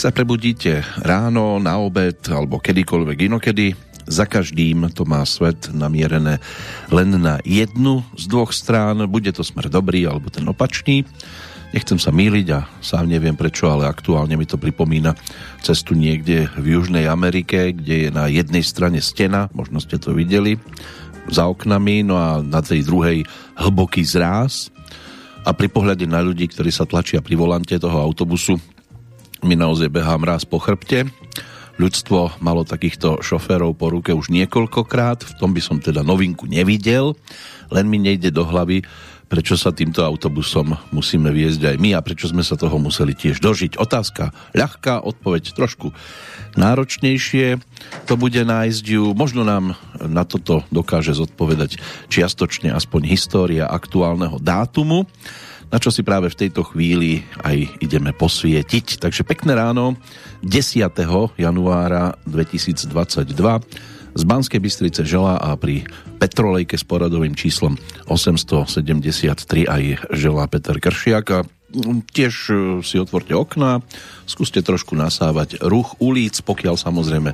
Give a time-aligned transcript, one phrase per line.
[0.00, 3.76] Nech sa prebudíte ráno, na obed alebo kedykoľvek inokedy.
[4.08, 6.40] Za každým to má svet namierené
[6.88, 9.04] len na jednu z dvoch strán.
[9.12, 11.04] Bude to smer dobrý alebo ten opačný.
[11.76, 15.12] Nechcem sa míliť a sám neviem prečo, ale aktuálne mi to pripomína
[15.60, 20.56] cestu niekde v Južnej Amerike, kde je na jednej strane stena, možno ste to videli,
[21.28, 24.72] za oknami, no a na tej druhej hlboký zráz.
[25.44, 28.56] A pri pohľade na ľudí, ktorí sa tlačia pri volante toho autobusu,
[29.44, 31.08] mi naozaj behá mráz po chrbte.
[31.80, 37.16] Ľudstvo malo takýchto šoférov po ruke už niekoľkokrát, v tom by som teda novinku nevidel,
[37.72, 38.84] len mi nejde do hlavy,
[39.30, 43.38] prečo sa týmto autobusom musíme viesť aj my a prečo sme sa toho museli tiež
[43.40, 43.78] dožiť.
[43.78, 45.94] Otázka ľahká, odpoveď trošku
[46.58, 47.62] náročnejšie.
[48.10, 51.78] To bude nájsť ju, možno nám na toto dokáže zodpovedať
[52.10, 55.06] čiastočne aspoň história aktuálneho dátumu
[55.70, 58.98] na čo si práve v tejto chvíli aj ideme posvietiť.
[58.98, 59.94] Takže pekné ráno
[60.42, 60.90] 10.
[61.38, 62.90] januára 2022
[64.10, 65.86] z Banskej Bystrice žela a pri
[66.18, 67.78] Petrolejke s poradovým číslom
[68.10, 71.40] 873 aj želá Peter Kršiak a
[72.10, 73.78] tiež e, si otvorte okna,
[74.26, 77.30] skúste trošku nasávať ruch ulic, pokiaľ samozrejme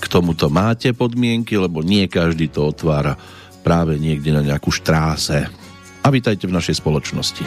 [0.00, 3.16] k tomuto máte podmienky, lebo nie každý to otvára
[3.64, 5.48] práve niekde na nejakú štráse
[6.04, 7.44] a vítajte v našej spoločnosti.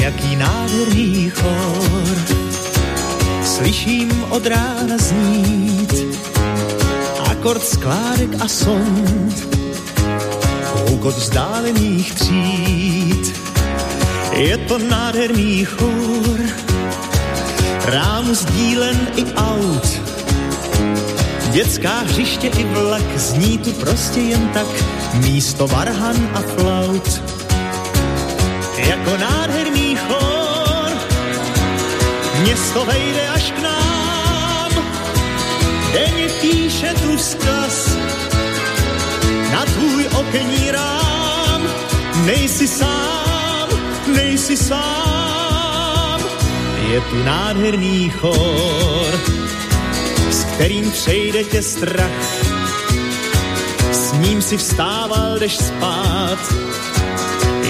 [0.00, 2.16] Jaký nádherný chor
[3.44, 5.94] Slyším od rána znít.
[7.30, 9.34] Akord skládek a sond.
[10.72, 13.24] Houkot vzdálených tříd.
[14.36, 16.38] Je to nádherný chor
[17.86, 20.05] Rám sdílen i aut
[21.56, 24.66] Dětská hřiště i vlak, zní tu prostě jen tak.
[25.14, 27.22] Místo varhan a flaut.
[28.76, 30.90] Jako nádherný chor,
[32.40, 34.70] město vejde až k nám,
[35.92, 37.96] denně píše tu zkaz
[39.52, 41.62] na tvůj okenní rám.
[42.24, 43.68] Nejsi sám,
[44.16, 46.20] nejsi sám,
[46.88, 49.45] je tu nádherný chor
[50.44, 52.46] kterým přejde tě strach.
[53.92, 56.38] S ním si vstával, jdeš spát,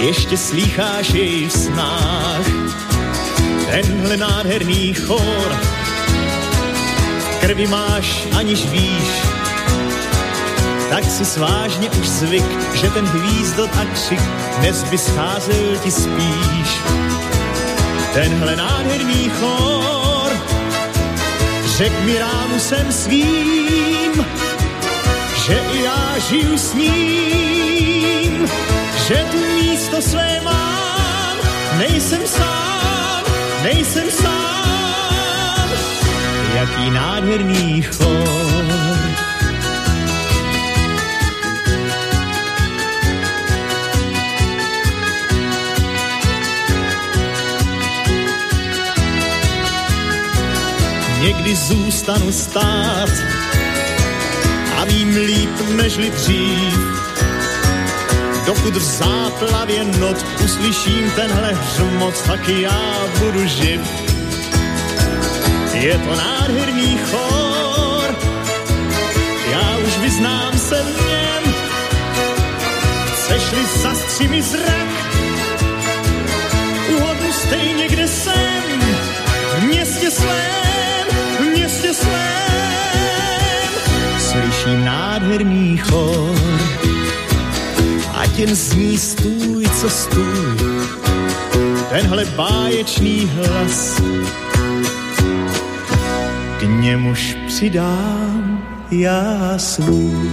[0.01, 2.47] ještě slýcháš jej v snách.
[3.71, 5.57] Tenhle nádherný chor,
[7.41, 9.23] krvi máš, aniž víš,
[10.91, 12.45] tak si svážně už zvyk,
[12.75, 14.21] že ten hvízdot a křik
[14.59, 16.81] dnes by scházel ti spíš.
[18.15, 19.96] Tenhle nádherný chor,
[21.77, 24.27] Řek mi rámusem svým,
[25.47, 28.49] že i já žiju s ním,
[29.09, 31.37] že tu místo své mám,
[31.79, 33.23] nejsem sám,
[33.63, 35.69] nejsem sám.
[36.55, 38.56] Jaký nádherný chor.
[51.27, 53.11] Někdy zůstanu stát
[54.77, 56.79] a vím líp nežli dřív.
[58.47, 62.81] Dokud v záplavě not uslyším tenhle hřmot, tak já
[63.19, 63.81] budu živ.
[65.73, 68.17] Je to nádherný chor,
[69.51, 71.55] já už vyznám se v něm.
[73.15, 74.89] Chceš-li zastři mi zrak,
[76.97, 78.46] uhodnu stejně, kde jsem,
[84.67, 86.37] slyším nádherný chor.
[88.15, 90.57] Ať jen zní stůj, co stůj,
[91.91, 94.03] tenhle báječný hlas.
[96.59, 100.31] K němuž přidám já svůj.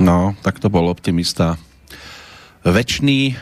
[0.00, 1.56] No, tak to bol optimista.
[2.64, 3.36] Večný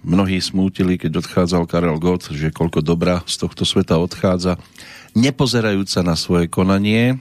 [0.00, 4.56] Mnohí smútili, keď odchádzal Karel Gott, že koľko dobra z tohto sveta odchádza,
[5.12, 7.20] nepozerajúc sa na svoje konanie,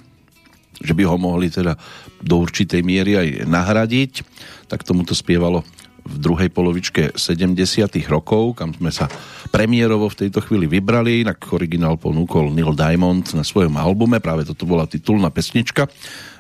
[0.80, 1.76] že by ho mohli teda
[2.24, 4.24] do určitej miery aj nahradiť.
[4.72, 5.68] Tak tomuto spievalo
[6.08, 7.60] v druhej polovičke 70
[8.08, 9.12] rokov, kam sme sa
[9.52, 14.64] premiérovo v tejto chvíli vybrali, inak originál ponúkol Neil Diamond na svojom albume, práve toto
[14.64, 15.92] bola titulná pesnička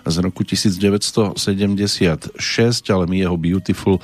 [0.07, 1.35] z roku 1976,
[2.89, 3.99] ale my jeho Beautiful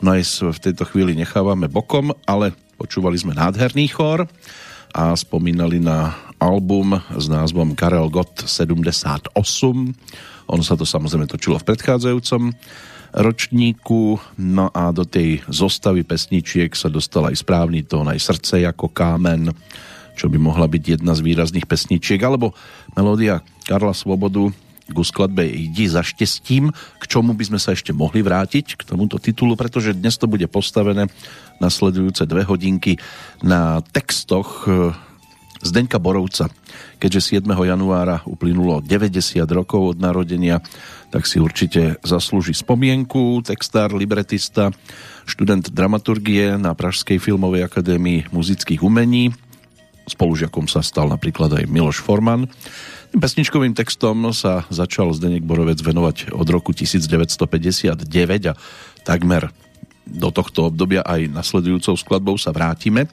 [0.00, 4.24] Noise v tejto chvíli nechávame bokom, ale počúvali sme nádherný chor
[4.96, 9.36] a spomínali na album s názvom Karel Gott 78.
[10.48, 12.48] Ono sa to samozrejme točilo v predchádzajúcom
[13.12, 14.16] ročníku.
[14.40, 19.52] No a do tej zostavy pesničiek sa dostal aj správny tón, aj srdce ako kámen,
[20.16, 22.56] čo by mohla byť jedna z výrazných pesničiek, alebo
[22.96, 24.48] melódia Karla Svobodu
[24.92, 29.16] ku skladbe Jdi za štestím, k čomu by sme sa ešte mohli vrátiť, k tomuto
[29.22, 31.08] titulu, pretože dnes to bude postavené
[31.60, 32.96] nasledujúce dve hodinky
[33.44, 34.90] na textoch eh,
[35.60, 36.48] Zdeňka Borovca.
[36.96, 37.44] Keďže 7.
[37.52, 40.64] januára uplynulo 90 rokov od narodenia,
[41.12, 43.44] tak si určite zaslúži spomienku.
[43.44, 44.72] Textár, libretista,
[45.28, 49.36] študent dramaturgie na Pražskej filmovej akadémii muzických umení.
[50.10, 52.50] Spolužiakom sa stal napríklad aj Miloš Forman.
[53.14, 58.06] Pesničkovým textom sa začal Zdenek Borovec venovať od roku 1959
[58.50, 58.54] a
[59.06, 59.50] takmer
[60.10, 63.06] do tohto obdobia aj nasledujúcou skladbou sa vrátime.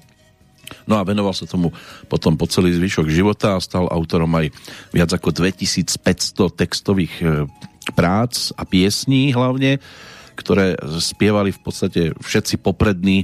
[0.83, 1.71] No a venoval sa tomu
[2.11, 4.51] potom po celý zvyšok života a stal autorom aj
[4.91, 5.97] viac ako 2500
[6.51, 7.47] textových e,
[7.95, 9.79] prác a piesní hlavne,
[10.35, 13.23] ktoré spievali v podstate všetci poprední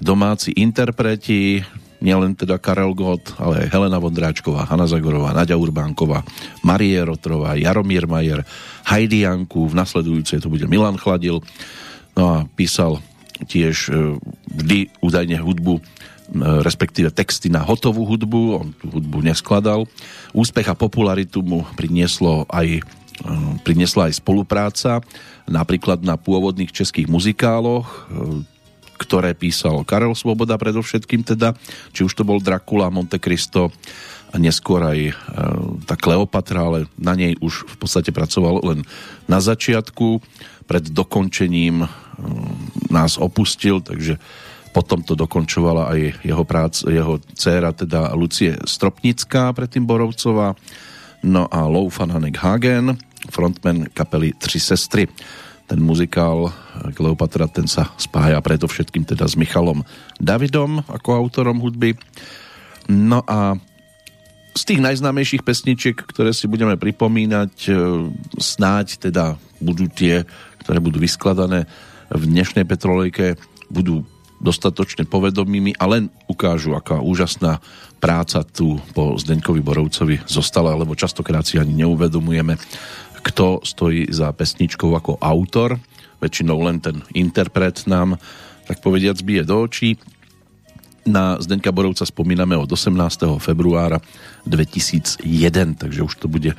[0.00, 1.60] domáci interpreti,
[1.98, 6.22] nielen teda Karel Gott, ale aj Helena Vondráčková, Hanna Zagorová, Nadia Urbánková,
[6.62, 8.46] Marie Rotrová, Jaromír Majer,
[8.86, 11.42] Heidi Janku, v nasledujúcej to bude Milan Chladil,
[12.14, 13.02] no a písal
[13.46, 14.18] tiež e,
[14.50, 15.82] vždy údajne hudbu e,
[16.62, 19.86] respektíve texty na hotovú hudbu, on tú hudbu neskladal.
[20.34, 22.82] Úspech a popularitu mu prinieslo aj
[23.26, 25.02] Ehm, priniesla aj spolupráca
[25.50, 28.06] napríklad na pôvodných českých muzikáloch,
[28.98, 31.54] ktoré písal Karel Svoboda predovšetkým teda,
[31.94, 33.70] či už to bol Dracula, Monte Cristo
[34.28, 35.12] a neskôr aj e,
[35.88, 38.84] tá Kleopatra, ale na nej už v podstate pracoval len
[39.24, 40.20] na začiatku.
[40.68, 41.88] Pred dokončením e,
[42.92, 44.20] nás opustil, takže
[44.76, 50.52] potom to dokončovala aj jeho prác, jeho dcéra, teda Lucie Stropnická, predtým Borovcová,
[51.24, 53.00] no a Lou Hanek Hagen,
[53.32, 55.08] frontman kapely Tři sestry.
[55.68, 56.48] Ten muzikál
[56.96, 59.84] Kleopatra ten sa spája predovšetkým teda s Michalom
[60.16, 61.92] Davidom ako autorom hudby.
[62.88, 63.60] No a
[64.56, 67.72] z tých najznámejších pesničiek, ktoré si budeme pripomínať, e,
[68.42, 70.26] snáď teda budú tie,
[70.66, 71.70] ktoré budú vyskladané
[72.10, 73.38] v dnešnej Petrolejke,
[73.70, 74.02] budú
[74.38, 77.58] dostatočne povedomými a len ukážu, aká úžasná
[77.98, 82.54] práca tu po Zdeňkovi Borovcovi zostala, lebo častokrát si ani neuvedomujeme,
[83.28, 85.76] kto stojí za pesničkou ako autor.
[86.18, 88.16] Väčšinou len ten interpret nám,
[88.64, 90.00] tak povediac, bije do očí.
[91.08, 92.96] Na Zdenka Borovca spomíname od 18.
[93.40, 94.00] februára
[94.48, 95.24] 2001,
[95.76, 96.52] takže už to bude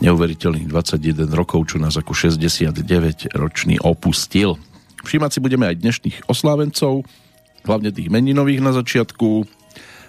[0.00, 4.56] neuveriteľných 21 rokov, čo nás ako 69-ročný opustil.
[5.04, 7.04] Všímať si budeme aj dnešných oslávencov,
[7.64, 9.44] hlavne tých meninových na začiatku.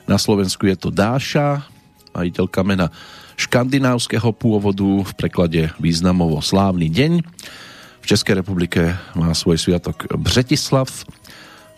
[0.08, 1.68] Na Slovensku je to Dáša,
[2.12, 2.92] majiteľka mena
[3.40, 7.12] škandinávskeho pôvodu, v preklade významovo slávny deň.
[8.02, 10.90] V Českej republike má svoj sviatok Břetislav,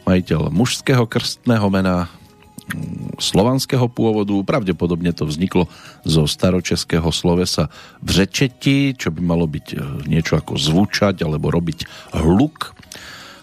[0.08, 4.36] majiteľ mužského krstného mena mm, slovanského pôvodu.
[4.44, 5.68] Pravdepodobne to vzniklo
[6.08, 7.68] zo staročeského slovesa
[8.00, 12.76] vřečeti, čo by malo byť e, niečo ako zvučať alebo robiť hluk.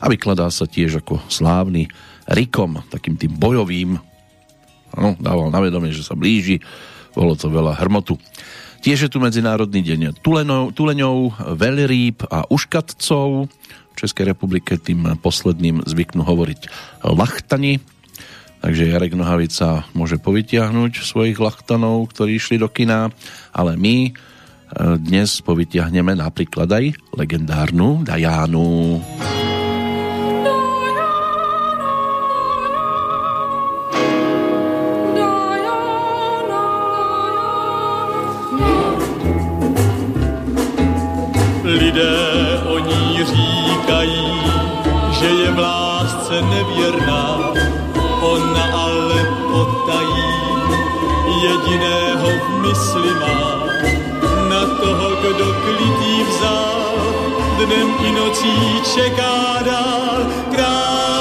[0.00, 1.93] A vykladá sa tiež ako slávny
[2.25, 4.00] rikom, takým tým bojovým.
[4.97, 6.64] Ano, dával na vedomie, že sa blíži
[7.14, 8.17] bolo to veľa hrmotu.
[8.81, 11.17] Tiež je tu Medzinárodný deň tuleňov, tuleňov
[11.52, 13.52] veľrýb a uškatcov.
[13.93, 16.61] V Českej republike tým posledným zvyknú hovoriť
[17.05, 17.76] lachtani.
[18.61, 23.09] Takže Jarek Nohavica môže povytiahnuť svojich lachtanov, ktorí išli do kina,
[23.57, 24.11] ale my e,
[25.00, 26.85] dnes povytiahneme napríklad aj
[27.17, 29.00] legendárnu Dajánu.
[41.80, 44.42] Lidé o ní říkají,
[45.10, 47.52] že je v lásce nevěrná,
[48.20, 50.25] ona ale potají,
[51.42, 53.64] jediného v mysli má,
[54.49, 56.94] na toho, kdo klitý vzal,
[57.56, 61.20] dnem i nocí čeká dál, krásná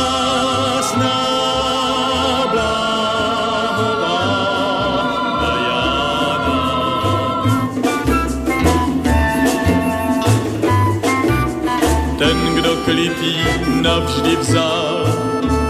[12.99, 13.35] klitý
[13.81, 15.07] navždy vzal,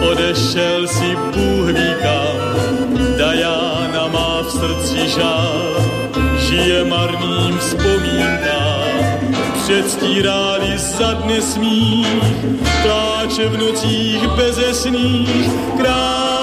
[0.01, 2.37] odešel si Bůh ví kam.
[3.17, 5.75] Dajána má v srdci žál,
[6.37, 8.89] žije marným vzpomínkám.
[9.63, 12.23] Předstíráli za dne smích,
[12.81, 16.38] pláče v nocích bezesných, krásná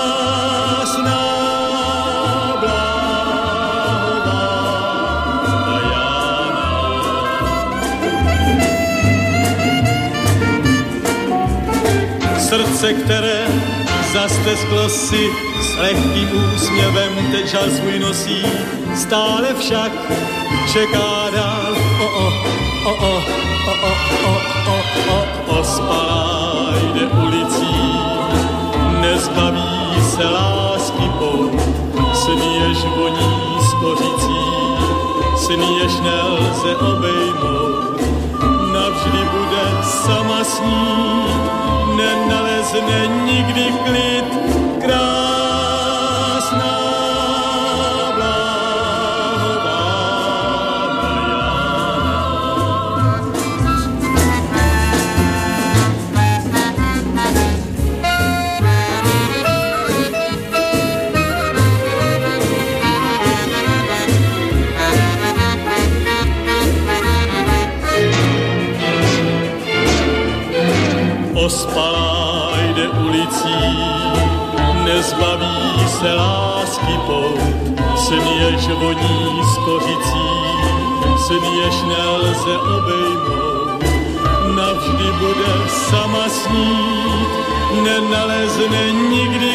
[12.77, 13.47] Srdce, které
[14.13, 15.31] zastesklo si
[15.61, 18.43] s lehkým úsměvem teď žal svůj nosí,
[18.95, 19.93] stále však
[20.73, 21.77] čeká dál.
[22.01, 22.27] O, o,
[22.87, 23.23] o, o,
[23.57, 27.77] o, o, o, o, o, o, jde ulicí,
[29.01, 31.59] nezbaví se lásky pou,
[32.15, 34.45] sníjež voní skořicí,
[35.37, 38.01] sníjež nelze obejmout,
[38.73, 41.66] navždy bude sama snít,
[41.97, 44.29] nenalezne nikdy klid,
[44.81, 45.26] krásná
[76.07, 77.41] se lásky pout,
[78.41, 80.29] jež voní z kořicí,
[81.65, 83.85] jež nelze obejmout.
[84.57, 87.29] Navždy bude sama snít,
[87.83, 89.46] nenalezne nikdy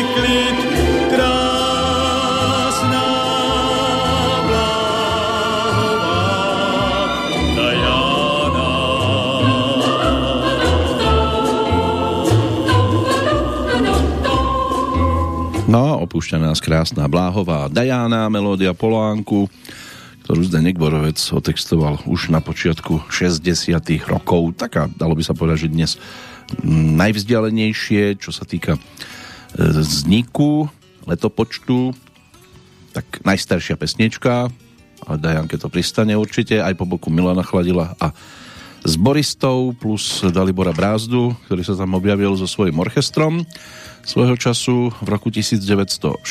[16.12, 19.48] opúšťa nás krásna Bláhová Dajána, melódia Polánku,
[20.28, 23.40] ktorú Zdenek Borovec otextoval už na počiatku 60
[24.12, 24.60] rokov.
[24.60, 25.92] Taká, dalo by sa povedať, že dnes
[26.68, 28.80] najvzdialenejšie, čo sa týka e,
[29.56, 30.68] vzniku
[31.08, 31.96] letopočtu,
[32.92, 34.52] tak najstaršia pesnička,
[35.08, 38.12] ale Dajanke to pristane určite, aj po boku Milana Chladila a
[38.82, 43.46] s Boristou plus Dalibora Brázdu, ktorý sa tam objavil so svojím orchestrom
[44.02, 46.26] svojho času v roku 1960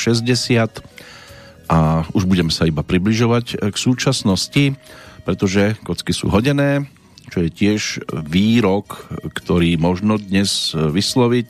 [1.70, 4.74] a už budeme sa iba približovať k súčasnosti,
[5.22, 6.90] pretože kocky sú hodené,
[7.30, 11.48] čo je tiež výrok, ktorý možno dnes vysloviť.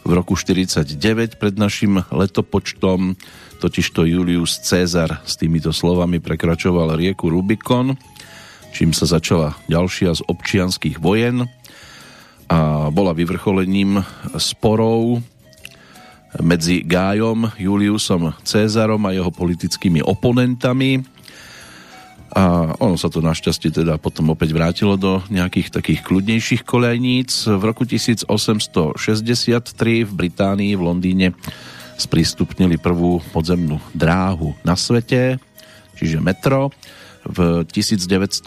[0.00, 3.20] V roku 49 pred našim letopočtom,
[3.60, 8.00] totižto Julius Cezar s týmito slovami prekračoval rieku Rubikon,
[8.70, 11.46] čím sa začala ďalšia z občianských vojen
[12.50, 14.02] a bola vyvrcholením
[14.38, 15.22] sporov
[16.38, 21.02] medzi Gájom, Juliusom Cézarom a jeho politickými oponentami.
[22.30, 27.50] A ono sa to našťastie teda potom opäť vrátilo do nejakých takých kľudnejších kolejníc.
[27.50, 28.94] V roku 1863
[30.06, 31.34] v Británii, v Londýne
[31.98, 35.42] sprístupnili prvú podzemnú dráhu na svete,
[35.98, 36.70] čiže metro.
[37.30, 38.42] V 1901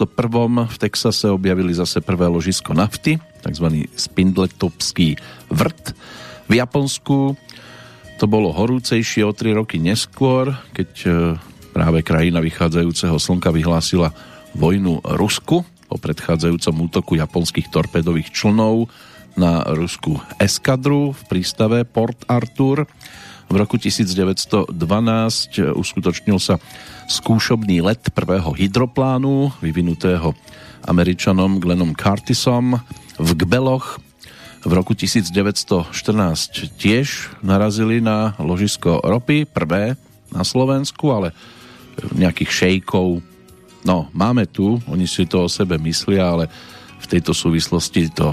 [0.68, 3.88] v Texase objavili zase prvé ložisko nafty, tzv.
[3.96, 5.16] Spindletopský
[5.48, 5.96] vrt.
[6.44, 7.32] V Japonsku
[8.20, 11.08] to bolo horúcejšie o 3 roky neskôr, keď e,
[11.72, 14.12] práve krajina vychádzajúceho slnka vyhlásila
[14.54, 18.86] vojnu Rusku po predchádzajúcom útoku japonských torpedových člnov
[19.34, 22.86] na ruskú eskadru v prístave Port Arthur.
[23.48, 24.72] V roku 1912
[25.76, 26.56] uskutočnil sa
[27.06, 30.32] skúšobný let prvého hydroplánu vyvinutého
[30.84, 32.80] američanom Glennom Curtisom
[33.20, 34.00] v Gbeloch.
[34.64, 35.92] V roku 1914
[36.80, 40.00] tiež narazili na ložisko ropy, prvé
[40.32, 41.36] na Slovensku, ale
[42.16, 43.20] nejakých šejkov,
[43.84, 46.44] no máme tu, oni si to o sebe myslia, ale
[46.96, 48.32] v tejto súvislosti to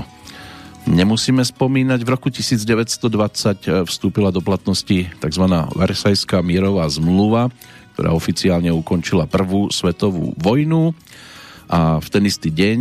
[0.90, 2.00] nemusíme spomínať.
[2.02, 5.46] V roku 1920 vstúpila do platnosti tzv.
[5.78, 7.50] Versajská mierová zmluva,
[7.94, 10.96] ktorá oficiálne ukončila prvú svetovú vojnu
[11.72, 12.80] a v ten istý deň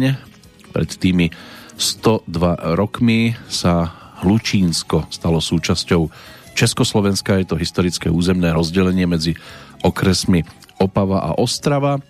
[0.71, 1.31] pred tými
[1.77, 2.29] 102
[2.77, 3.89] rokmi sa
[4.21, 6.13] Hlučínsko stalo súčasťou
[6.53, 7.41] Československa.
[7.41, 9.33] Je to historické územné rozdelenie medzi
[9.81, 10.45] okresmi
[10.81, 12.01] Opava a Ostrava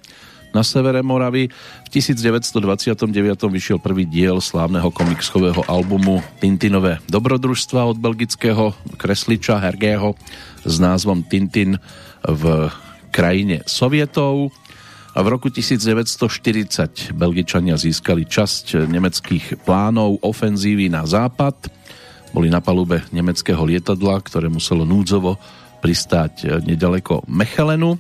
[0.50, 1.50] na severe Moravy.
[1.86, 3.10] V 1929
[3.50, 10.14] vyšiel prvý diel slávneho komiksového albumu Tintinové dobrodružstva od belgického kresliča Hergého
[10.62, 11.78] s názvom Tintin
[12.26, 12.70] v
[13.14, 14.54] krajine Sovietov.
[15.10, 21.66] A v roku 1940 Belgičania získali časť nemeckých plánov ofenzívy na západ.
[22.30, 25.34] Boli na palube nemeckého lietadla, ktoré muselo núdzovo
[25.82, 27.98] pristáť nedaleko Mechelenu.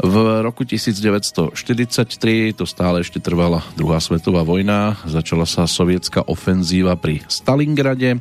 [0.00, 7.20] V roku 1943, to stále ešte trvala druhá svetová vojna, začala sa sovietská ofenzíva pri
[7.28, 8.16] Stalingrade.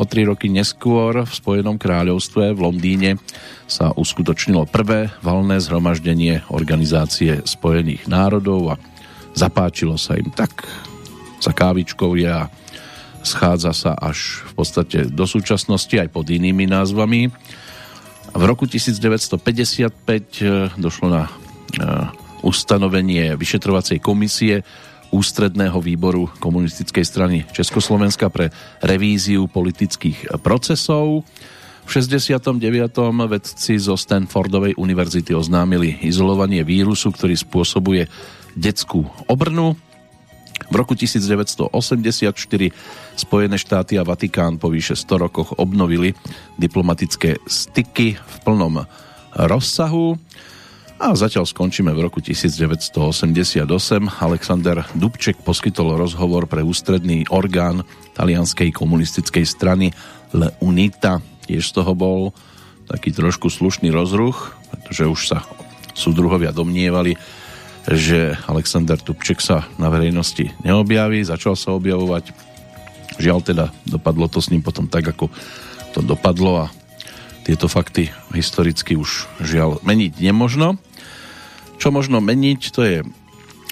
[0.00, 3.10] O tri roky neskôr v Spojenom kráľovstve v Londýne
[3.68, 8.80] sa uskutočnilo prvé valné zhromaždenie Organizácie spojených národov a
[9.36, 10.64] zapáčilo sa im tak
[11.36, 12.48] za kávičkou je a
[13.20, 17.28] schádza sa až v podstate do súčasnosti aj pod inými názvami.
[18.30, 21.28] V roku 1955 došlo na
[22.40, 24.64] ustanovenie vyšetrovacej komisie
[25.10, 31.26] Ústredného výboru komunistickej strany Československa pre revíziu politických procesov.
[31.82, 32.62] V 69.
[33.26, 38.06] vedci zo Stanfordovej univerzity oznámili izolovanie vírusu, ktorý spôsobuje
[38.54, 39.74] detskú obrnu.
[40.68, 41.72] V roku 1984
[43.16, 46.12] Spojené štáty a Vatikán po vyše 100 rokoch obnovili
[46.60, 48.84] diplomatické styky v plnom
[49.36, 50.20] rozsahu.
[51.00, 53.64] A zatiaľ skončíme v roku 1988.
[54.20, 59.96] Alexander Dubček poskytol rozhovor pre ústredný orgán talianskej komunistickej strany
[60.36, 61.24] Le Unita.
[61.48, 62.36] Tiež z toho bol
[62.84, 65.38] taký trošku slušný rozruch, pretože už sa
[65.96, 67.16] súdruhovia domnievali,
[67.88, 72.32] že Alexander Dubček sa na verejnosti neobjaví, začal sa objavovať.
[73.20, 75.32] Žiaľ teda, dopadlo to s ním potom tak, ako
[75.96, 76.72] to dopadlo a
[77.44, 80.76] tieto fakty historicky už žiaľ meniť nemožno.
[81.80, 82.96] Čo možno meniť, to je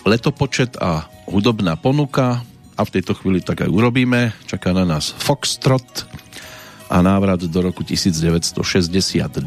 [0.08, 2.40] letopočet a hudobná ponuka
[2.74, 4.32] a v tejto chvíli tak aj urobíme.
[4.48, 6.08] Čaká na nás Foxtrot
[6.88, 9.44] a návrat do roku 1962,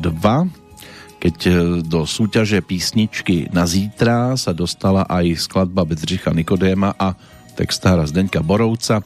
[1.22, 1.52] keď e,
[1.86, 7.14] do súťaže písničky na zítra sa dostala aj skladba Bedřicha Nikodéma a
[7.54, 9.06] textára Zdeňka Borovca,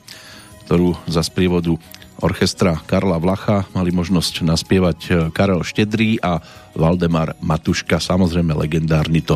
[0.64, 1.76] ktorú za sprievodu
[2.24, 6.40] orchestra Karla Vlacha mali možnosť naspievať e, Karel Štedrý a
[6.72, 9.36] Valdemar Matuška, samozrejme legendárny to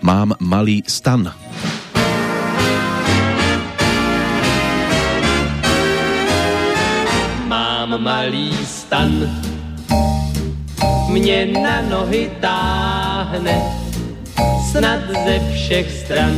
[0.00, 1.28] Mám malý stan.
[7.50, 9.26] Mám malý stan,
[11.10, 13.62] mě na nohy táhne,
[14.70, 16.34] snad ze všech stran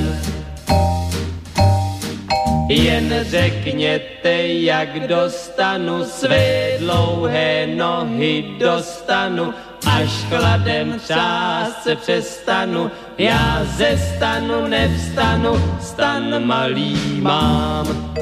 [2.68, 9.54] jen řekněte, jak dostanu své dlouhé nohy dostanu,
[9.86, 18.14] až chladem třást se přestanu, já ze stanu nevstanu, stan malý mám.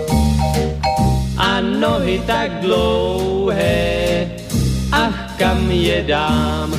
[1.39, 4.29] A nohy tak dlouhé,
[4.93, 6.71] ach kam je dám.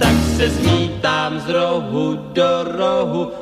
[0.00, 3.32] Tak se zmítám z rohu do rohu,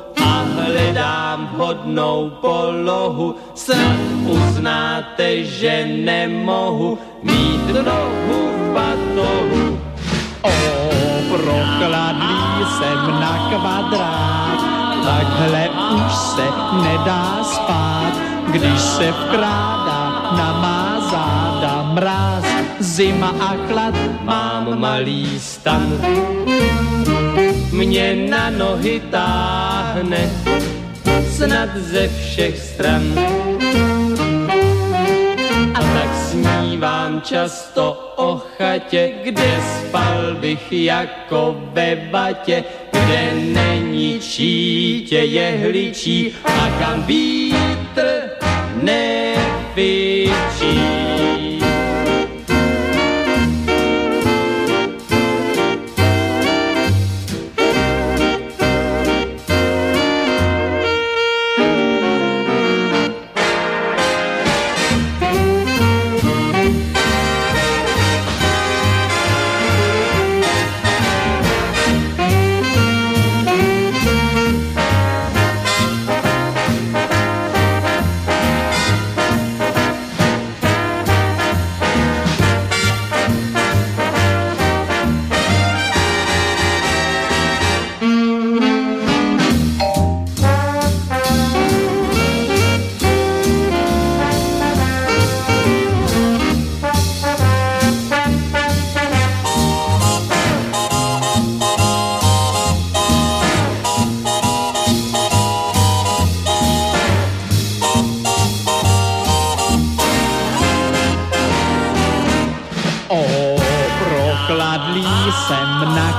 [0.69, 9.81] hledám vhodnou polohu, snad uznáte, že nemohu mít nohu v batohu.
[10.43, 10.53] O,
[11.31, 14.61] prokladlý jsem na kvadrát,
[15.05, 16.47] takhle už se
[16.83, 18.12] nedá spát,
[18.53, 20.78] když se vkrádá na má
[21.98, 22.46] mráz,
[22.78, 23.94] zima a chlad.
[24.22, 25.98] Mám malý stan,
[27.72, 30.30] mě na nohy táhne,
[31.34, 33.02] snad ze všech stran.
[35.74, 45.18] A tak snívám často o chatě, kde spal bych jako ve batě, kde není čítě
[45.18, 48.38] jehličí a kam vítr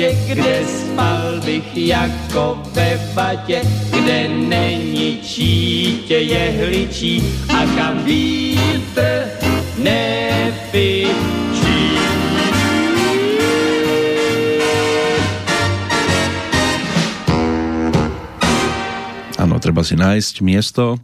[0.00, 9.28] vatě, kde spal bych jako ve vatě, kde není čítě jehličí a kam vítr
[9.78, 11.12] nefičí.
[19.40, 21.00] Áno, treba si nájsť miesto,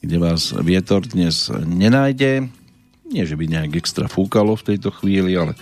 [0.00, 2.48] kde vás vietor dnes nenájde.
[3.08, 5.52] Nie, že by nejak extra fúkalo v tejto chvíli, ale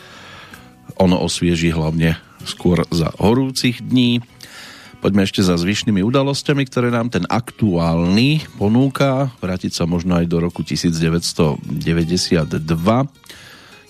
[0.99, 4.23] ono osvieži hlavne skôr za horúcich dní.
[5.03, 9.35] Poďme ešte za zvyšnými udalosťami, ktoré nám ten aktuálny ponúka.
[9.43, 11.67] Vrátiť sa možno aj do roku 1992,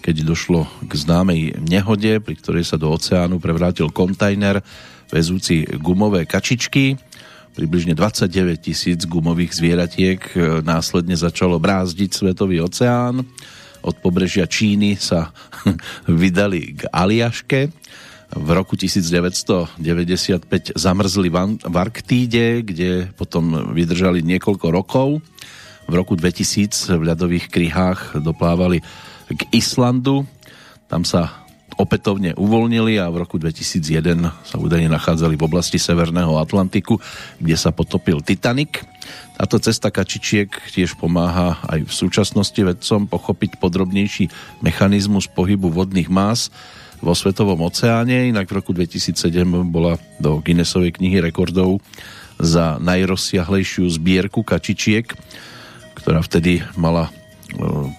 [0.01, 4.65] keď došlo k známej nehode, pri ktorej sa do oceánu prevrátil kontajner
[5.13, 6.97] vezúci gumové kačičky
[7.53, 13.21] približne 29 tisíc gumových zvieratiek e, následne začalo brázdiť Svetový oceán.
[13.85, 15.31] Od pobrežia Číny sa
[16.09, 17.69] vydali k Aliaške.
[18.33, 25.21] V roku 1995 zamrzli v Arktíde, kde potom vydržali niekoľko rokov.
[25.85, 28.81] V roku 2000 v ľadových kryhách doplávali
[29.29, 30.25] k Islandu.
[30.89, 31.45] Tam sa
[31.77, 34.01] opätovne uvoľnili a v roku 2001
[34.45, 36.97] sa údajne nachádzali v oblasti Severného Atlantiku,
[37.37, 38.81] kde sa potopil Titanic.
[39.37, 44.29] Táto cesta kačičiek tiež pomáha aj v súčasnosti vedcom pochopiť podrobnejší
[44.65, 46.49] mechanizmus pohybu vodných más
[47.03, 48.31] vo Svetovom oceáne.
[48.31, 49.19] Inak v roku 2007
[49.69, 51.83] bola do Guinnessovej knihy rekordov
[52.39, 55.11] za najrozsiahlejšiu zbierku kačičiek,
[55.99, 57.11] ktorá vtedy mala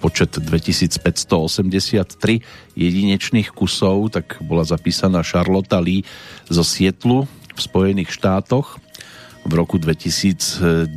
[0.01, 2.41] počet 2583
[2.73, 6.01] jedinečných kusov, tak bola zapísaná Charlotte Lee
[6.49, 8.81] zo Sietlu v Spojených štátoch.
[9.43, 10.89] V roku 2010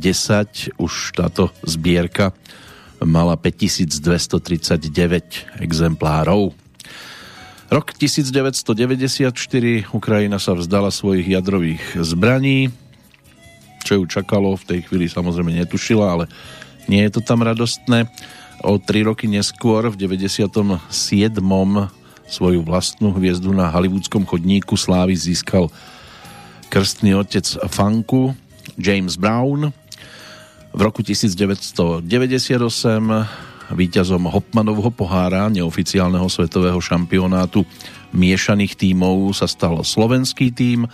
[0.79, 2.31] už táto zbierka
[3.03, 6.55] mala 5239 exemplárov.
[7.67, 12.71] Rok 1994 Ukrajina sa vzdala svojich jadrových zbraní.
[13.83, 16.31] Čo ju čakalo, v tej chvíli samozrejme netušila, ale
[16.87, 18.07] nie je to tam radostné.
[18.63, 20.87] O tri roky neskôr, v 97.
[22.31, 25.67] svoju vlastnú hviezdu na hollywoodskom chodníku slávy získal
[26.71, 28.31] krstný otec funku
[28.79, 29.75] James Brown.
[30.71, 32.07] V roku 1998
[33.71, 37.67] víťazom Hopmanovho pohára neoficiálneho svetového šampionátu
[38.15, 40.87] miešaných tímov sa stal slovenský tím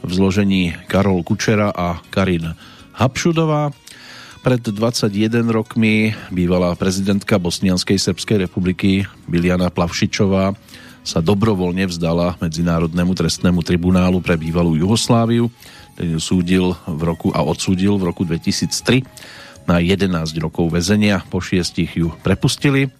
[0.00, 2.54] v zložení Karol Kučera a Karin
[2.94, 3.74] Hapšudová.
[4.40, 10.56] Pred 21 rokmi bývalá prezidentka Bosnianskej Srbskej republiky Biliana Plavšičová
[11.04, 15.52] sa dobrovoľne vzdala Medzinárodnému trestnému tribunálu pre bývalú Jugosláviu.
[16.00, 19.04] Ju súdil v roku a odsúdil v roku 2003
[19.70, 20.10] na 11
[20.42, 21.22] rokov väzenia.
[21.30, 22.90] Po šiestich ju prepustili.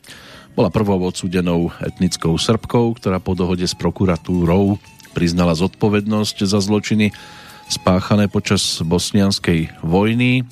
[0.54, 4.78] Bola prvou odsúdenou etnickou Srbkou, ktorá po dohode s prokuratúrou
[5.10, 7.10] priznala zodpovednosť za zločiny
[7.66, 10.46] spáchané počas bosnianskej vojny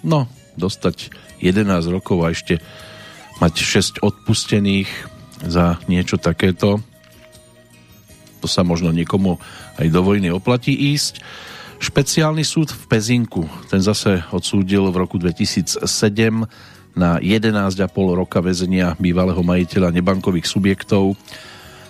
[0.00, 0.24] No,
[0.56, 1.12] dostať
[1.44, 2.60] 11 rokov a ešte
[3.40, 3.54] mať
[4.00, 4.88] 6 odpustených
[5.44, 6.80] za niečo takéto,
[8.40, 9.36] to sa možno niekomu
[9.76, 11.20] aj do vojny oplatí ísť.
[11.80, 15.80] Špeciálny súd v Pezinku, ten zase odsúdil v roku 2007
[16.92, 21.16] na 11,5 roka väzenia bývalého majiteľa nebankových subjektov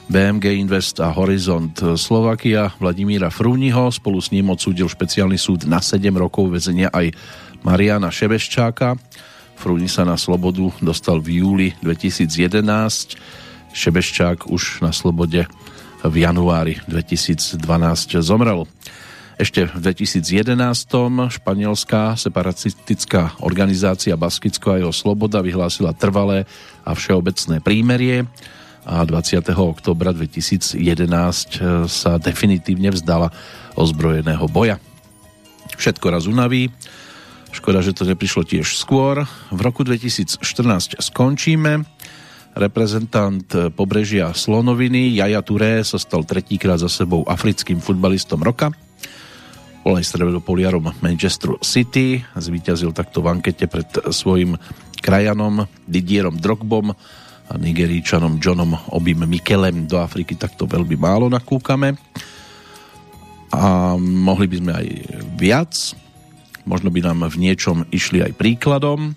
[0.06, 3.90] BMG Invest a Horizont Slovakia Vladimíra Frúniho.
[3.90, 7.10] Spolu s ním odsúdil špeciálny súd na 7 rokov väzenia aj
[7.66, 8.94] Mariana Šebeščáka.
[9.58, 13.18] Frúni sa na slobodu dostal v júli 2011.
[13.74, 15.50] Šebeščák už na slobode
[16.06, 17.58] v januári 2012
[18.22, 18.70] zomrel.
[19.40, 20.52] Ešte v 2011.
[21.32, 26.44] španielská separatistická organizácia Baskicko a jeho sloboda vyhlásila trvalé
[26.84, 28.28] a všeobecné prímerie
[28.84, 29.40] a 20.
[29.56, 30.84] oktobra 2011
[31.88, 33.32] sa definitívne vzdala
[33.80, 34.76] ozbrojeného boja.
[35.72, 36.68] Všetko raz unaví,
[37.48, 39.24] Škoda, že to neprišlo tiež skôr.
[39.48, 41.88] V roku 2014 skončíme.
[42.60, 48.68] Reprezentant pobrežia Slonoviny Jaja Touré sa stal tretíkrát za sebou africkým futbalistom roka.
[49.80, 52.20] Bol aj stredopoliarom Manchester City.
[52.36, 54.54] Zvíťazil takto v ankete pred svojim
[55.00, 56.92] krajanom Didierom Drogbom
[57.50, 59.88] a Nigeríčanom Johnom Obim Mikelem.
[59.88, 61.96] Do Afriky takto veľmi málo nakúkame.
[63.50, 64.86] A mohli by sme aj
[65.34, 65.74] viac
[66.68, 69.16] Možno by nám v niečom išli aj príkladom.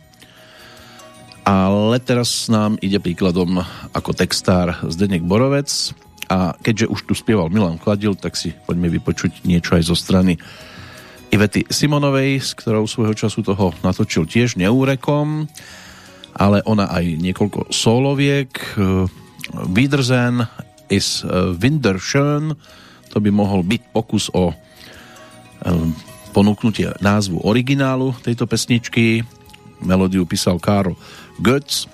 [1.43, 3.59] Ale teraz nám ide príkladom
[3.91, 5.91] ako textár Zdenek Borovec
[6.33, 10.41] a keďže už tu spieval Milan Kladil, tak si poďme vypočuť niečo aj zo strany
[11.29, 15.45] Ivety Simonovej, s ktorou svojho času toho natočil tiež neúrekom,
[16.33, 18.49] ale ona aj niekoľko soloviek.
[19.69, 20.49] Wiedersehen
[20.89, 21.21] is
[21.61, 22.57] Winderschön,
[23.13, 24.57] to by mohol byť pokus o
[26.33, 29.21] ponúknutie názvu originálu tejto pesničky.
[29.85, 30.97] Melódiu písal Karl
[31.37, 31.85] Götz,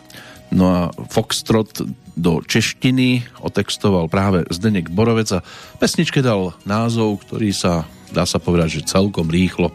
[0.52, 1.84] no a Foxtrot
[2.20, 5.44] do češtiny otextoval práve Zdenek Borovec a
[5.80, 9.72] pesničke dal názov, ktorý sa, dá sa povedať, že celkom rýchlo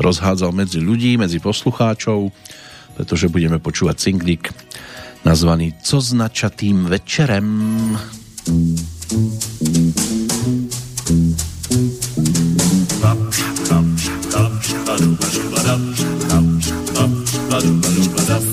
[0.00, 2.32] rozhádzal medzi ľudí, medzi poslucháčov,
[2.96, 4.48] pretože budeme počúvať singlik
[5.22, 7.46] nazvaný Co značatým večerem.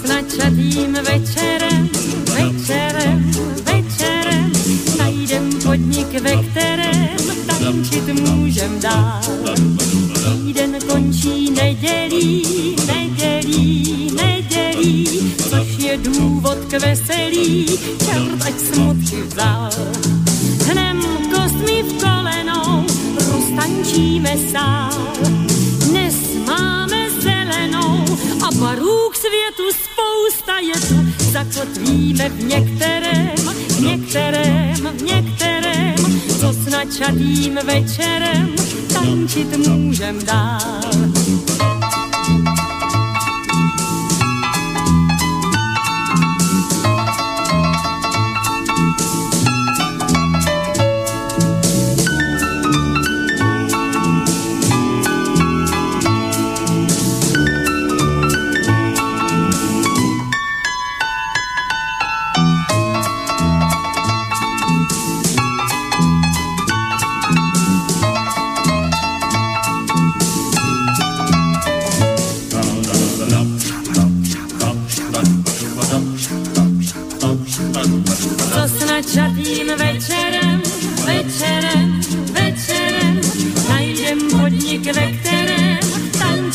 [0.05, 1.58] Značatým večerem,
[5.79, 9.21] podnik, ve kterém tančit můžem dál.
[10.45, 17.65] Týden končí nedělí, nedělí, nedělí, což je důvod k veselí,
[18.05, 19.69] čert ať smutky vzal.
[20.65, 21.01] Hnem
[21.35, 25.38] kostmi v kolenou, roztančíme sál.
[28.59, 33.35] A barů k světu spousta je tu, zakotvíme v některém,
[33.67, 35.95] v některém, v některém,
[36.39, 38.55] co s načatým večerem
[38.93, 40.79] tančit můžem dál.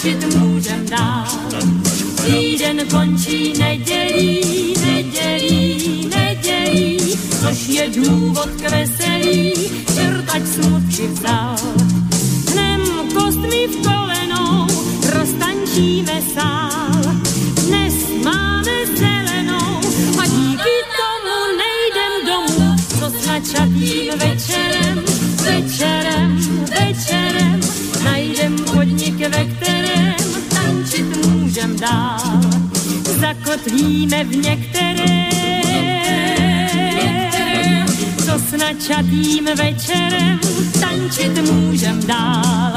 [0.04, 1.54] určit můžem dát.
[2.26, 6.98] Týden končí nedělí, nedělí, nedělí,
[7.40, 9.52] což je důvod k veselí,
[9.94, 11.56] čertač smutky vzal.
[12.52, 12.80] Dnem
[13.14, 14.66] kost mi v kolenou,
[15.12, 17.02] roztančíme sál.
[17.66, 19.80] Dnes máme zelenou
[20.22, 25.04] a díky tomu nejdem domů, co s načatým večerem,
[25.44, 26.38] večerem,
[26.80, 27.60] večerem,
[28.04, 29.63] najdem podnik, ve kterém
[33.20, 35.29] zakotvíme v některé,
[38.24, 40.38] co s načatým večerem
[40.81, 42.74] tančit můžem dál.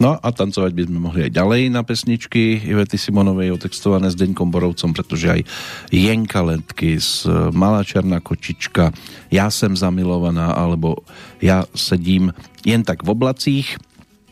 [0.00, 4.48] No a tancovať by sme mohli aj ďalej na pesničky Ivety Simonovej otextované s Deňkom
[4.48, 5.40] Borovcom, pretože aj
[5.92, 8.96] Jenka Lentky z Malá černá kočička,
[9.28, 11.04] Ja sem zamilovaná, alebo
[11.44, 12.32] Ja sedím
[12.64, 13.76] jen tak v oblacích,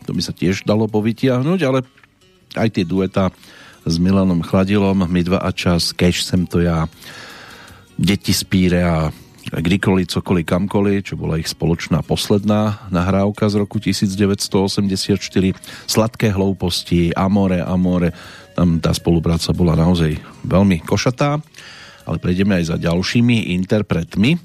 [0.09, 1.85] to by sa tiež dalo povytiahnuť, ale
[2.57, 3.29] aj tie dueta
[3.89, 6.85] s Milanom Chladilom, My dva a čas, Cash sem to ja,
[7.97, 9.09] Deti spíre a
[9.49, 15.17] Kdykoli, cokoli, kamkoli, čo bola ich spoločná posledná nahrávka z roku 1984.
[15.89, 18.13] Sladké hlouposti, Amore, Amore,
[18.53, 21.41] tam tá spolupráca bola naozaj veľmi košatá,
[22.05, 24.37] ale prejdeme aj za ďalšími interpretmi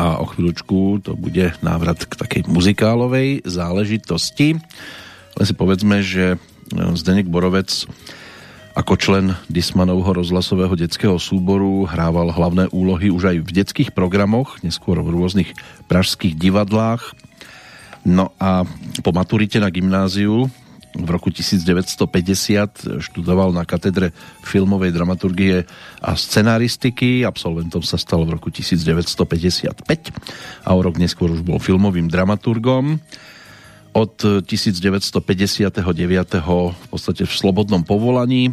[0.00, 4.56] a o chvíľočku to bude návrat k takej muzikálovej záležitosti.
[5.36, 6.40] Len si povedzme, že
[6.72, 7.68] Zdenek Borovec
[8.76, 15.00] ako člen Dismanovho rozhlasového detského súboru hrával hlavné úlohy už aj v detských programoch, neskôr
[15.00, 15.56] v rôznych
[15.88, 17.16] pražských divadlách.
[18.04, 18.68] No a
[19.00, 20.52] po maturite na gymnáziu
[20.92, 24.12] v roku 1950 študoval na katedre
[24.44, 25.64] filmovej dramaturgie
[26.04, 27.24] a scenaristiky.
[27.24, 29.88] Absolventom sa stal v roku 1955
[30.64, 33.00] a o rok neskôr už bol filmovým dramaturgom
[33.96, 35.80] od 1959.
[36.68, 38.52] v podstate v slobodnom povolaní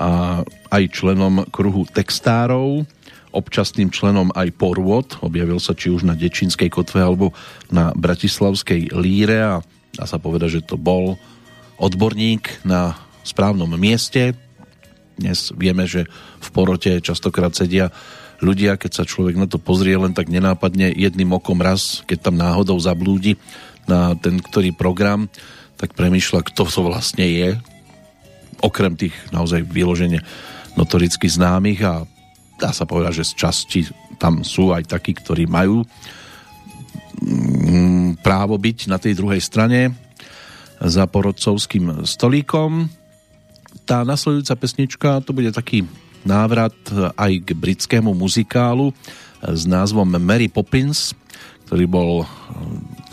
[0.00, 0.40] a
[0.72, 2.88] aj členom kruhu textárov,
[3.36, 7.36] občasným členom aj porvod, objavil sa či už na Dečínskej kotve alebo
[7.68, 9.54] na Bratislavskej líre a
[9.92, 11.20] dá sa povedať, že to bol
[11.76, 14.32] odborník na správnom mieste.
[15.20, 16.08] Dnes vieme, že
[16.40, 17.92] v porote častokrát sedia
[18.40, 22.40] ľudia, keď sa človek na to pozrie len tak nenápadne jedným okom raz, keď tam
[22.40, 23.36] náhodou zablúdi,
[23.90, 25.26] na ten ktorý program,
[25.74, 27.58] tak premýšľa, kto to vlastne je,
[28.62, 30.22] okrem tých naozaj vyložene
[30.78, 32.06] notoricky známych a
[32.60, 33.80] dá sa povedať, že z časti
[34.20, 35.82] tam sú aj takí, ktorí majú
[37.18, 39.96] mm, právo byť na tej druhej strane
[40.80, 42.88] za porodcovským stolíkom.
[43.88, 45.88] Tá nasledujúca pesnička to bude taký
[46.20, 46.76] návrat
[47.16, 48.92] aj k britskému muzikálu
[49.40, 51.16] s názvom Mary Poppins,
[51.64, 52.10] ktorý bol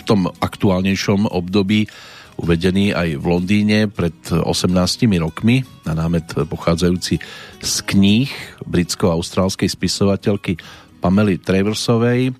[0.07, 1.91] tom aktuálnejšom období
[2.39, 4.71] uvedený aj v Londýne pred 18
[5.19, 7.19] rokmi na námet pochádzajúci
[7.59, 8.31] z kníh
[8.63, 10.55] britsko-austrálskej spisovateľky
[11.03, 12.31] Pamely Traversovej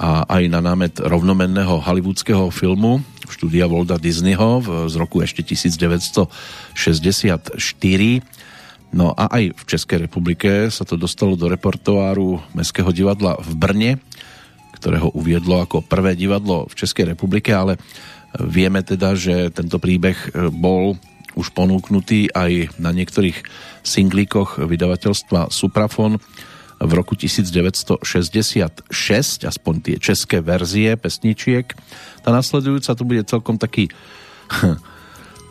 [0.00, 4.60] a aj na námet rovnomenného hollywoodského filmu štúdia Volda Disneyho
[4.90, 6.26] z roku ešte 1964.
[8.90, 13.90] No a aj v Českej republike sa to dostalo do repertoáru Mestského divadla v Brne,
[14.76, 17.80] ktoré ho uviedlo ako prvé divadlo v Českej republike, ale
[18.38, 20.16] vieme teda, že tento príbeh
[20.54, 20.94] bol
[21.38, 23.42] už ponúknutý aj na niektorých
[23.86, 26.18] singlíkoch vydavateľstva Suprafon
[26.80, 28.00] v roku 1966,
[29.44, 31.76] aspoň tie české verzie pesničiek.
[32.24, 33.92] Tá nasledujúca tu bude celkom taký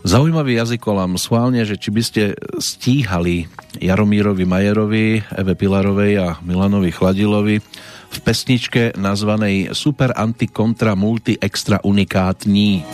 [0.10, 1.21] zaujímavý jazykolam.
[1.21, 2.23] Sválne, že či by ste
[2.58, 3.45] stíhali
[3.77, 7.62] Jaromírovi Majerovi, Eve Pilarovej a Milanovi Chladilovi
[8.10, 12.86] v pesničke nazvanej Super Antikontra Multi Extra Unikátní.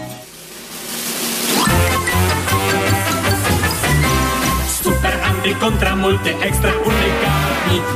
[4.68, 7.46] Super Antikontra Multi Extra Unikátní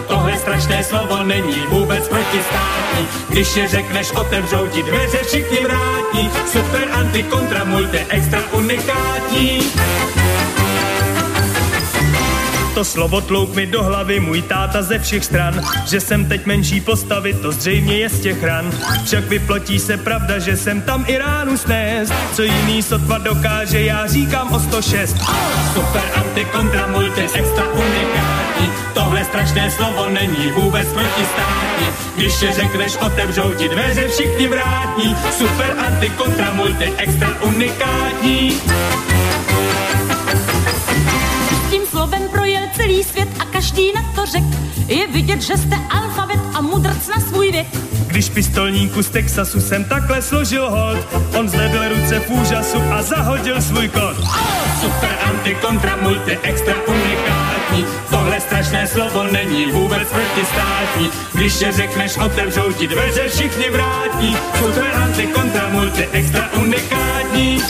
[0.07, 3.07] tohle strašné slovo není vůbec protistátní.
[3.29, 6.29] Když je řekneš, otevřou ti dveře všichni vrátí.
[6.45, 9.59] Super anti kontra multe extra unikátní.
[12.79, 16.81] To slovo tlouk mi do hlavy můj táta ze všech stran, že jsem teď menší
[16.81, 18.71] postavy, to zřejmě je z těch ran.
[19.05, 24.07] Však vyplotí se pravda, že jsem tam i ránu snést, co jiný sotva dokáže, já
[24.07, 25.15] říkám o 106.
[25.73, 31.87] Super anti kontra multi extra unikátní, tohle strašné slovo není vůbec protistátní.
[32.15, 35.15] Když je řekneš, otevřou ti dveře, všichni vrátí.
[35.37, 38.61] Super anti kontra multi extra unikátní.
[41.69, 42.28] Tím slovem
[42.79, 44.43] celý svět a každý na to řek.
[44.87, 47.67] Je vidět, že jste alfabet a mudrc na svůj věk.
[48.07, 51.07] Když pistolníku z Texasu jsem takhle složil hold,
[51.39, 54.15] on zvedl ruce v úžasu a zahodil svůj kód.
[54.81, 61.09] Super anti kontra multi extra unikátní, tohle strašné slovo není vůbec protistátní.
[61.33, 64.37] Když je řekneš, otevřou ti dveře, všichni vrátí.
[64.59, 67.61] Super anti kontra multi extra unikátní.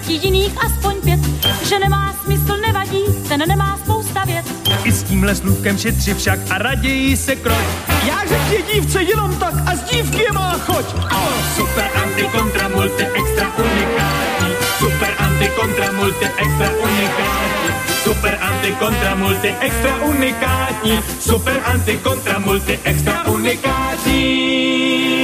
[0.00, 1.20] Nahradí ti jiných aspoň pět.
[1.68, 4.46] Že nemá smysl, nevadí, ten nemá spousta věc.
[4.84, 7.64] I s tímhle slůvkem šetři však a raději se krok.
[8.08, 10.86] Já řekni dívce jenom tak a z dívky je má choď.
[10.94, 14.54] Oh, super anti kontra multi extra unikátní.
[14.78, 17.70] Super anti kontra multi extra unikátní.
[18.04, 21.00] Super anti kontra multi extra unikátní.
[21.20, 25.19] Super anti kontra multi extra unikátní.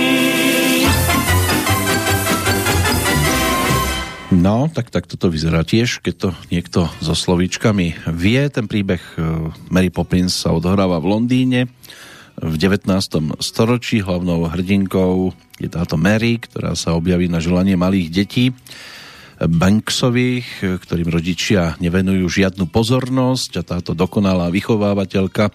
[4.46, 8.46] No, tak, tak toto vyzerá tiež, keď to niekto so slovíčkami vie.
[8.46, 11.66] Ten príbeh e, Mary Poppins sa odohráva v Londýne
[12.38, 12.86] v 19.
[13.42, 14.06] storočí.
[14.06, 18.54] Hlavnou hrdinkou je táto Mary, ktorá sa objaví na želanie malých detí
[19.42, 25.50] Banksových, ktorým rodičia nevenujú žiadnu pozornosť a táto dokonalá vychovávateľka,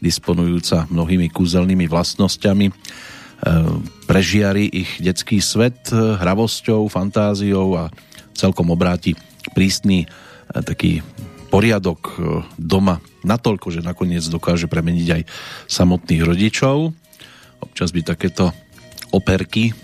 [0.00, 2.74] disponujúca mnohými kúzelnými vlastnosťami, e,
[4.08, 7.92] prežiari ich detský svet hravosťou, fantáziou a
[8.34, 9.14] celkom obráti
[9.52, 10.06] prísny e,
[10.62, 11.04] taký
[11.50, 12.14] poriadok e,
[12.56, 15.22] doma natoľko, že nakoniec dokáže premeniť aj
[15.66, 16.94] samotných rodičov.
[17.60, 18.54] Občas by takéto
[19.12, 19.74] operky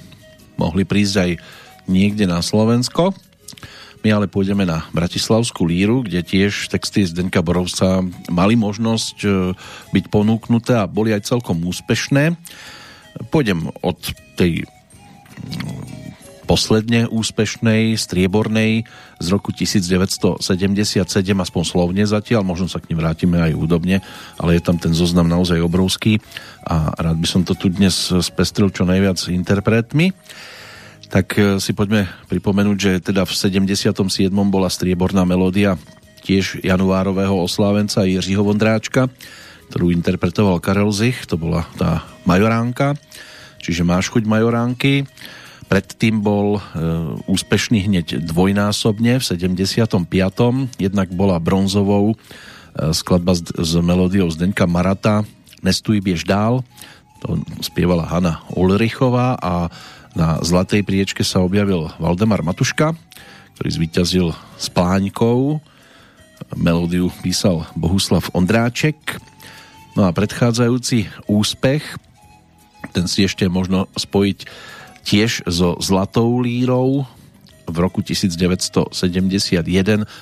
[0.56, 1.30] mohli prísť aj
[1.90, 3.12] niekde na Slovensko.
[4.06, 9.28] My ale pôjdeme na Bratislavskú líru, kde tiež texty Zdenka Borovca mali možnosť e,
[9.90, 12.38] byť ponúknuté a boli aj celkom úspešné.
[13.34, 13.98] Pôjdem od
[14.38, 14.68] tej
[16.46, 18.86] posledne úspešnej, striebornej
[19.18, 21.02] z roku 1977,
[21.34, 24.00] aspoň slovne zatiaľ, možno sa k nim vrátime aj údobne,
[24.38, 26.22] ale je tam ten zoznam naozaj obrovský
[26.62, 27.92] a rád by som to tu dnes
[28.22, 30.14] spestril čo najviac interpretmi.
[31.06, 33.94] Tak e, si poďme pripomenúť, že teda v 77.
[34.50, 35.78] bola strieborná melódia
[36.26, 39.06] tiež januárového oslávenca Jiřího Vondráčka,
[39.70, 42.98] ktorú interpretoval Karel Zich, to bola tá Majoránka,
[43.62, 45.06] čiže Máš chuť Majoránky.
[45.66, 46.60] Predtým bol e,
[47.26, 50.06] úspešný hneď dvojnásobne v 75.
[50.78, 52.16] Jednak bola bronzovou e,
[52.94, 55.26] skladba s, s melódiou Zdenka Marata
[55.66, 56.62] Nestuj biež dál.
[57.26, 59.66] To spievala Hanna Ulrichová a
[60.14, 62.94] na zlatej priečke sa objavil Valdemar Matuška,
[63.58, 65.58] ktorý zvíťazil s Pláňkou.
[66.54, 69.18] Melódiu písal Bohuslav Ondráček.
[69.98, 71.82] No a predchádzajúci úspech,
[72.94, 74.38] ten si ešte možno spojiť
[75.06, 77.06] tiež so Zlatou lírou
[77.66, 78.90] v roku 1971.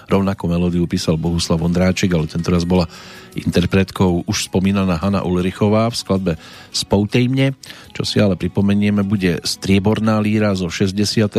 [0.09, 2.89] Rovnako melódiu písal Bohuslav Ondráček, ale tentoraz bola
[3.37, 6.33] interpretkou už spomínaná Hanna Ulrichová v skladbe
[6.73, 7.53] Spoutejmne,
[7.93, 11.33] čo si ale pripomenieme bude Strieborná líra zo 68.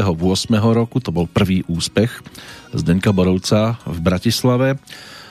[0.61, 2.21] roku, to bol prvý úspech
[2.73, 4.77] Zdenka Borovca v Bratislave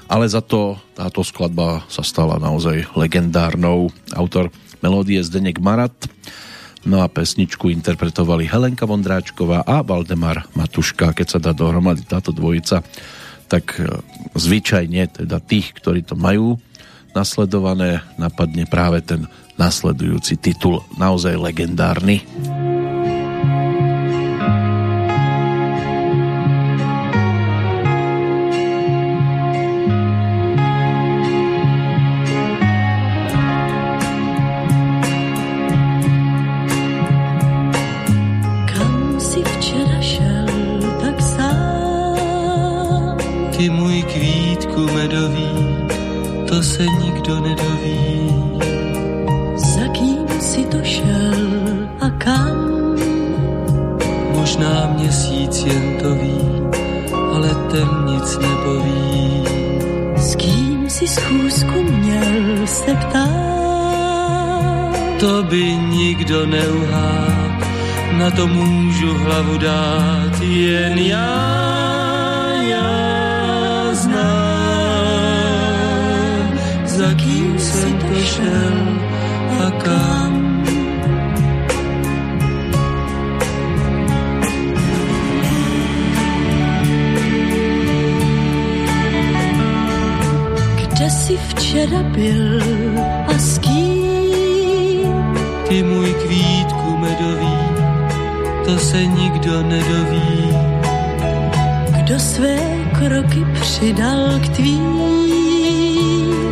[0.04, 3.88] ale za to táto skladba sa stala naozaj legendárnou.
[4.12, 4.52] Autor
[4.84, 5.96] melódie Zdenek Marat,
[6.84, 11.16] no a pesničku interpretovali Helenka Vondráčková a Valdemar Matuška.
[11.16, 12.84] Keď sa dá dohromady táto dvojica,
[13.48, 14.00] tak e,
[14.36, 16.60] zvyčajne teda tých, ktorí to majú
[17.14, 22.26] nasledované, napadne práve ten nasledujúci titul, naozaj legendárny.
[68.24, 74.24] Na to můžu hlavu dát, jen já, já znám,
[76.84, 79.00] za kým jsem to
[79.66, 80.64] a kam.
[90.76, 92.83] Kde jsi včera byl
[98.64, 100.56] to se nikdo nedoví.
[101.90, 102.58] Kdo své
[102.98, 104.84] kroky přidal k tvým?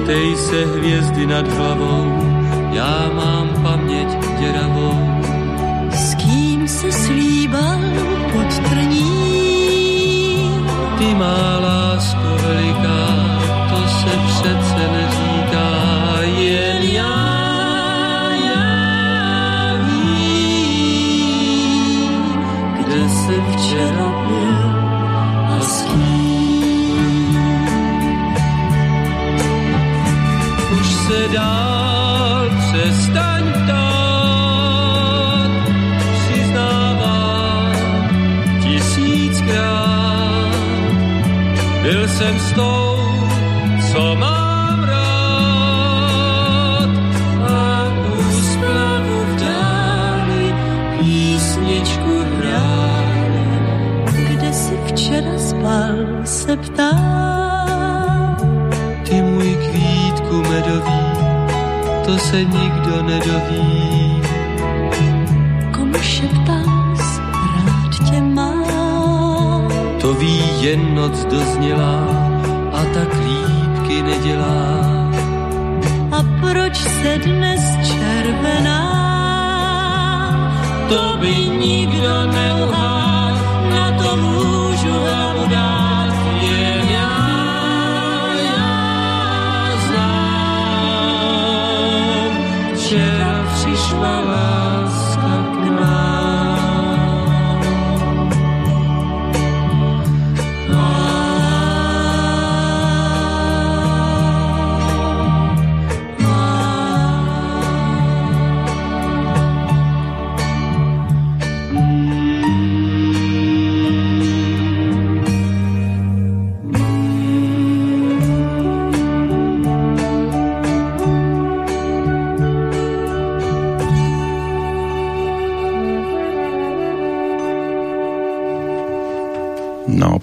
[0.06, 2.12] Tej se hvězdy nad hlavou,
[2.72, 4.08] já mám paměť
[4.40, 5.22] děravou.
[5.90, 7.80] S kým se slíbal
[8.32, 9.12] pod trní?
[10.98, 13.01] Ty má lásko veliká,
[23.72, 24.72] včera byl
[30.80, 33.42] Už se dál přestaň
[36.12, 37.72] přiznávám
[38.62, 40.52] tisíckrát.
[41.82, 42.81] Byl jsem s tou,
[56.42, 56.90] se ptá.
[59.08, 61.02] Ty můj kvítku medový,
[62.06, 64.22] to se nikdo nedoví.
[65.74, 66.96] Komu šeptám,
[67.54, 68.52] rád tě má.
[70.00, 71.98] To ví jen noc doznělá
[72.72, 74.62] a tak lípky nedělá.
[76.12, 78.82] A proč se dnes červená?
[80.88, 81.34] To by
[81.66, 83.32] nikdo neuhál,
[83.70, 85.81] na to můžu hlavu dát.
[93.92, 94.61] Shmama.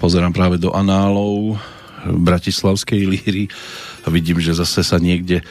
[0.00, 1.60] Pozerám práve do análov
[2.08, 3.44] bratislavskej líry
[4.02, 5.44] a vidím, že zase sa niekde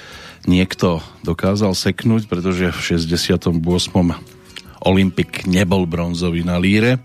[0.49, 3.61] niekto dokázal seknúť, pretože v 68.
[4.81, 6.97] Olympik nebol bronzový na líre.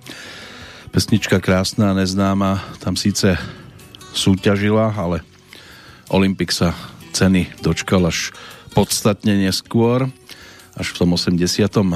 [0.88, 3.36] Pesnička krásna a neznáma tam síce
[4.16, 5.20] súťažila, ale
[6.08, 6.72] Olympik sa
[7.12, 8.32] ceny dočkal až
[8.72, 10.08] podstatne neskôr,
[10.74, 11.92] až v tom 85.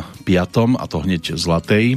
[0.76, 1.96] a to hneď zlatej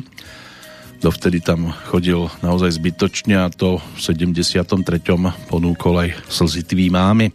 [1.01, 5.01] Dovtedy tam chodil naozaj zbytočne a to v 73.
[5.49, 7.33] ponúkol aj slzy tvý mámy.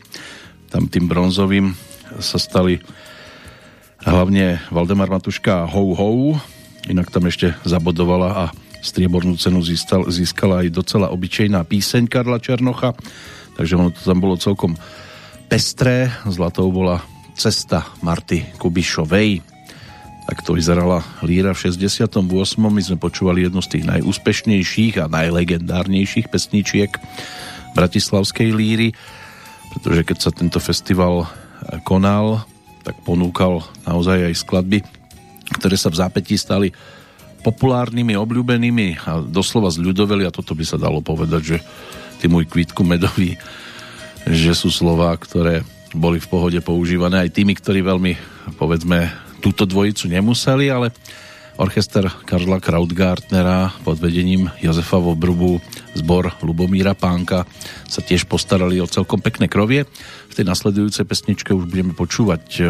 [0.71, 1.75] Tam tým bronzovým
[2.23, 2.79] sa stali
[4.07, 6.39] hlavne Valdemar Matuška Hou Hou,
[6.87, 8.45] inak tam ešte zabodovala a
[8.87, 12.95] striebornú cenu získala, získala aj docela obyčejná píseň Karla Černocha,
[13.59, 14.79] takže ono to tam bolo celkom
[15.51, 16.07] pestré.
[16.31, 17.03] Zlatou bola
[17.35, 19.56] Cesta Marty Kubišovej
[20.27, 22.19] tak to vyzerala Líra v 68.
[22.59, 26.91] My sme počúvali jednu z tých najúspešnejších a najlegendárnejších pesničiek
[27.79, 28.91] Bratislavskej Líry.
[29.77, 31.31] pretože keď sa tento festival
[31.87, 32.43] konal,
[32.83, 34.79] tak ponúkal naozaj aj skladby,
[35.59, 36.75] ktoré sa v zápätí stali
[37.47, 41.59] populárnymi, obľúbenými a doslova zľudoveli a toto by sa dalo povedať, že
[42.19, 43.39] ty môj kvítku medový,
[44.27, 45.63] že sú slova, ktoré
[45.95, 48.13] boli v pohode používané aj tými, ktorí veľmi,
[48.59, 50.91] povedzme, túto dvojicu nemuseli, ale
[51.55, 55.63] orchester Karla Krautgartnera pod vedením Jozefa Vobrubu,
[55.95, 57.47] zbor Lubomíra Pánka
[57.87, 59.87] sa tiež postarali o celkom pekné krovie.
[60.27, 62.63] V tej nasledujúcej pesničke už budeme počúvať e,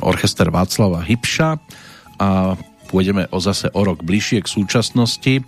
[0.00, 1.60] orchester Václava Hybša
[2.16, 2.56] a
[2.88, 5.44] pôjdeme o zase o rok bližšie k súčasnosti.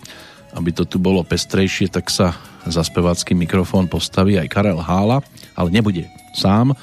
[0.53, 2.37] Aby to tu bolo pestrejšie, tak sa
[2.69, 5.25] za spevácky mikrofón postaví aj Karel Hála,
[5.57, 6.05] ale nebude
[6.37, 6.77] sám.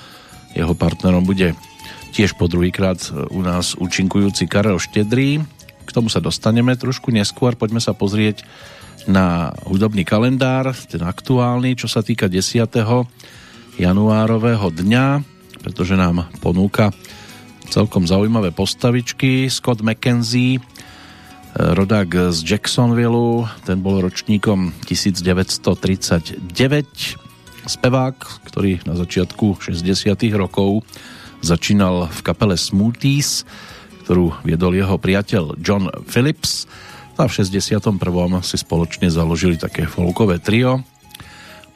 [0.59, 1.55] Jeho partnerom bude
[2.13, 2.99] tiež po druhýkrát
[3.31, 5.41] u nás účinkujúci Karel Štedrý.
[5.89, 7.57] K tomu sa dostaneme trošku neskôr.
[7.57, 8.45] Poďme sa pozrieť
[9.09, 12.69] na hudobný kalendár, ten aktuálny, čo sa týka 10.
[13.81, 15.07] januárového dňa,
[15.65, 16.93] pretože nám ponúka
[17.73, 19.49] celkom zaujímavé postavičky.
[19.49, 20.61] Scott McKenzie,
[21.57, 26.45] rodák z Jacksonville, ten bol ročníkom 1939.
[27.69, 30.17] Spevák, ktorý na začiatku 60.
[30.37, 30.85] rokov
[31.41, 33.47] začínal v kapele Smoothies,
[34.07, 36.69] ktorú viedol jeho priateľ John Phillips
[37.19, 37.99] a v 61.
[38.47, 40.87] si spoločne založili také folkové trio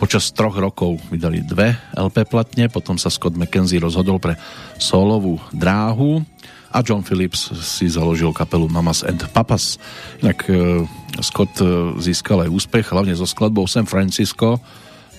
[0.02, 4.34] Počas troch rokov vydali dve LP platne, potom sa Scott McKenzie rozhodol pre
[4.74, 6.26] solovú dráhu
[6.74, 9.78] a John Phillips si založil kapelu Mamas and Papas.
[10.18, 10.82] Inak e,
[11.22, 14.58] Scott e, získal aj úspech, hlavne so skladbou San Francisco,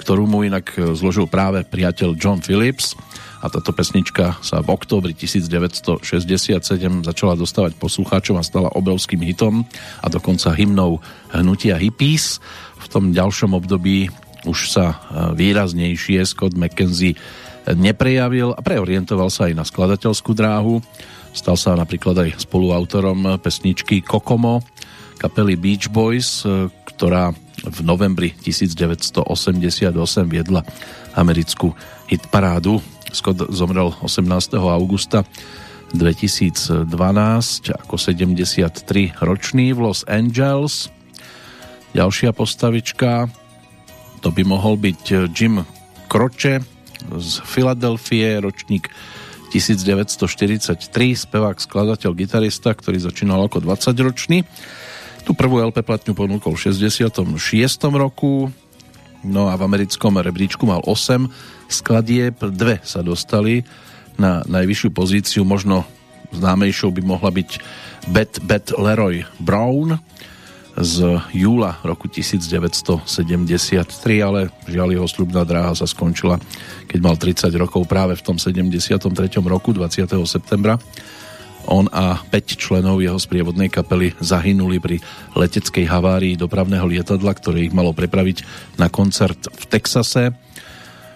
[0.04, 2.92] ktorú mu inak e, zložil práve priateľ John Phillips
[3.44, 6.64] a táto pesnička sa v októbri 1967
[7.04, 9.68] začala dostávať poslucháčom a stala obrovským hitom
[10.00, 11.04] a dokonca hymnou
[11.36, 12.40] hnutia hippies.
[12.80, 14.08] V tom ďalšom období
[14.48, 14.96] už sa e,
[15.36, 17.20] výraznejšie Scott McKenzie
[17.68, 20.80] neprejavil a preorientoval sa aj na skladateľskú dráhu.
[21.36, 24.64] Stal sa napríklad aj spoluautorom pesničky Kokomo
[25.24, 27.32] kapely Beach Boys, e, ktorá
[27.64, 29.24] v novembri 1988
[30.28, 30.68] viedla
[31.16, 31.72] americkú
[32.12, 32.84] hitparádu.
[33.14, 34.58] Scott zomrel 18.
[34.58, 35.22] augusta
[35.94, 36.90] 2012
[37.70, 40.90] ako 73 ročný v Los Angeles.
[41.94, 43.30] Ďalšia postavička
[44.24, 45.62] to by mohol byť Jim
[46.08, 46.64] Croce
[47.12, 48.88] z Filadelfie, ročník
[49.52, 50.80] 1943,
[51.30, 54.48] spevák, skladateľ, gitarista, ktorý začínal ako 20-ročný.
[55.28, 57.14] Tu prvú LP platňu ponúkol v 66.
[57.94, 58.50] roku,
[59.24, 61.28] no a v americkom rebríčku mal 8
[61.72, 63.64] skladieb, dve sa dostali
[64.20, 65.88] na najvyššiu pozíciu, možno
[66.36, 67.50] známejšou by mohla byť
[68.12, 69.98] Bet Bet Leroy Brown,
[70.74, 73.06] z júla roku 1973,
[74.26, 76.42] ale žiaľ jeho slubná dráha sa skončila,
[76.90, 78.98] keď mal 30 rokov práve v tom 73.
[79.46, 80.10] roku 20.
[80.26, 80.82] septembra.
[81.72, 84.98] On a 5 členov jeho sprievodnej kapely zahynuli pri
[85.38, 88.44] leteckej havárii dopravného lietadla, ktoré ich malo prepraviť
[88.76, 90.36] na koncert v Texase.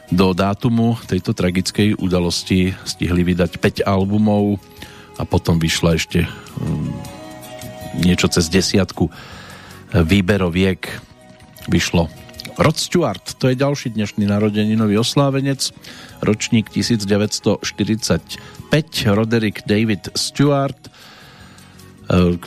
[0.07, 4.55] Do dátumu tejto tragickej udalosti stihli vydať 5 albumov
[5.19, 6.23] a potom vyšla ešte
[6.63, 6.95] um,
[7.99, 9.11] niečo cez desiatku
[9.91, 10.79] výberoviek
[11.67, 12.26] vyšlo.
[12.57, 15.69] Rod Stewart, to je ďalší dnešný narodeninový oslávenec,
[16.25, 17.61] ročník 1945,
[19.13, 20.89] Roderick David Stewart, e,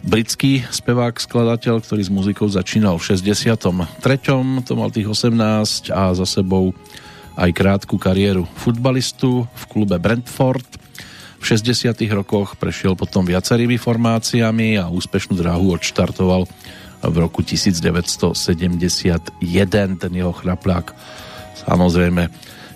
[0.02, 3.54] britský spevák, skladateľ, ktorý s muzikou začínal v 63.
[4.66, 6.74] To mal tých 18 a za sebou
[7.38, 10.66] aj krátku kariéru futbalistu v klube Brentford.
[11.38, 11.86] V 60.
[12.10, 16.50] rokoch prešiel potom viacerými formáciami a úspešnú dráhu odštartoval
[17.00, 19.40] v roku 1971.
[19.96, 20.92] Ten jeho chraplák
[21.64, 22.28] samozrejme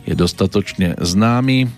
[0.05, 1.69] je dostatočne známy.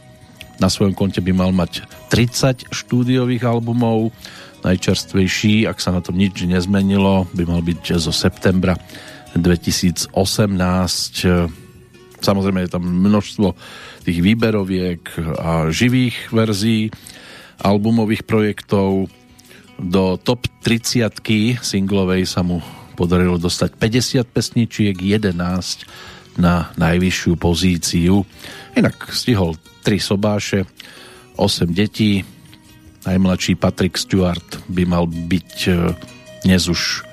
[0.56, 4.10] Na svojom konte by mal mať 30 štúdiových albumov.
[4.64, 8.74] Najčerstvejší, ak sa na tom nič nezmenilo, by mal byť zo septembra
[9.36, 10.10] 2018.
[12.16, 13.52] Samozrejme je tam množstvo
[14.02, 15.02] tých výberoviek
[15.38, 16.90] a živých verzií
[17.60, 19.12] albumových projektov
[19.76, 21.12] do top 30
[21.60, 22.64] singlovej sa mu
[22.96, 25.36] podarilo dostať 50 pesničiek, 11
[26.40, 28.24] na najvyššiu pozíciu.
[28.72, 30.64] Inak stihol 3 sobáše,
[31.36, 32.24] 8 detí.
[33.04, 35.94] Najmladší Patrick Stewart by mal byť e,
[36.42, 37.06] dnes už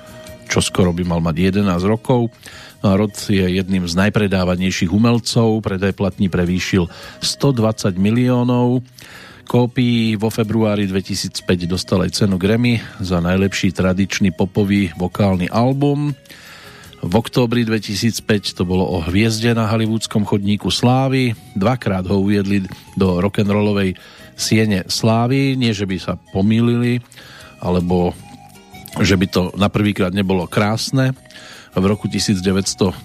[0.50, 2.34] čoskoro by mal mať 11 rokov.
[2.84, 6.90] No a Rod je jedným z najpredávanejších umelcov, predaj platní prevýšil
[7.24, 8.84] 120 miliónov
[9.44, 16.16] kópií vo februári 2005 dostal aj cenu Grammy za najlepší tradičný popový vokálny album.
[17.04, 21.36] V októbri 2005 to bolo o hviezde na hollywoodskom chodníku Slávy.
[21.52, 22.64] Dvakrát ho uviedli
[22.96, 23.92] do rock'n'rollovej
[24.34, 25.52] siene Slávy.
[25.60, 27.04] Nie, že by sa pomýlili,
[27.60, 28.16] alebo
[29.04, 31.12] že by to na prvýkrát nebolo krásne.
[31.74, 33.04] V roku 1994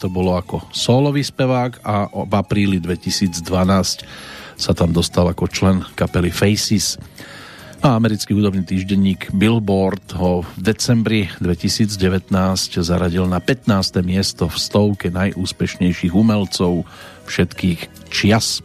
[0.00, 6.30] to bolo ako solový spevák a v apríli 2012 sa tam dostal ako člen kapely
[6.30, 6.98] Faces.
[7.84, 12.32] A americký hudobný týždenník Billboard ho v decembri 2019
[12.80, 14.00] zaradil na 15.
[14.00, 16.88] miesto v stovke najúspešnejších umelcov
[17.28, 18.64] všetkých čias.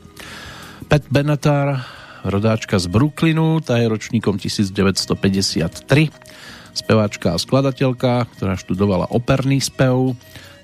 [0.87, 1.83] Pat Benatar,
[2.23, 5.83] rodáčka z Brooklynu, tá je ročníkom 1953,
[6.71, 10.15] speváčka a skladateľka, ktorá študovala operný spev,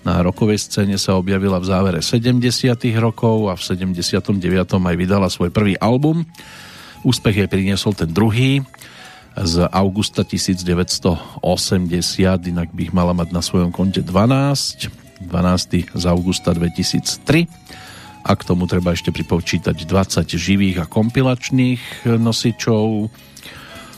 [0.06, 2.40] na rokovej scéne sa objavila v závere 70.
[3.02, 4.38] rokov a v 79.
[4.78, 6.24] aj vydala svoj prvý album
[7.06, 8.66] Úspech jej priniesol ten druhý
[9.38, 11.46] z augusta 1980,
[12.50, 14.10] inak by ich mala mať na svojom konte 12.
[15.22, 15.94] 12.
[15.94, 17.46] z augusta 2003
[18.26, 23.14] a k tomu treba ešte pripočítať 20 živých a kompilačných nosičov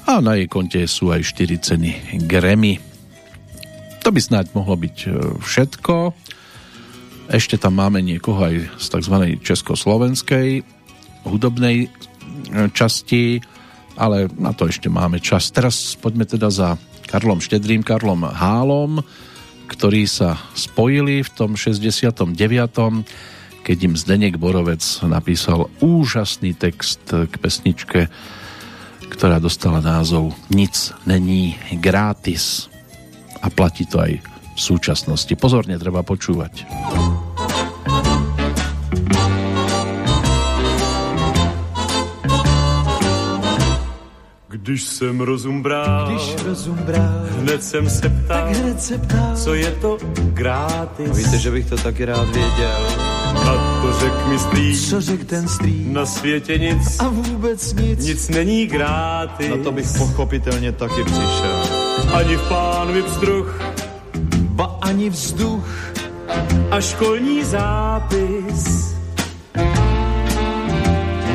[0.03, 1.91] a na jej konte sú aj 4 ceny
[2.27, 2.96] Grammy.
[4.07, 5.07] To by snáď mohlo byť e,
[5.43, 6.15] všetko.
[7.27, 9.15] Ešte tam máme niekoho aj z tzv.
[9.43, 10.63] československej
[11.27, 11.91] hudobnej
[12.71, 13.43] časti,
[13.99, 15.51] ale na to ešte máme čas.
[15.51, 16.79] Teraz poďme teda za
[17.11, 19.03] Karlom Štedrým, Karlom Hálom,
[19.67, 22.31] ktorí sa spojili v tom 69
[23.67, 28.07] keď im Zdenek Borovec napísal úžasný text k pesničke,
[29.11, 32.71] ktorá dostala názov Nic není gratis.
[33.47, 35.31] A platí to aj v súčasnosti.
[35.39, 36.67] Pozorne treba počúvať.
[44.67, 49.35] Když jsem rozum bral, Když rozum bral, hned jsem se ptal, tak hned se ptal,
[49.35, 49.97] co je to
[50.35, 51.09] gratis.
[51.09, 53.06] A víte, že bych to taky rád věděl.
[54.07, 55.85] A to řek mi strýc, Co řek ten strý?
[55.93, 58.05] na světě nic, A vůbec nic.
[58.05, 59.49] nic není gratis.
[59.49, 61.63] Na to bych pochopitelně taky přišel.
[62.13, 63.59] Ani v pánvi vzduch
[64.49, 65.67] Ba ani vzduch,
[66.71, 68.95] a školní zápis.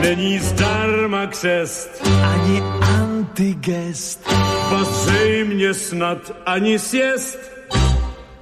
[0.01, 1.91] Není zdarma křest,
[2.23, 4.21] ani antigest.
[4.71, 7.39] ba zřejmě snad ani sjest.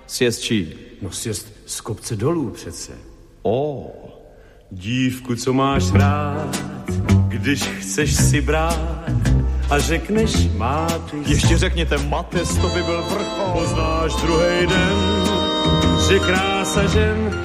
[0.06, 0.74] Sjest čí?
[1.02, 2.92] No sjest z kopce dolů přece.
[3.42, 3.86] O,
[4.72, 6.62] Dívku, co máš rád,
[7.28, 9.10] když chceš si brát
[9.70, 11.28] a řekneš mátis.
[11.28, 13.60] ještě řekněte Mates, to by byl vrchol.
[13.60, 14.96] Poznáš druhý den,
[16.08, 17.42] že krása žen,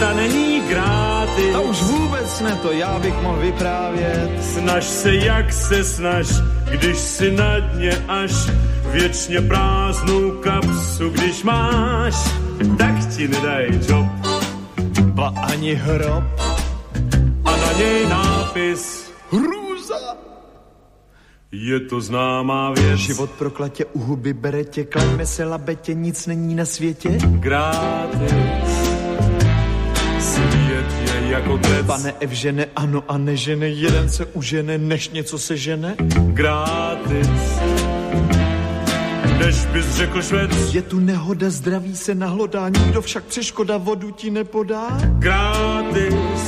[0.00, 1.54] ta není gratis.
[1.54, 4.44] A už vůbec ne, to já bych mohl vyprávět.
[4.44, 6.26] Snaž se, jak se snaž,
[6.70, 8.32] když si na dně až
[8.92, 12.14] věčně prázdnou kapsu, když máš,
[12.78, 14.21] tak ti nedaj job
[15.00, 16.24] Ba ani hrob.
[17.44, 19.10] a na něj nápis.
[19.30, 19.94] Hrůza!
[21.52, 26.26] Je to známá věc, Život pro klatě u huby bere tě, klaňme se labetě, nic
[26.26, 27.18] není na světě.
[27.26, 28.92] gratis.
[30.20, 35.56] Svět je jako klec, Pane Evžene, ano a nežene, jeden se užene, než něco se
[35.56, 35.94] žene.
[36.32, 37.28] gratis.
[39.46, 44.30] Než bys řekl švec, Je tu nehoda, zdraví se nahlodá, nikdo však přeškoda vodu ti
[44.30, 44.88] nepodá.
[45.18, 46.42] gratis.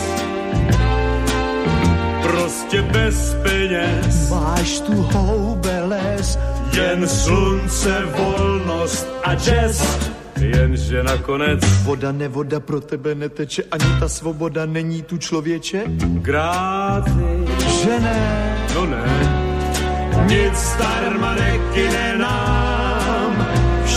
[2.22, 6.38] Prostě bez peněz, Máš tu houbeles,
[6.72, 9.82] jen slunce, volnost a jazz.
[10.40, 15.82] Jenže nakonec voda nevoda pro tebe neteče, ani ta svoboda není tu člověče.
[15.86, 17.14] gratis.
[17.82, 19.04] Že ne, No ne,
[20.28, 22.73] nic zdarma nekyne nám,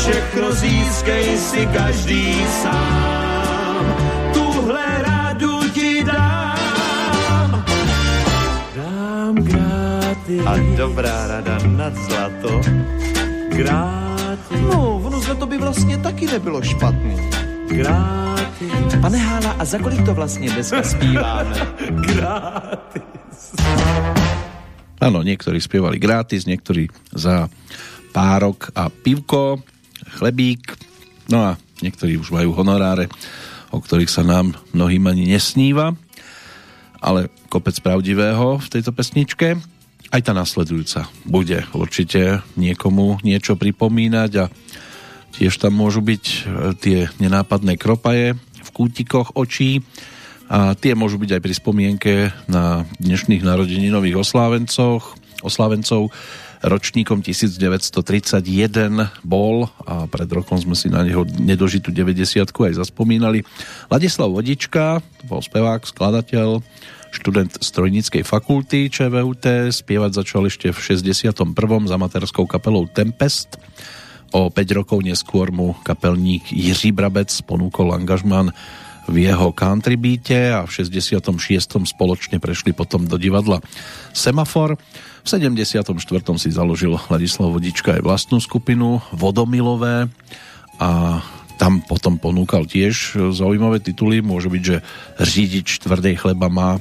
[0.08, 2.24] všechno získej si každý
[2.64, 3.84] sám.
[4.34, 7.49] Tuhle radu ti dám,
[8.76, 12.62] dám gratis, a dobrá rada nad zlato.
[13.51, 17.16] gratis, No, ono za to by vlastně taky nebylo špatný.
[17.68, 21.55] gratis, Pane Hála, a za kolik to vlastně dneska zpíváme?
[22.16, 23.03] gratis.
[24.97, 27.45] Áno, niektorí spievali gratis, niektorí za
[28.18, 29.62] párok a pivko,
[30.16, 30.76] chlebík,
[31.28, 31.51] no a
[31.84, 33.12] niektorí už majú honoráre,
[33.72, 35.93] o ktorých sa nám mnohým ani nesníva,
[37.03, 39.60] ale kopec pravdivého v tejto pesničke.
[40.08, 44.45] Aj tá nasledujúca bude určite niekomu niečo pripomínať a
[45.36, 46.38] tiež tam môžu byť e,
[46.80, 49.84] tie nenápadné kropaje v kútikoch očí,
[50.47, 52.14] a tie môžu byť aj pri spomienke
[52.47, 55.20] na dnešných narodeninových oslávencoch.
[55.43, 56.10] oslavencov
[56.64, 58.41] ročníkom 1931
[59.22, 63.45] bol a pred rokom sme si na neho nedožitú 90 aj zaspomínali.
[63.91, 66.64] Ladislav Vodička, bol spevák, skladateľ,
[67.14, 71.34] študent strojníckej fakulty ČVUT, spievať začal ešte v 61.
[71.88, 73.58] s amatérskou kapelou Tempest.
[74.36, 78.51] O 5 rokov neskôr mu kapelník Jiří Brabec ponúkol angažman
[79.08, 81.24] v jeho country beate a v 66.
[81.88, 83.64] spoločne prešli potom do divadla
[84.12, 84.76] Semafor.
[85.24, 85.84] V 74.
[86.39, 90.12] si založil Ladislav Vodička aj vlastnú skupinu Vodomilové
[90.80, 91.20] a
[91.58, 94.22] tam potom ponúkal tiež zaujímavé tituly.
[94.22, 94.78] Môže byť, že
[95.18, 96.78] Řídič tvrdej chleba má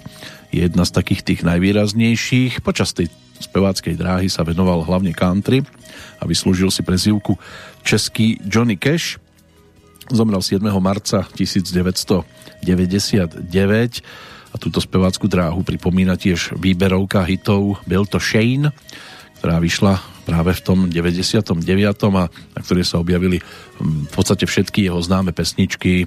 [0.52, 2.60] jedna z takých tých najvýraznejších.
[2.60, 3.08] Počas tej
[3.40, 5.64] speváckej dráhy sa venoval hlavne country
[6.20, 7.40] a vyslúžil si prezývku
[7.84, 9.16] Český Johnny Cash.
[10.10, 10.62] Zomrel 7.
[10.78, 13.42] marca 1999
[14.54, 18.70] a túto spevácku dráhu pripomína tiež výberovka hitov Byl to Shane,
[19.42, 21.58] ktorá vyšla práve v tom 99.
[22.14, 23.42] a na ktorej sa objavili
[23.82, 26.06] v podstate všetky jeho známe pesničky,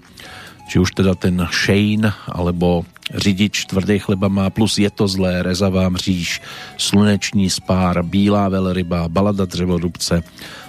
[0.69, 5.89] či už teda ten Shane, alebo Řidič tvrdej chleba má, plus Je to zlé, Rezavá
[5.89, 6.41] mříž,
[6.77, 10.23] Sluneční spár, Bílá velryba, Balada dřevorubce,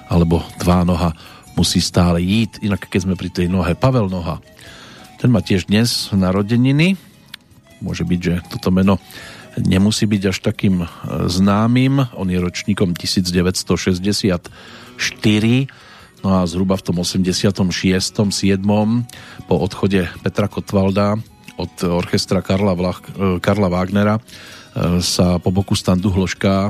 [0.08, 1.12] alebo Tvá noha
[1.60, 2.56] musí stále jít.
[2.64, 4.40] Inak keď sme pri tej nohe, Pavel Noha,
[5.20, 6.96] ten má tiež dnes narodeniny,
[7.80, 9.00] Môže byť, že toto meno
[9.56, 10.86] nemusí byť až takým e,
[11.26, 12.12] známym.
[12.14, 14.52] On je ročníkom 1964
[16.20, 17.48] no a zhruba v tom 86.
[17.56, 18.60] 7.
[19.48, 21.16] po odchode Petra Kotvalda
[21.56, 24.22] od orchestra Karla, Vlach, e, Karla Wagnera e,
[25.00, 26.68] sa po boku Standu Hloška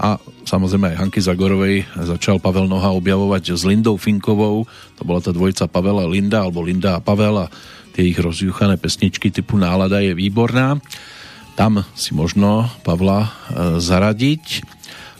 [0.00, 0.16] a
[0.48, 4.64] samozrejme aj Hanky Zagorovej začal Pavel Noha objavovať s Lindou Finkovou.
[4.96, 7.52] To bola tá dvojica Pavel a Linda, alebo Linda a Pavel a
[7.92, 10.80] tie ich rozjuchané pesničky typu Nálada je výborná.
[11.52, 13.30] Tam si možno Pavla e,
[13.76, 14.64] zaradiť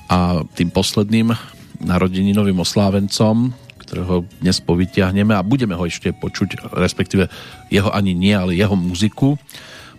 [0.08, 1.36] a tým posledným
[1.84, 3.52] narodeninovým oslávencom,
[3.84, 7.28] ktorého dnes povytiahneme a budeme ho ešte počuť, respektíve
[7.68, 9.36] jeho ani nie, ale jeho muziku,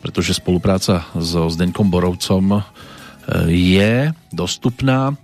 [0.01, 2.65] pretože spolupráca so Zdeňkom Borovcom
[3.49, 5.15] je dostupná,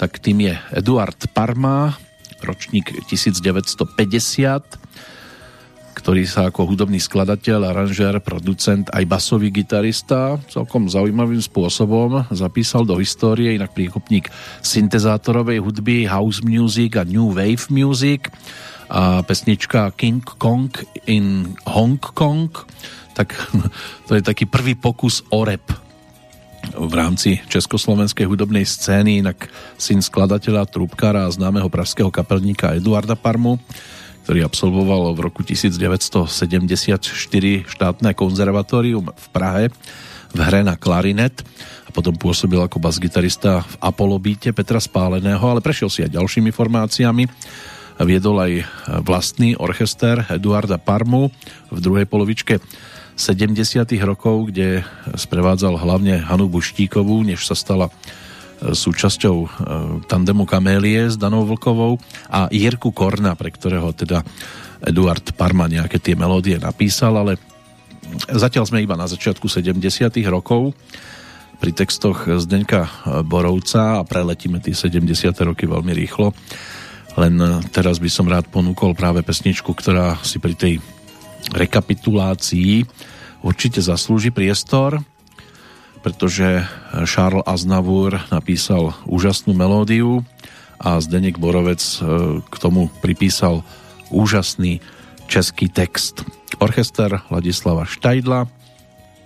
[0.00, 1.94] tak tým je Eduard Parma,
[2.42, 4.82] ročník 1950,
[5.92, 12.98] ktorý sa ako hudobný skladateľ, aranžér, producent aj basový gitarista celkom zaujímavým spôsobom zapísal do
[12.98, 14.32] histórie, inak príkopník
[14.64, 18.32] syntezátorovej hudby, house music a new wave music
[18.90, 20.68] a pesnička King Kong
[21.06, 22.50] in Hong Kong,
[23.14, 23.36] tak
[24.08, 25.81] to je taký prvý pokus o rap
[26.70, 33.58] v rámci československej hudobnej scény, inak syn skladateľa, trúbkara a známeho pražského kapelníka Eduarda Parmu
[34.22, 37.10] ktorý absolvoval v roku 1974
[37.66, 39.66] štátne konzervatórium v Prahe
[40.32, 41.42] v hre na klarinet
[41.84, 47.24] a potom pôsobil ako basgitarista v Apolobíte Petra Spáleného, ale prešiel si aj ďalšími formáciami.
[48.02, 48.52] Viedol aj
[49.04, 51.28] vlastný orchester Eduarda Parmu
[51.68, 52.62] v druhej polovičke
[53.16, 53.84] 70.
[54.02, 54.82] rokov, kde
[55.14, 57.92] sprevádzal hlavne Hanu Buštíkovú, než sa stala
[58.62, 59.48] súčasťou e,
[60.06, 61.98] tandemu Kamélie s Danou Vlkovou
[62.30, 64.22] a Jirku Korna, pre ktorého teda
[64.86, 67.42] Eduard Parma nejaké tie melódie napísal, ale
[68.30, 69.82] zatiaľ sme iba na začiatku 70
[70.30, 70.78] rokov
[71.58, 76.34] pri textoch Zdeňka Borovca a preletíme tie 70 roky veľmi rýchlo.
[77.14, 77.38] Len
[77.70, 80.74] teraz by som rád ponúkol práve pesničku, ktorá si pri tej
[81.50, 82.86] rekapitulácii
[83.42, 85.02] určite zaslúži priestor
[86.02, 86.66] pretože
[87.06, 90.26] Charles Aznavour napísal úžasnú melódiu
[90.82, 91.98] a Zdenek Borovec e,
[92.42, 93.62] k tomu pripísal
[94.10, 94.82] úžasný
[95.30, 96.26] český text.
[96.58, 98.50] Orchester Ladislava Štajdla,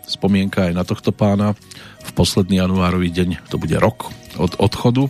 [0.05, 1.57] spomienka aj na tohto pána,
[2.05, 5.09] v posledný januárový deň, to bude rok od odchodu.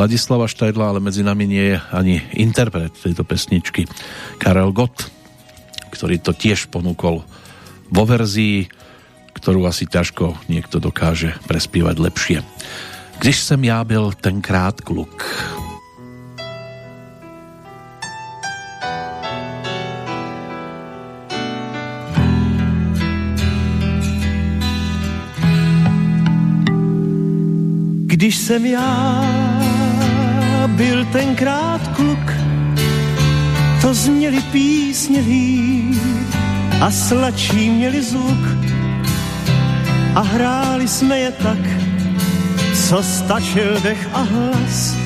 [0.00, 3.84] Ladislava Štajdla, ale medzi nami nie je ani interpret tejto pesničky,
[4.40, 5.12] Karel Gott,
[6.02, 7.22] ktorý to tiež ponúkol
[7.94, 8.66] vo verzii
[9.38, 12.38] ktorú asi ťažko niekto dokáže prespívať lepšie.
[13.18, 15.22] Když jsem já byl tenkrát kluk.
[28.06, 29.22] Když jsem já
[30.66, 32.32] byl tenkrát kluk,
[33.82, 35.22] to zněli písně
[36.82, 38.42] a sladší měli zvuk
[40.14, 41.58] a hráli jsme je tak,
[42.88, 44.96] co stačil dech a hlas.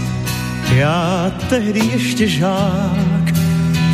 [0.75, 3.27] Já tehdy ještě žák,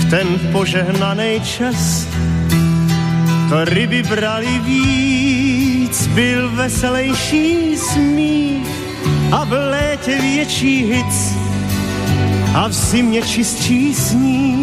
[0.00, 2.06] v ten požehnaný čas,
[3.48, 8.66] to ryby brali víc, byl veselejší smích
[9.32, 11.34] a v létě větší hic
[12.54, 14.61] a v zimě čistší sníh.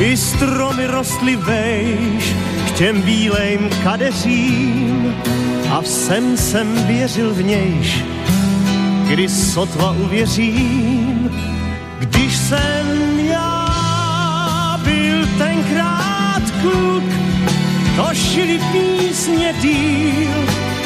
[0.00, 2.34] I stromy rostly vejš
[2.66, 5.14] k těm bílejm kadeřím
[5.70, 8.04] a v sen jsem věřil v nějš,
[9.08, 11.30] kdy sotva uvěřím,
[11.98, 17.04] když jsem já byl tenkrát kluk,
[17.96, 20.44] to šili písně díl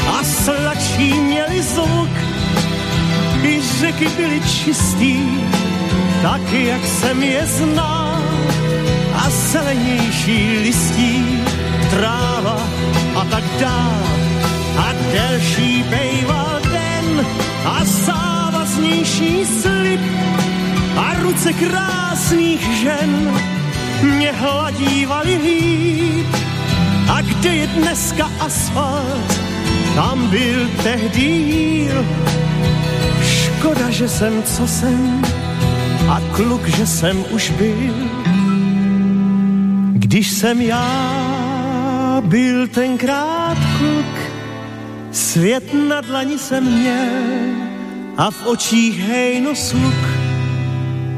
[0.09, 2.11] a sladší měli zvuk.
[3.43, 5.17] I řeky byly čistý,
[6.23, 8.04] taky jak jsem je znal
[9.25, 11.45] a zelenější listí
[11.91, 12.61] tráva
[13.17, 14.03] a tak dál
[14.79, 17.27] a delší bejval den
[17.65, 20.01] a závaznější slib
[20.97, 23.41] a ruce krásných žen
[24.03, 26.27] mě hladívali líp.
[27.09, 29.41] A kde je dneska asfalt,
[29.95, 31.89] tam byl tehdy.
[33.23, 35.23] Škoda, že jsem, co jsem,
[36.09, 38.24] a kluk, že jsem už byl.
[40.15, 44.31] Když jsem já byl tenkrát kluk,
[45.13, 47.55] svět na dlani jsem měl
[48.17, 49.95] a v očích hejno sluk.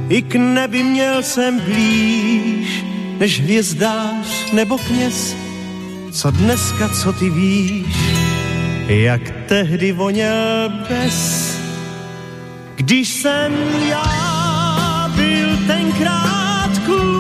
[0.09, 2.85] I k nebi měl jsem blíž,
[3.19, 5.37] než hvězdář nebo kněz.
[6.13, 7.97] Co dneska, co ty víš,
[8.89, 11.51] jak tehdy voněl bez.
[12.75, 13.53] Když jsem
[13.89, 17.16] já byl tenkrát kluk,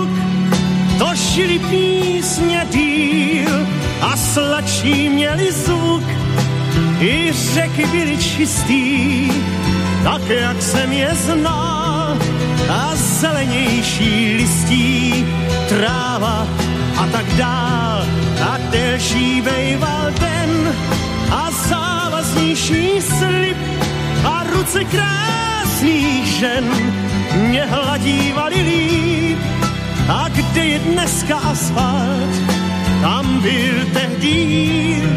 [1.36, 3.66] to šili písně díl
[4.00, 6.02] a sladší měli zvuk.
[7.00, 9.30] I řeky byly čistý,
[10.04, 12.16] tak jak jsem je znal.
[12.70, 15.26] A zelenější listí,
[15.68, 16.46] tráva
[16.96, 18.06] a tak dál.
[18.48, 20.74] A delší bejval den
[21.30, 23.56] a závaznější slib
[24.24, 26.64] a ruce krásných žen
[27.34, 29.15] mě hladívali líp.
[30.08, 32.34] A kde je dneska asfalt,
[33.00, 35.10] tam byl tehdy jíl.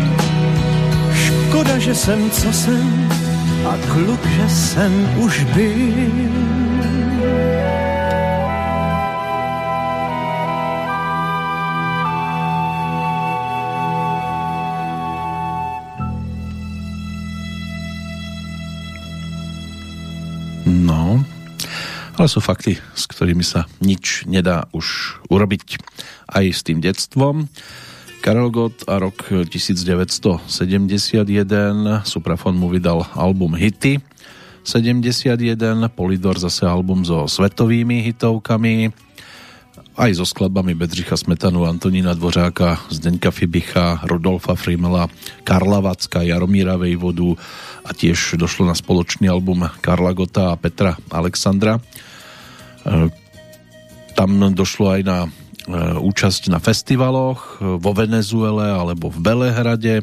[1.13, 3.09] Škoda, že jsem, co jsem,
[3.69, 6.39] a kluk, že jsem už byl.
[20.65, 21.25] No,
[22.20, 25.80] ale sú fakty, s ktorými sa nič nedá už urobiť.
[26.28, 27.47] Aj s tým detstvom.
[28.20, 30.43] Karel Gott a rok 1971
[32.03, 34.03] Suprafon mu vydal album Hity.
[34.67, 35.39] 71,
[35.95, 38.91] Polidor zase album so svetovými hitovkami.
[39.99, 45.07] Aj so skladbami Bedřicha Smetanu, Antonína Dvořáka, Zdeňka Fibicha, Rodolfa Frimela,
[45.43, 47.36] Karla Vacka, Jaromíra Vejvodu
[47.88, 51.80] a tiež došlo na spoločný album Karla Gota a Petra Alexandra.
[52.86, 53.09] E,
[54.15, 55.30] tam došlo aj na e,
[55.99, 59.95] účasť na festivaloch vo Venezuele alebo v Belehrade.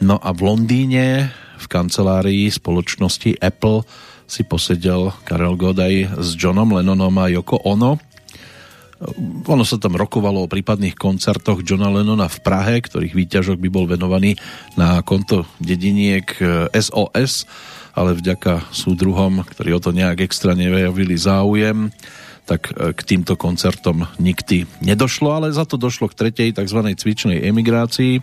[0.00, 3.84] No a v Londýne v kancelárii spoločnosti Apple
[4.26, 7.96] si posedel Karel Godaj s Johnom Lennonom a Yoko Ono
[9.44, 13.84] ono sa tam rokovalo o prípadných koncertoch Johna Lennona v Prahe, ktorých výťažok by bol
[13.84, 14.40] venovaný
[14.80, 16.24] na konto dediniek
[16.72, 17.44] SOS,
[17.96, 21.90] ale vďaka súdruhom, ktorí o to nejak extra nevejavili záujem,
[22.44, 26.80] tak eh, k týmto koncertom nikdy nedošlo, ale za to došlo k tretej tzv.
[26.94, 28.20] cvičnej emigrácii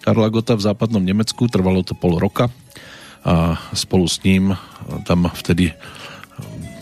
[0.00, 2.48] Karla Gota v západnom Nemecku, trvalo to pol roka
[3.20, 4.56] a spolu s ním
[5.04, 5.76] tam vtedy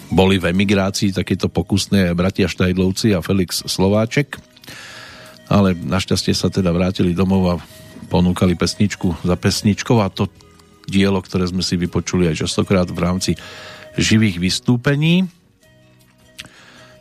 [0.08, 4.38] boli v emigrácii takéto pokusné bratia Štajdlovci a Felix Slováček,
[5.50, 7.54] ale našťastie sa teda vrátili domov a
[8.08, 10.30] ponúkali pesničku za pesničkou a to
[10.88, 13.32] dielo, ktoré sme si vypočuli aj častokrát v rámci
[14.00, 15.28] živých vystúpení.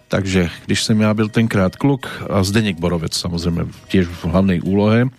[0.07, 5.11] Takže když som ja byl tenkrát kluk a Zdeněk Borovec samozrejme tiež v hlavnej úlohe,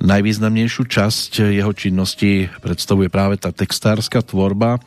[0.00, 4.80] najvýznamnejšiu časť jeho činnosti predstavuje práve tá textárska tvorba,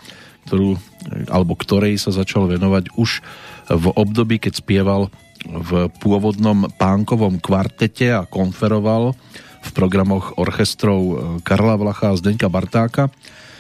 [0.49, 0.81] ktorú,
[1.29, 3.21] alebo ktorej sa začal venovať už
[3.69, 5.13] v období, keď spieval
[5.45, 9.13] v pôvodnom pánkovom kvartete a konferoval
[9.59, 13.11] v programoch orchestrov Karla Vlacha a Zdeňka Bartáka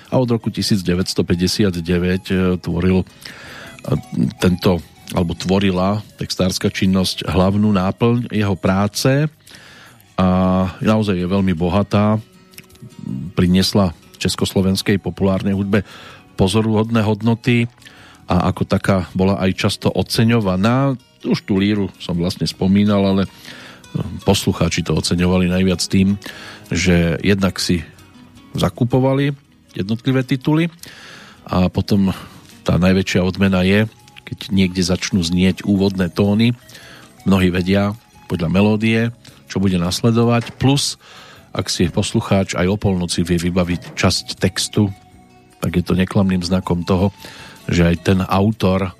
[0.09, 3.07] a od roku 1959 eh, tvoril eh,
[4.41, 9.25] tento alebo tvorila textárska činnosť hlavnú náplň jeho práce
[10.19, 10.27] a
[10.85, 12.21] naozaj je veľmi bohatá.
[13.33, 15.81] Priniesla československej populárnej hudbe
[16.37, 17.65] pozoruhodné hodnoty
[18.29, 20.93] a ako taká bola aj často oceňovaná.
[21.25, 23.23] Už tú líru som vlastne spomínal, ale
[24.23, 26.15] poslucháči to oceňovali najviac tým,
[26.69, 27.81] že jednak si
[28.53, 29.33] zakupovali
[29.73, 30.69] jednotlivé tituly
[31.45, 32.13] a potom
[32.65, 33.89] tá najväčšia odmena je,
[34.25, 36.53] keď niekde začnú znieť úvodné tóny,
[37.25, 37.97] mnohí vedia
[38.29, 39.09] podľa melódie,
[39.49, 41.01] čo bude nasledovať, plus
[41.49, 44.93] ak si poslucháč aj o polnoci vie vybaviť časť textu,
[45.57, 47.09] tak je to neklamným znakom toho,
[47.65, 48.93] že aj ten autor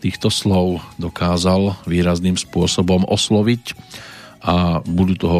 [0.00, 3.76] týchto slov dokázal výrazným spôsobom osloviť
[4.40, 5.38] a budú toho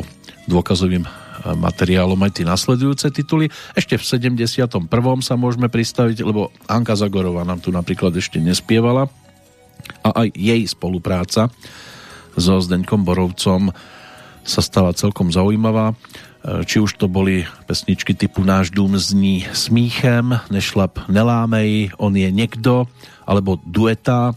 [0.49, 1.05] dôkazovým
[1.41, 3.49] materiálom aj tie nasledujúce tituly.
[3.73, 4.69] Ešte v 71.
[5.25, 9.09] sa môžeme pristaviť, lebo Anka Zagorová nám tu napríklad ešte nespievala
[10.05, 11.49] a aj jej spolupráca
[12.37, 13.73] so Zdeňkom Borovcom
[14.45, 15.97] sa stala celkom zaujímavá.
[16.41, 22.89] Či už to boli pesničky typu Náš dům zní smíchem, Nešlap nelámej, On je niekto,
[23.29, 24.33] alebo dueta,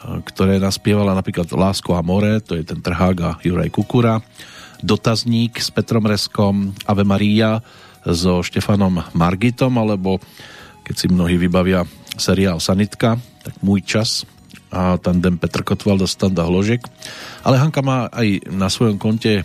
[0.00, 4.20] ktoré naspievala napríklad Lásko a more, to je ten Trhák a Juraj Kukura
[4.82, 7.60] dotazník s Petrom Reskom, Ave Maria
[8.04, 10.18] so Štefanom Margitom, alebo
[10.84, 11.84] keď si mnohí vybavia
[12.16, 14.24] seriál Sanitka, tak Môj čas
[14.70, 16.86] a tandem Petr Kotval do Standa Hložek.
[17.42, 19.42] Ale Hanka má aj na svojom konte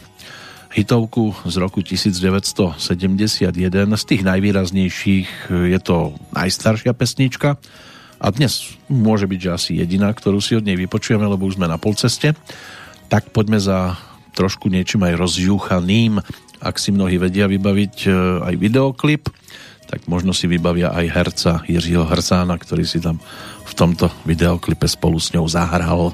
[0.75, 2.77] hitovku z roku 1971.
[3.95, 7.57] Z tých najvýraznejších je to najstaršia pesnička
[8.25, 11.69] a dnes môže byť, že asi jediná, ktorú si od nej vypočujeme, lebo už sme
[11.69, 12.33] na polceste.
[13.05, 14.01] Tak poďme za
[14.33, 16.17] trošku niečím aj rozjúchaným.
[16.57, 18.09] Ak si mnohí vedia vybaviť e,
[18.49, 19.29] aj videoklip,
[19.85, 23.21] tak možno si vybavia aj herca Jiřího Hrsána, ktorý si tam
[23.61, 26.09] v tomto videoklipe spolu s ňou zahral.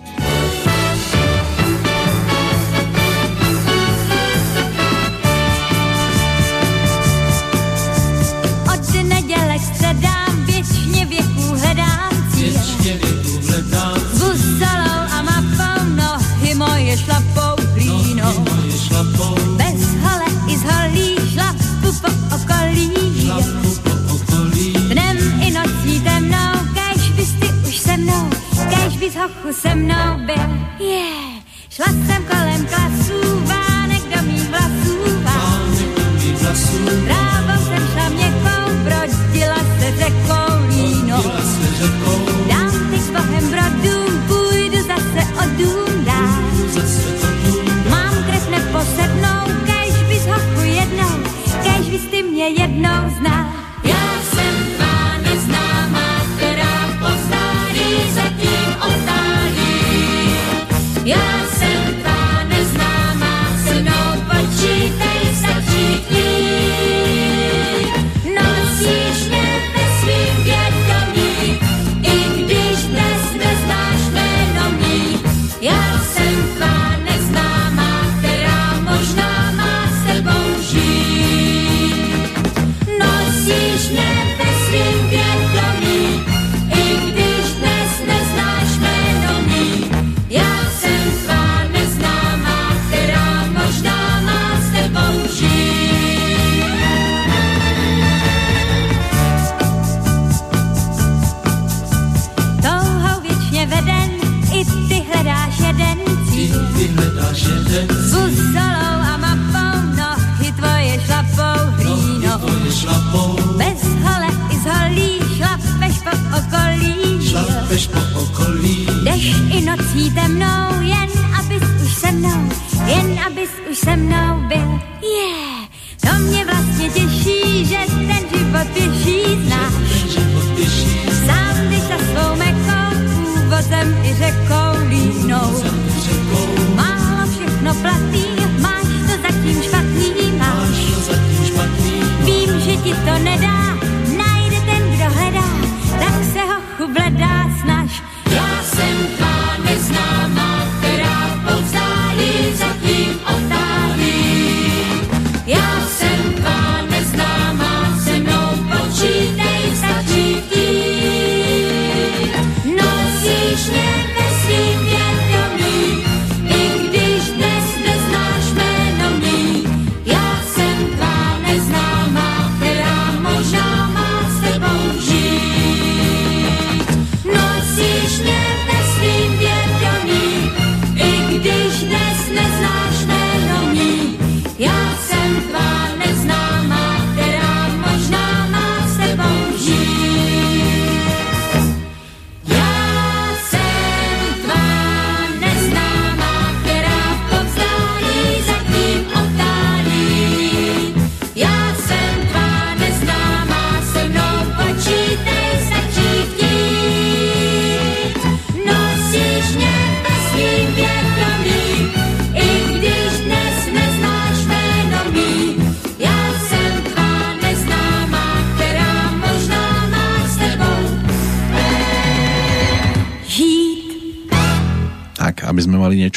[29.22, 30.36] Hochu se mnou byl.
[30.80, 31.44] Yeah.
[31.70, 36.86] Šla jsem kolem klasů, vánek do mých vlasů, vánek do mých vlasů.
[37.06, 37.61] Trávou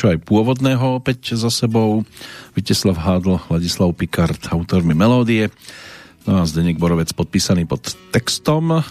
[0.04, 2.04] niečo aj pôvodného opäť za sebou.
[2.52, 5.48] Viteslav Hádl, Ladislav Pikard, autormi melódie.
[6.28, 8.84] No a Zdenek Borovec podpísaný pod textom.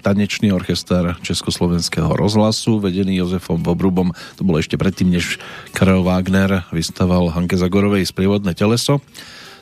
[0.00, 4.16] Tanečný orchester Československého rozhlasu, vedený Jozefom Bobrubom.
[4.40, 5.36] To bolo ešte predtým, než
[5.76, 9.04] Karel Wagner vystaval Hanke Zagorovej sprievodné teleso,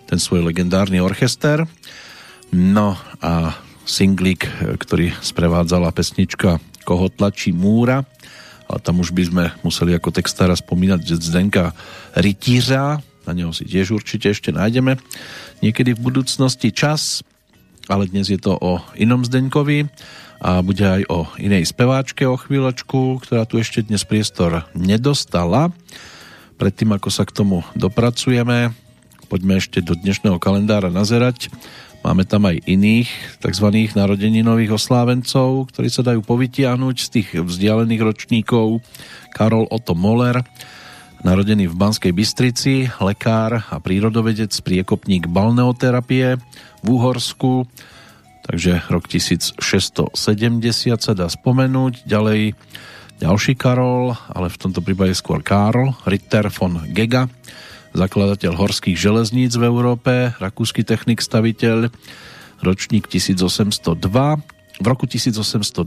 [0.06, 1.66] ten svoj legendárny orchester.
[2.54, 4.46] No a singlik,
[4.78, 8.06] ktorý sprevádzala pesnička Koho tlačí múra,
[8.72, 11.76] ale tam už by sme museli ako textára spomínať Zdenka
[12.16, 14.96] Rytířa, na neho si tiež určite ešte nájdeme
[15.60, 17.20] niekedy v budúcnosti čas,
[17.86, 19.86] ale dnes je to o inom Zdenkovi
[20.42, 25.70] a bude aj o inej speváčke o chvíľočku, ktorá tu ešte dnes priestor nedostala.
[26.58, 28.74] Predtým, ako sa k tomu dopracujeme,
[29.30, 31.46] poďme ešte do dnešného kalendára nazerať.
[32.02, 33.66] Máme tam aj iných tzv.
[33.94, 38.82] narodeninových oslávencov, ktorí sa dajú povytiahnuť z tých vzdialených ročníkov.
[39.30, 40.42] Karol Otto Moller,
[41.22, 46.42] narodený v Banskej Bystrici, lekár a prírodovedec, priekopník balneoterapie
[46.82, 47.70] v Úhorsku,
[48.50, 50.10] takže rok 1670
[50.98, 52.02] sa dá spomenúť.
[52.02, 52.58] Ďalej
[53.22, 57.30] ďalší Karol, ale v tomto prípade skôr Karl Ritter von Gega,
[57.92, 61.92] zakladateľ horských železníc v Európe, rakúsky technik staviteľ,
[62.64, 63.80] ročník 1802.
[64.82, 65.86] V roku 1821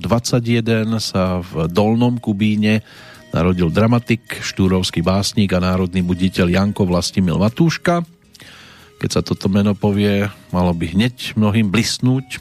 [1.01, 2.86] sa v Dolnom Kubíne
[3.34, 8.06] narodil dramatik, štúrovský básnik a národný buditeľ Janko Vlastimil Matúška.
[9.01, 12.39] Keď sa toto meno povie, malo by hneď mnohým blisnúť,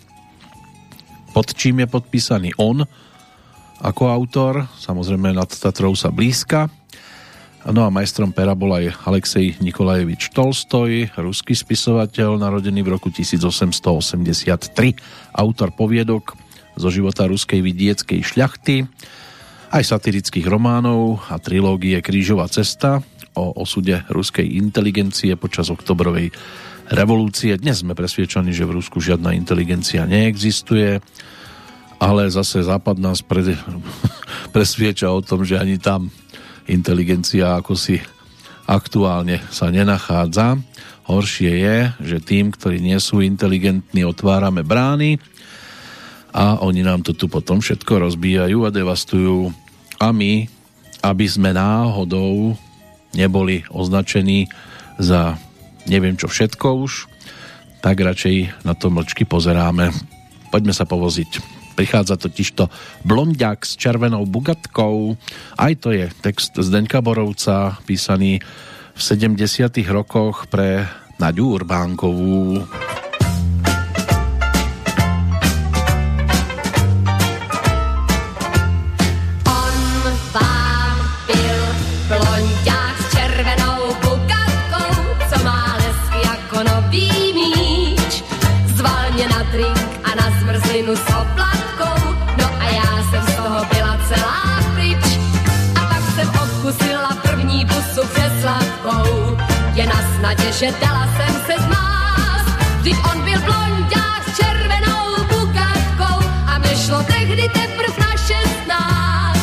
[1.35, 2.87] pod čím je podpísaný on
[3.83, 6.71] ako autor, samozrejme nad Tatrou sa blízka,
[7.65, 13.73] No a majstrom pera bol aj Alexej Nikolajevič Tolstoj, ruský spisovateľ, narodený v roku 1883,
[15.33, 16.37] autor poviedok
[16.77, 18.85] zo života ruskej vidieckej šľachty,
[19.73, 23.01] aj satirických románov a trilógie Krížová cesta
[23.33, 26.37] o osude ruskej inteligencie počas oktobrovej
[26.93, 27.57] revolúcie.
[27.57, 31.01] Dnes sme presviečaní, že v Rusku žiadna inteligencia neexistuje,
[31.97, 33.57] ale zase Západ nás pred,
[34.55, 36.13] presvieča o tom, že ani tam
[36.71, 38.01] inteligencia ako si
[38.65, 40.57] aktuálne sa nenachádza.
[41.05, 45.21] Horšie je, že tým, ktorí nie sú inteligentní, otvárame brány
[46.33, 49.53] a oni nám to tu potom všetko rozbíjajú a devastujú.
[50.01, 50.49] A my,
[51.05, 52.57] aby sme náhodou
[53.13, 54.49] neboli označení
[54.97, 55.37] za
[55.87, 56.93] neviem čo všetko už,
[57.85, 59.93] tak radšej na to mlčky pozeráme.
[60.49, 61.54] Poďme sa povoziť.
[61.75, 62.71] Prichádza totižto
[63.03, 65.19] blondiak s červenou bugatkou.
[65.59, 68.39] Aj to je text Zdeňka Borovca, písaný
[68.95, 70.87] v 70 rokoch pre
[71.19, 72.63] Naďu Urbánkovú.
[100.59, 102.49] Že dala jsem se zmást.
[102.79, 109.41] Vždyť on byl blondák s červenou bukátkou a mě šlo tehdy teprv na šestnáct.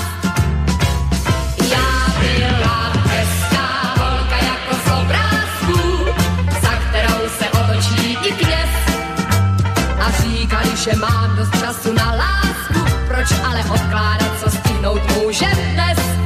[1.71, 6.05] Já byla hezká holka jako z obrázku,
[6.61, 8.71] za kterou se otočí i kněz.
[9.99, 16.20] A říkali, že mám dost času na lásku, proč ale odkládat, co stihnout můžem dnes.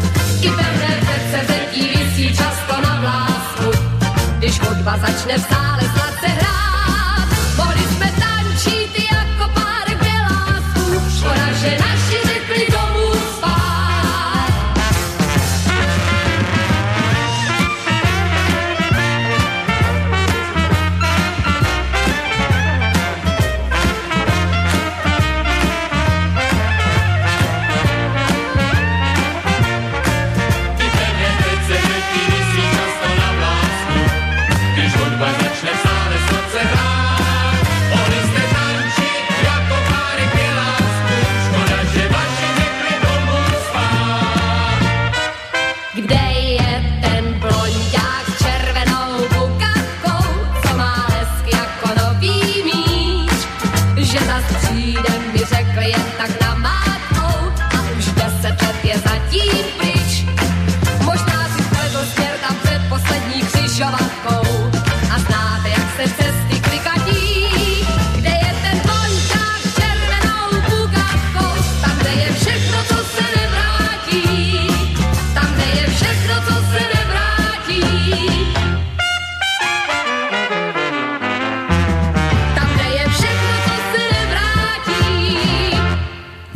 [4.85, 5.74] Hudba začne v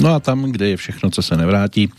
[0.10, 1.94] No a tam, kde je všechno, co se nevrátí,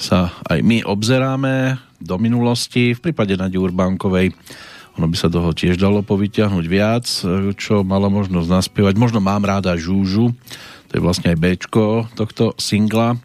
[0.00, 2.96] sa aj my obzeráme do minulosti.
[2.96, 4.32] V prípade Nadi Urbánkovej
[4.96, 7.04] ono by sa toho tiež dalo povyťahnuť viac,
[7.60, 8.96] čo mala možnosť naspievať.
[8.96, 10.32] Možno mám ráda Žúžu,
[10.88, 13.20] to je vlastne aj Bčko tohto singla,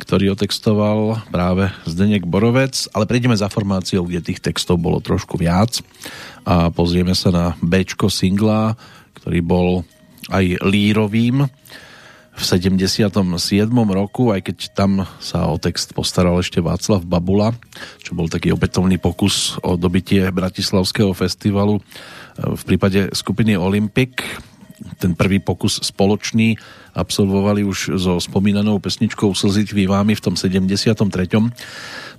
[0.00, 5.76] ktorý otextoval práve Zdenek Borovec, ale prejdeme za formáciou, kde tých textov bolo trošku viac
[6.48, 8.80] a pozrieme sa na Bčko singla,
[9.20, 9.84] ktorý bol
[10.32, 11.44] aj lírovým
[12.38, 13.18] v 77.
[13.90, 17.50] roku, aj keď tam sa o text postaral ešte Václav Babula,
[17.98, 21.82] čo bol taký opätovný pokus o dobitie Bratislavského festivalu
[22.38, 24.22] v prípade skupiny Olympic.
[25.02, 26.54] Ten prvý pokus spoločný
[26.94, 30.94] absolvovali už so spomínanou pesničkou Slziť vámi v tom 73.
[31.42, 31.50] No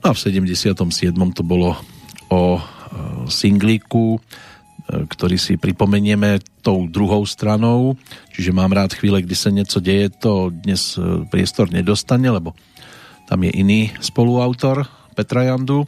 [0.04, 1.16] a v 77.
[1.32, 1.80] to bolo
[2.28, 2.62] o e,
[3.32, 4.20] singlíku
[4.90, 7.94] ktorý si pripomenieme tou druhou stranou,
[8.34, 12.58] čiže mám rád chvíle, kdy sa niečo deje, to dnes e, priestor nedostane, lebo
[13.30, 15.86] tam je iný spoluautor Petra Jandu,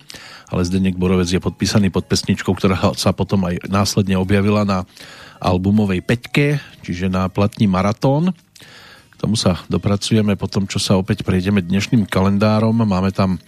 [0.54, 4.86] ale Zdeněk Borovec je podpísaný pod pesničkou, ktorá sa potom aj následne objavila na
[5.42, 8.38] albumovej peťke, čiže na platní Maratón.
[9.10, 12.78] K tomu sa dopracujeme po tom, čo sa opäť prejdeme dnešným kalendárom.
[12.78, 13.42] Máme tam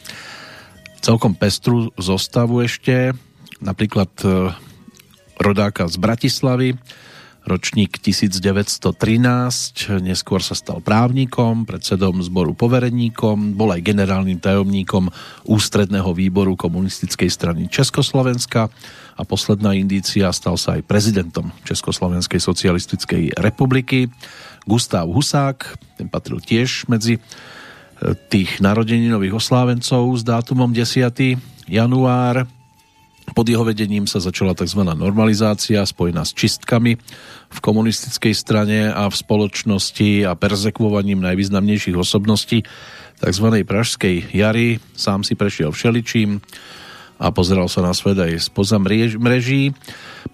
[1.04, 3.14] celkom pestru zostavu ešte,
[3.62, 4.56] napríklad e,
[5.44, 6.80] rodáka z Bratislavy,
[7.44, 8.96] ročník 1913,
[10.00, 15.12] neskôr sa stal právnikom, predsedom zboru povereníkom, bol aj generálnym tajomníkom
[15.44, 18.72] ústredného výboru komunistickej strany Československa
[19.20, 24.08] a posledná indícia stal sa aj prezidentom Československej socialistickej republiky.
[24.64, 27.22] Gustav Husák, ten patril tiež medzi e,
[28.32, 31.12] tých narodeninových oslávencov s dátumom 10.
[31.68, 32.48] január
[33.32, 34.84] pod jeho vedením sa začala tzv.
[34.84, 37.00] normalizácia spojená s čistkami
[37.48, 42.68] v komunistickej strane a v spoločnosti a perzekvovaním najvýznamnejších osobností
[43.24, 43.48] tzv.
[43.64, 44.84] pražskej jary.
[45.00, 46.44] Sám si prešiel všeličím
[47.24, 49.72] a pozeral sa na svet aj spoza mreží.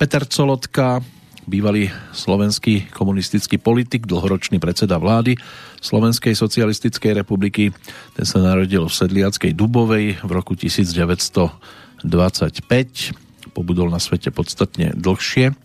[0.01, 1.05] Peter Colotka,
[1.45, 5.37] bývalý slovenský komunistický politik, dlhoročný predseda vlády
[5.77, 7.69] Slovenskej socialistickej republiky.
[8.17, 13.51] Ten sa narodil v Sedliackej Dubovej v roku 1900 25.
[13.51, 15.55] Pobudol na svete podstatne dlhšie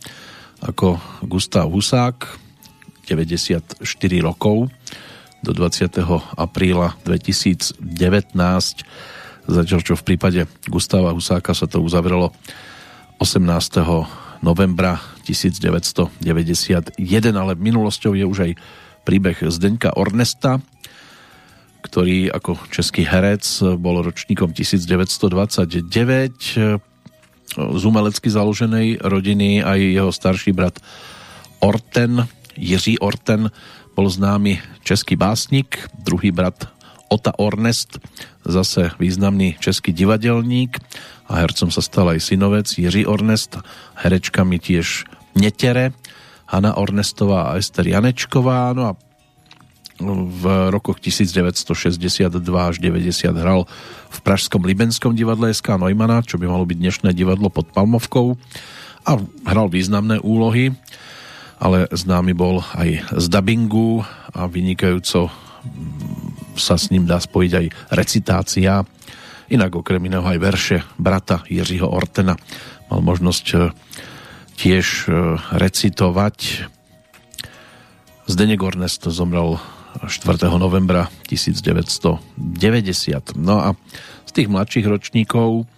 [0.64, 0.96] ako
[1.28, 2.24] Gustav Husák,
[3.04, 3.84] 94
[4.24, 4.72] rokov
[5.44, 5.92] do 20.
[6.40, 7.84] apríla 2019
[9.48, 12.32] zatiaľ čo v prípade Gustava Husáka sa to uzavrelo
[13.20, 13.44] 18.
[14.40, 16.96] novembra 1991,
[17.32, 18.52] ale minulosťou je už aj
[19.04, 20.60] príbeh Zdeňka Ornesta,
[21.84, 23.44] ktorý ako český herec
[23.76, 25.84] bol ročníkom 1929
[27.54, 30.80] z umelecky založenej rodiny aj jeho starší brat
[31.60, 32.24] Orten,
[32.56, 33.52] Jiří Orten
[33.94, 36.66] bol známy český básnik, druhý brat
[37.12, 38.02] Ota Ornest,
[38.42, 40.82] zase významný český divadelník
[41.30, 43.60] a hercom sa stal aj synovec Jiří Ornest,
[44.02, 45.06] herečkami tiež
[45.38, 45.94] Netere,
[46.50, 48.98] Hanna Ornestová a Ester Janečková, no a
[50.02, 50.44] v
[50.74, 53.70] rokoch 1962 až 90 hral
[54.10, 58.34] v Pražskom Libenskom divadle SK Neumana, čo by malo byť dnešné divadlo pod Palmovkou.
[59.04, 60.74] A hral významné úlohy,
[61.60, 64.02] ale známy bol aj z dubbingu
[64.34, 65.30] a vynikajúco
[66.54, 68.72] sa s ním dá spojiť aj recitácia,
[69.50, 72.38] inak okrem iného aj verše brata Jiřího Ortena.
[72.88, 73.56] Mal možnosť e,
[74.56, 76.68] tiež e, recitovať.
[78.24, 79.60] Zdeněk Ornest zomrel
[80.02, 80.50] 4.
[80.58, 83.38] novembra 1990.
[83.38, 83.78] No a
[84.26, 85.70] z tých mladších ročníkov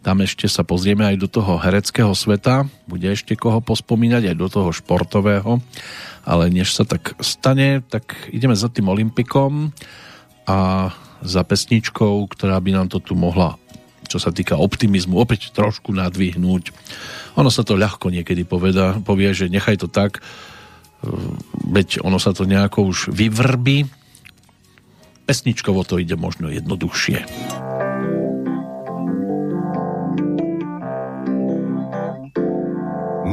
[0.00, 4.48] tam ešte sa pozrieme aj do toho hereckého sveta, bude ešte koho pospomínať aj do
[4.48, 5.60] toho športového,
[6.24, 9.76] ale než sa tak stane, tak ideme za tým Olympikom
[10.48, 10.88] a
[11.20, 13.58] za pesničkou, ktorá by nám to tu mohla
[14.08, 16.72] čo sa týka optimizmu, opäť trošku nadvihnúť.
[17.36, 20.24] Ono sa to ľahko niekedy poveda, povie, že nechaj to tak,
[21.68, 23.86] veď ono sa to nejako už vyvrbí.
[25.28, 27.20] Pesničkovo to ide možno jednoduchšie.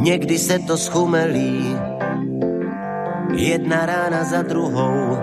[0.06, 1.76] Někdy se to schumelí,
[3.36, 5.18] jedna rána za druhou,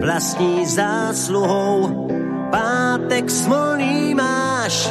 [0.00, 2.08] vlastní zásluhou,
[2.50, 4.90] pátek smolný máš,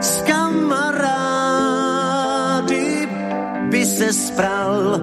[0.00, 1.07] s by
[3.98, 5.00] se spral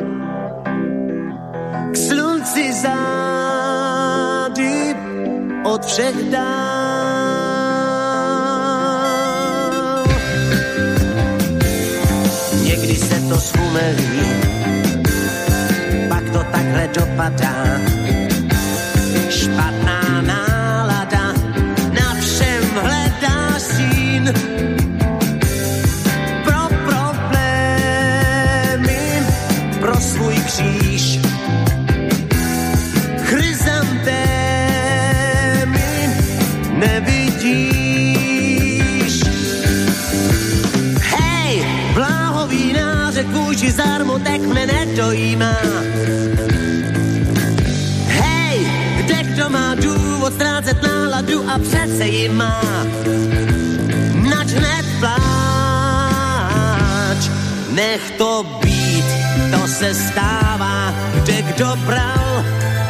[1.92, 3.76] k slunci zády
[5.64, 6.86] od všech dál.
[12.64, 14.22] Někdy se to schumelí,
[16.10, 17.95] pak to takhle dopadá.
[44.46, 45.56] Mne nedojímá.
[48.08, 48.68] Hej,
[48.98, 52.62] kde kdo má důvod ztrácet náladu a přece ji má.
[54.30, 55.16] Nač hned pláč,
[57.72, 59.06] nech to být,
[59.52, 62.46] to se stává, kde kdo bral,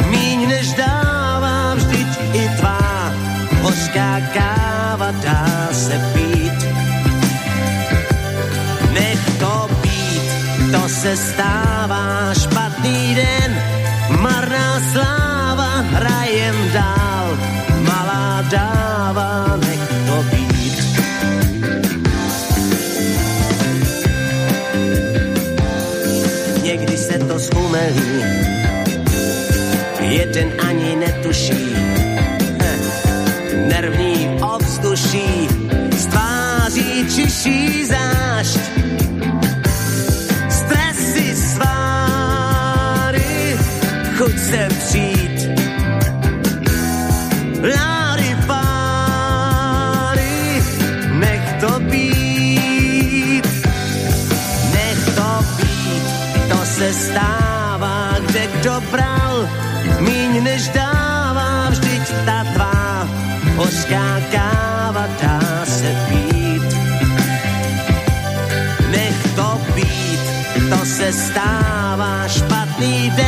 [0.09, 3.11] míň než dává, vždyť i tvá
[3.61, 6.24] hořká káva dá se pít.
[10.75, 13.51] To se stává, špatný den,
[14.19, 17.27] marná sláva, hrajem dál,
[17.87, 20.77] malá dáva, nech to být.
[26.63, 28.23] Někdy se to zchumelí,
[29.99, 31.75] jeden ani netuší,
[32.61, 32.83] Heh,
[33.67, 35.47] nervní ovzduší,
[35.97, 38.14] z tváří čiší zášť.
[71.15, 73.24] Stává, špatný den,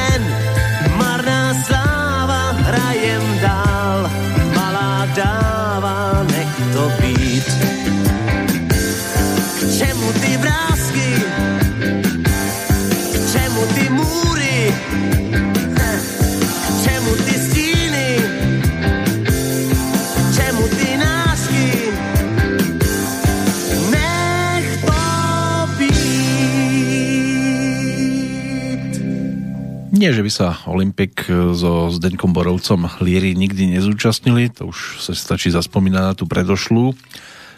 [29.97, 31.25] Nie, že by sa Olympik
[31.57, 36.93] so Zdeňkom Borovcom Líry nikdy nezúčastnili, to už sa stačí zaspomínať na tú predošlú.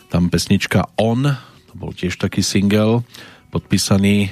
[0.08, 1.20] Tam pesnička On,
[1.68, 3.04] to bol tiež taký single,
[3.52, 4.32] podpísaný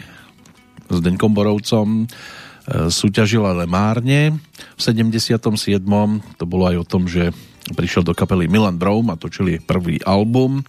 [0.88, 4.40] Zdeňkom Borovcom, e, súťažil ale márne.
[4.80, 5.44] V 77.
[6.40, 7.36] to bolo aj o tom, že
[7.76, 10.64] prišiel do kapely Milan Broum a točili prvý album.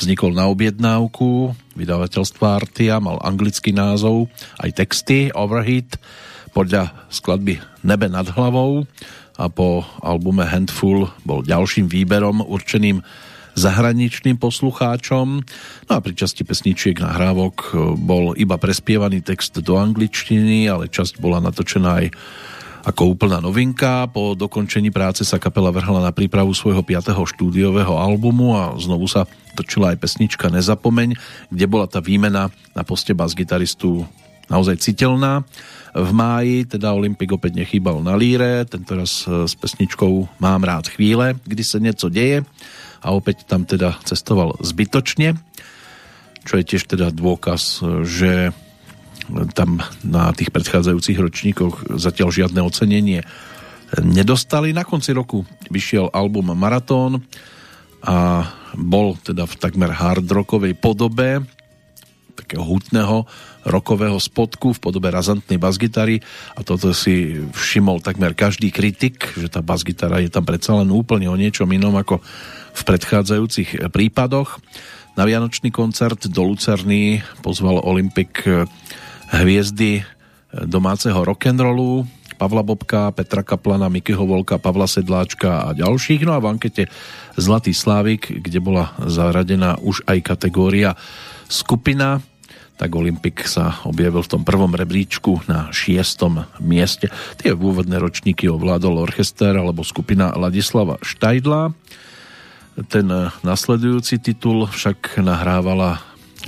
[0.00, 4.32] Vznikol na objednávku vydavateľstva Artia, mal anglický názov,
[4.64, 6.00] aj texty Overheat,
[6.52, 8.84] podľa skladby Nebe nad hlavou
[9.40, 13.00] a po albume Handful bol ďalším výberom určeným
[13.56, 15.26] zahraničným poslucháčom.
[15.88, 17.68] No a pri časti pesničiek nahrávok e,
[17.98, 22.06] bol iba prespievaný text do angličtiny, ale časť bola natočená aj
[22.80, 24.08] ako úplná novinka.
[24.08, 27.12] Po dokončení práce sa kapela vrhla na prípravu svojho 5.
[27.12, 29.28] štúdiového albumu a znovu sa
[29.58, 31.18] točila aj pesnička Nezapomeň,
[31.52, 34.08] kde bola tá výmena na poste bas-gitaristu
[34.50, 35.46] naozaj citeľná.
[35.90, 41.38] V máji teda Olympik opäť nechýbal na líre, tentoraz e, s pesničkou Mám rád chvíle,
[41.46, 42.46] kdy sa niečo deje
[43.00, 45.38] a opäť tam teda cestoval zbytočne,
[46.44, 48.52] čo je tiež teda dôkaz, že
[49.54, 53.22] tam na tých predchádzajúcich ročníkoch zatiaľ žiadne ocenenie
[53.98, 54.74] nedostali.
[54.74, 57.22] Na konci roku vyšiel album Maratón
[58.06, 61.42] a bol teda v takmer hard rockovej podobe
[62.38, 63.28] takého hutného
[63.64, 66.24] rokového spotku v podobe razantnej basgitary
[66.56, 71.28] a toto si všimol takmer každý kritik, že tá basgitara je tam predsa len úplne
[71.28, 72.24] o niečom inom ako
[72.70, 74.62] v predchádzajúcich prípadoch.
[75.18, 78.46] Na Vianočný koncert do Lucerny pozval Olympik
[79.30, 80.06] hviezdy
[80.50, 82.06] domáceho rock'n'rollu,
[82.40, 86.24] Pavla Bobka, Petra Kaplana, Mikyho Volka, Pavla Sedláčka a ďalších.
[86.24, 86.88] No a v ankete
[87.36, 90.96] Zlatý Slávik, kde bola zaradená už aj kategória
[91.52, 92.24] skupina,
[92.80, 97.12] tak Olympik sa objavil v tom prvom rebríčku na šiestom mieste.
[97.36, 101.76] Tie úvodné ročníky ovládol orchester alebo skupina Ladislava Štajdla.
[102.88, 103.06] Ten
[103.44, 106.00] nasledujúci titul však nahrávala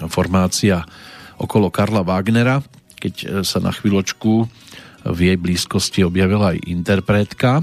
[0.09, 0.89] formácia
[1.37, 2.65] okolo Karla Wagnera,
[2.97, 4.49] keď sa na chvíľočku
[5.05, 7.61] v jej blízkosti objavila aj interpretka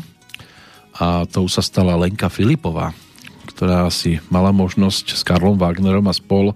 [0.94, 2.94] a tou sa stala Lenka Filipová,
[3.50, 6.54] ktorá si mala možnosť s Karlom Wagnerom a spol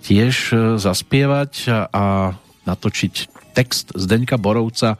[0.00, 1.52] tiež zaspievať
[1.92, 3.14] a natočiť
[3.52, 4.96] text Zdeňka Borovca,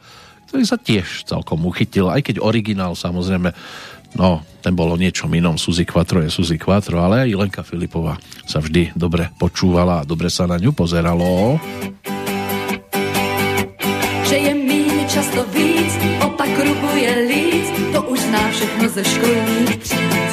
[0.51, 3.55] ktorý sa tiež celkom uchytil, aj keď originál samozrejme
[4.11, 5.55] No, ten bolo niečo inom.
[5.55, 10.27] Suzy Quattro je Suzy Quattro, ale aj Lenka Filipová sa vždy dobre počúvala a dobre
[10.27, 11.55] sa na ňu pozeralo.
[14.27, 19.77] Že je míň často víc, opak ruku je líc, to už zná všechno ze školních
[19.79, 20.30] tříd.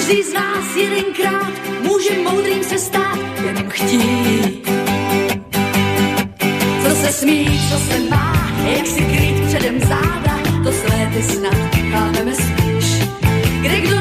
[0.00, 1.52] Každý z nás jedenkrát
[1.82, 4.68] může moudrým se stát, jenom chtít.
[6.82, 11.56] Co se smí, co se má, jak si krýt předem záda, to své ty snad
[11.90, 13.04] chápeme spíš.
[13.60, 14.00] Kde kdo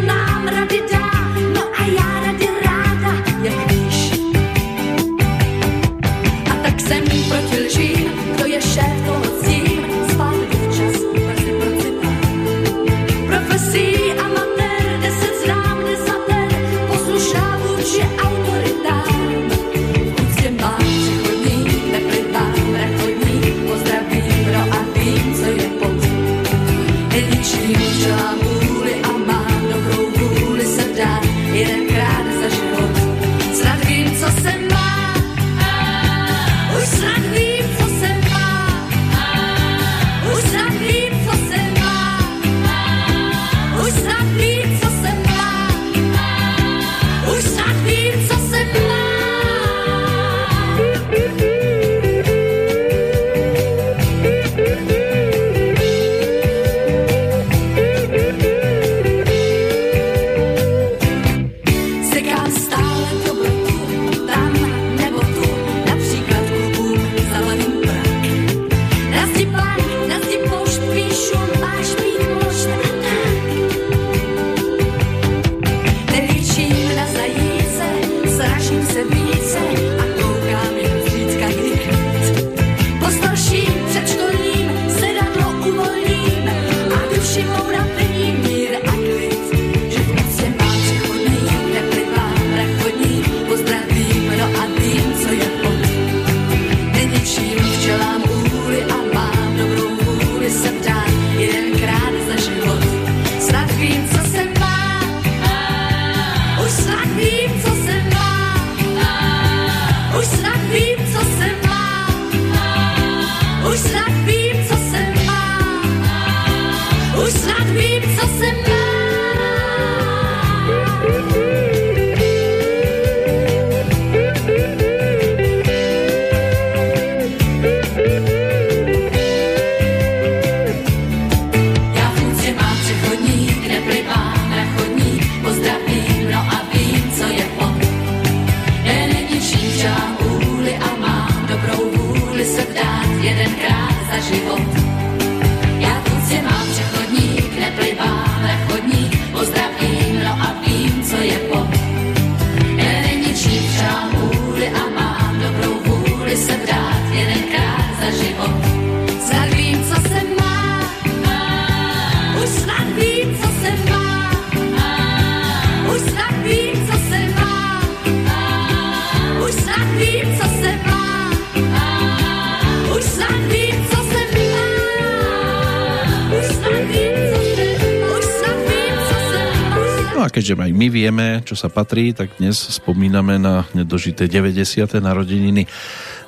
[180.90, 184.90] vieme, čo sa patrí, tak dnes spomíname na nedožité 90.
[184.98, 185.70] narodeniny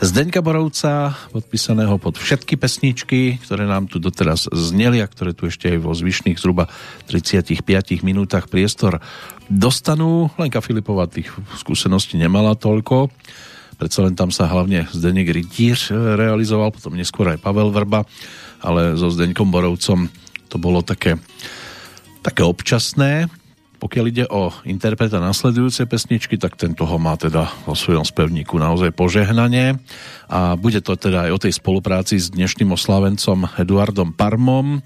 [0.02, 5.74] Zdeňka Borovca, podpísaného pod všetky pesničky, ktoré nám tu doteraz zneli a ktoré tu ešte
[5.74, 6.70] aj vo zvyšných zhruba
[7.10, 7.58] 35
[8.06, 9.02] minútach priestor
[9.50, 10.30] dostanú.
[10.38, 13.10] Lenka Filipová tých skúseností nemala toľko,
[13.82, 18.06] predsa len tam sa hlavne Zdeněk Rytíř realizoval, potom neskôr aj Pavel Vrba,
[18.62, 20.06] ale so Zdeňkom Borovcom
[20.54, 21.18] to bolo také,
[22.22, 23.41] také občasné.
[23.92, 28.96] Pokiaľ ide o interpreta nasledujúcej pesničky, tak tento ho má teda vo svojom spevníku naozaj
[28.96, 29.84] požehnanie
[30.32, 34.80] a bude to teda aj o tej spolupráci s dnešným oslávencom Eduardom Parmom,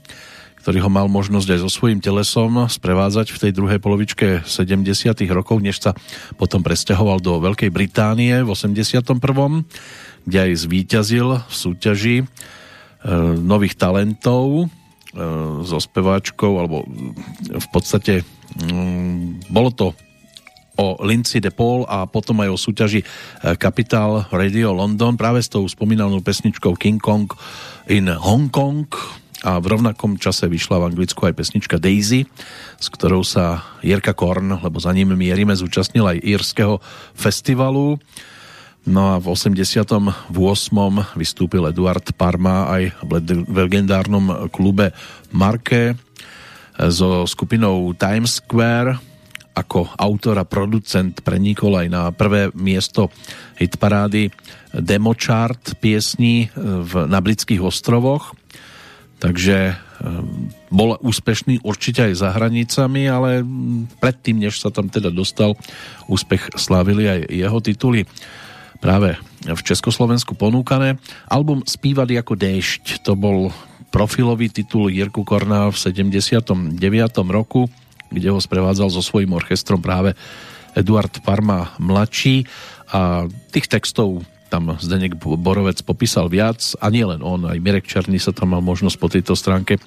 [0.58, 4.90] ktorý ho mal možnosť aj so svojím telesom sprevádzať v tej druhej polovičke 70.
[5.30, 5.94] rokov, než sa
[6.42, 9.06] potom presťahoval do Veľkej Británie v 81.
[10.26, 12.26] kde aj zvíťazil v súťaži e,
[13.38, 14.68] nových talentov e,
[15.62, 16.90] so speváčkou, alebo
[17.54, 18.26] v podstate
[19.52, 19.88] bolo to
[20.76, 23.06] o Lindsay de Paul a potom aj o súťaži e,
[23.56, 27.32] Capital Radio London práve s tou spomínanou pesničkou King Kong
[27.88, 28.84] in Hong Kong
[29.46, 32.26] a v rovnakom čase vyšla v Anglicku aj pesnička Daisy,
[32.82, 36.82] s ktorou sa Jirka Korn, lebo za ním mierime, zúčastnil aj írskeho
[37.14, 38.02] festivalu.
[38.86, 40.34] No a v 88.
[41.18, 44.94] vystúpil Eduard Parma aj v legendárnom klube
[45.30, 45.94] Marke
[46.78, 49.00] so skupinou Times Square
[49.56, 53.08] ako autor a producent prenikol aj na prvé miesto
[53.56, 54.28] hitparády
[54.76, 58.36] Demo Chart piesní v, na Britských ostrovoch.
[59.16, 59.76] Takže e,
[60.68, 63.48] bol úspešný určite aj za hranicami, ale
[64.04, 65.56] predtým, než sa tam teda dostal,
[66.12, 68.04] úspech slávili aj jeho tituly
[68.84, 69.16] práve
[69.48, 71.00] v Československu ponúkané.
[71.32, 73.56] Album Spívali ako déšť, to bol
[73.96, 76.76] profilový titul Jirku Korná v 79.
[77.32, 77.72] roku,
[78.12, 80.20] kde ho sprevádzal so svojím orchestrom práve
[80.76, 82.44] Eduard Parma mladší
[82.92, 88.20] a tých textov tam Zdenek Borovec popísal viac a nie len on, aj Mirek Černý
[88.20, 89.82] sa tam mal možnosť po tejto stránke e,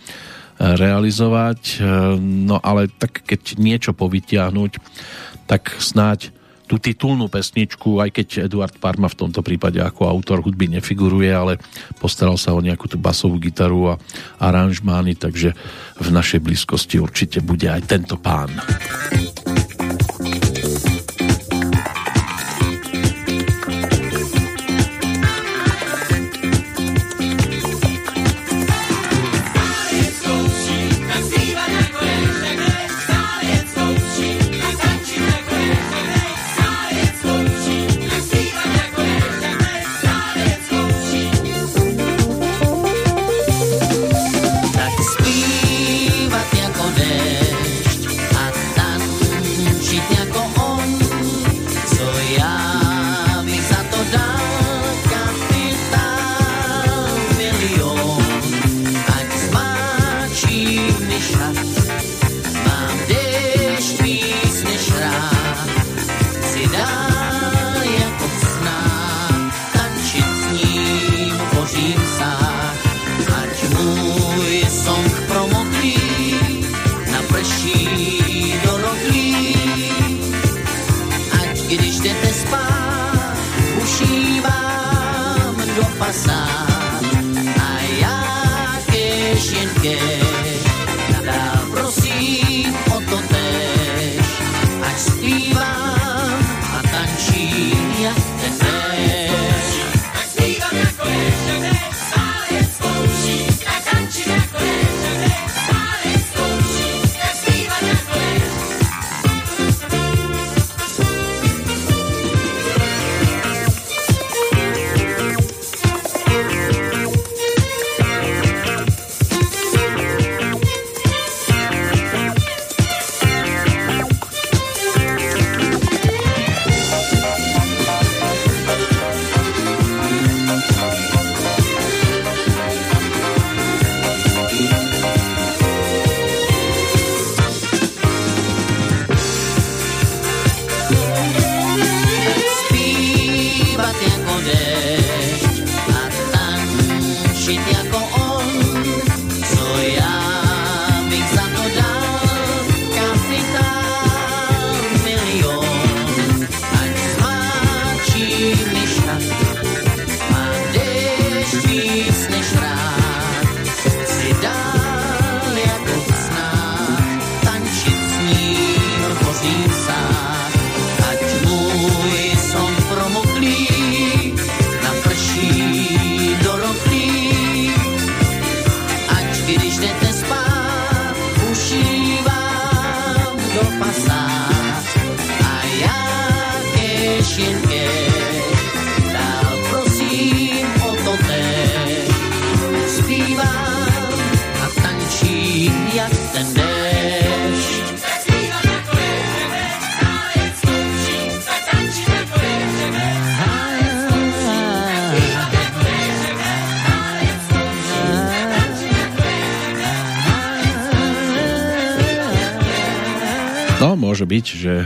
[0.56, 1.60] realizovať.
[1.76, 4.72] E, no ale tak keď niečo povytiahnuť,
[5.44, 6.32] tak snáď
[6.68, 11.56] tú titulnú pesničku, aj keď Eduard Parma v tomto prípade ako autor hudby nefiguruje, ale
[11.96, 13.98] postaral sa o nejakú tú basovú gitaru a
[14.36, 15.56] aranžmány, takže
[15.96, 18.52] v našej blízkosti určite bude aj tento pán.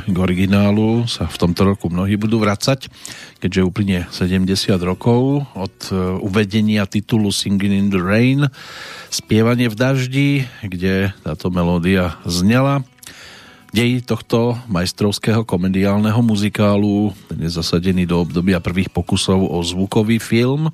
[0.02, 2.90] K originálu sa v tomto roku mnohí budú vracať,
[3.38, 4.48] keďže uplynie 70
[4.82, 8.50] rokov od e, uvedenia titulu Singing in the Rain,
[9.08, 10.30] spievanie v daždi,
[10.64, 12.82] kde táto melódia znela.
[13.72, 20.68] Dej tohto majstrovského komediálneho muzikálu ten je zasadený do obdobia prvých pokusov o zvukový film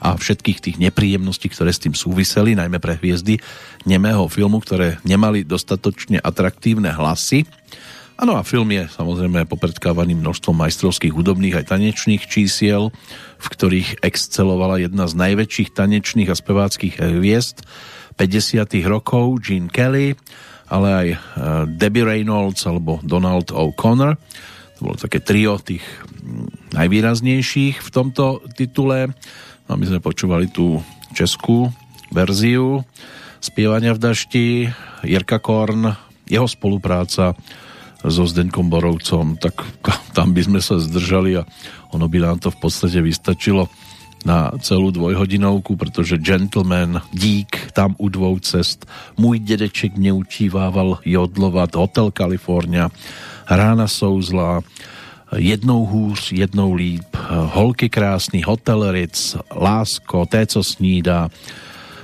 [0.00, 3.36] a všetkých tých nepríjemností, ktoré s tým súviseli, najmä pre hviezdy
[3.84, 7.44] nemého filmu, ktoré nemali dostatočne atraktívne hlasy
[8.18, 12.90] Ano a film je samozrejme popredkávaný množstvom majstrovských hudobných aj tanečných čísiel,
[13.38, 17.62] v ktorých excelovala jedna z najväčších tanečných a speváckých hviezd
[18.18, 18.74] 50.
[18.90, 20.18] rokov Gene Kelly,
[20.66, 21.18] ale aj eh,
[21.70, 24.18] Debbie Reynolds alebo Donald O'Connor.
[24.18, 29.14] To bolo také trio tých mm, najvýraznejších v tomto titule.
[29.70, 30.82] No my sme počúvali tú
[31.14, 31.70] českú
[32.10, 32.82] verziu
[33.38, 34.46] spievania v dašti.
[35.06, 35.94] Jirka Korn,
[36.26, 37.38] jeho spolupráca
[38.06, 39.58] so Zdeňkom Borovcom, tak
[40.16, 41.42] tam by sme sa zdržali a
[41.90, 43.66] ono by nám to v podstate vystačilo
[44.26, 51.74] na celú dvojhodinovku, pretože Gentleman, Dík, tam u dvou cest, Můj dedeček mě učívával jodlovat,
[51.74, 52.90] Hotel California,
[53.50, 54.60] Rána souzla,
[55.36, 61.28] Jednou hůř, jednou líp, Holky krásný, Hotel Ritz, Lásko, Té, co snídá,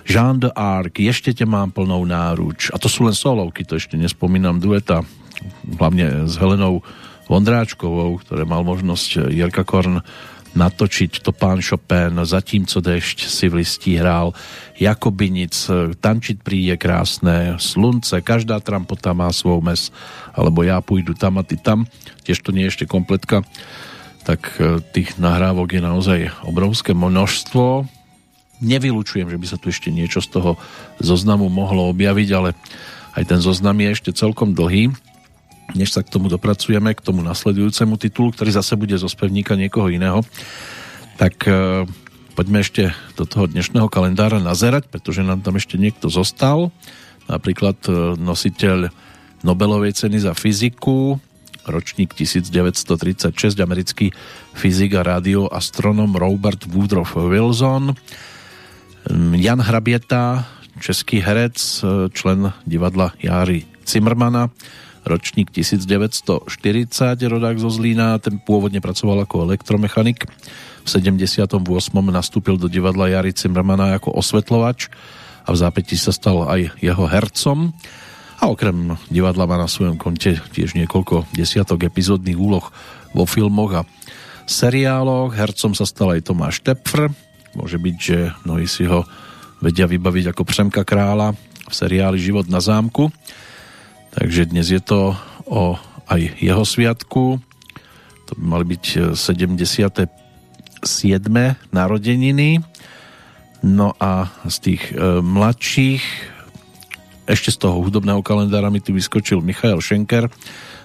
[0.09, 2.71] Jean de Arc, Ještě tě mám plnou náruč.
[2.75, 5.01] A to sú len solovky, to ešte nespomínam dueta
[5.79, 6.85] hlavne s Helenou
[7.25, 10.05] Vondráčkovou, ktoré mal možnosť Jirka Korn
[10.55, 14.33] natočiť to pán Chopin, zatímco dešť si v listí hrál,
[14.79, 15.55] Jakobinic,
[15.99, 19.91] tančiť príde krásne, slunce, každá trampota má svoj mes,
[20.31, 21.91] alebo ja pôjdu tam a ty tam,
[22.23, 23.43] tiež to nie je ešte kompletka,
[24.23, 27.85] tak e, tých nahrávok je naozaj obrovské množstvo.
[28.65, 30.57] Nevylučujem, že by sa tu ešte niečo z toho
[31.03, 32.57] zoznamu mohlo objaviť, ale
[33.19, 34.95] aj ten zoznam je ešte celkom dlhý
[35.73, 39.89] než sa k tomu dopracujeme, k tomu nasledujúcemu titulu, ktorý zase bude zo spevníka niekoho
[39.89, 40.21] iného,
[41.17, 41.89] tak e,
[42.37, 46.69] poďme ešte do toho dnešného kalendára nazerať, pretože nám tam ešte niekto zostal.
[47.31, 48.93] Napríklad e, nositeľ
[49.45, 51.21] Nobelovej ceny za fyziku,
[51.65, 54.13] ročník 1936, americký
[54.53, 57.97] fyzik a radioastronom Robert Woodrow Wilson,
[59.37, 60.49] Jan Hrabieta,
[60.81, 64.49] český herec, e, člen divadla Jary Zimmermana,
[65.05, 66.49] ročník 1940,
[67.21, 70.25] rodák zo Zlína, ten pôvodne pracoval ako elektromechanik.
[70.85, 71.61] V 78.
[72.09, 74.89] nastúpil do divadla Jary Cimrmana ako osvetlovač
[75.45, 77.73] a v zápätí sa stal aj jeho hercom.
[78.41, 82.69] A okrem divadla má na svojom konte tiež niekoľko desiatok epizódnych úloh
[83.17, 83.87] vo filmoch a
[84.45, 85.33] seriáloch.
[85.33, 87.13] Hercom sa stal aj Tomáš Tepfr.
[87.57, 89.07] Môže byť, že mnohí si ho
[89.63, 91.33] vedia vybaviť ako Přemka Krála
[91.65, 93.09] v seriáli Život na zámku.
[94.15, 95.19] Takže dnes je to
[95.51, 95.75] o
[96.07, 97.43] aj jeho sviatku.
[98.25, 100.07] To by mali byť 77.
[101.75, 102.63] narodeniny.
[103.65, 106.05] No a z tých e, mladších
[107.25, 110.29] ešte z toho hudobného kalendára mi tu vyskočil Michael Schenker,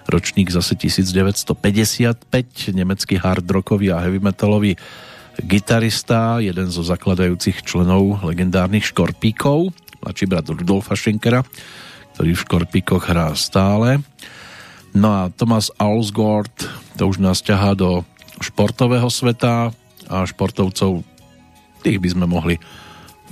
[0.08, 2.24] ročník zase 1955,
[2.72, 4.80] nemecký hard rockový a heavy metalový
[5.44, 11.44] gitarista, jeden zo zakladajúcich členov legendárnych Škorpíkov, mladší brat Rudolfa Schenkera,
[12.20, 14.04] ktorý v Škorpikoch hrá stále.
[14.92, 16.52] No a Thomas Alsgaard,
[17.00, 18.04] to už nás ťahá do
[18.44, 19.72] športového sveta
[20.12, 21.08] a športovcov
[21.80, 22.60] tých by sme mohli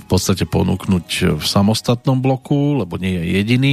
[0.00, 3.72] v podstate ponúknuť v samostatnom bloku, lebo nie je jediný.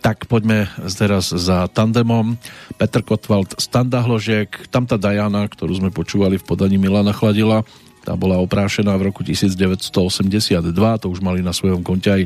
[0.00, 2.40] Tak poďme teraz za tandemom.
[2.80, 7.60] Petr Kotwald, Standa Hložek, tamta Diana, ktorú sme počúvali v podaní Milana Chladila,
[8.04, 10.60] tá bola oprášená v roku 1982,
[11.00, 12.22] to už mali na svojom konte aj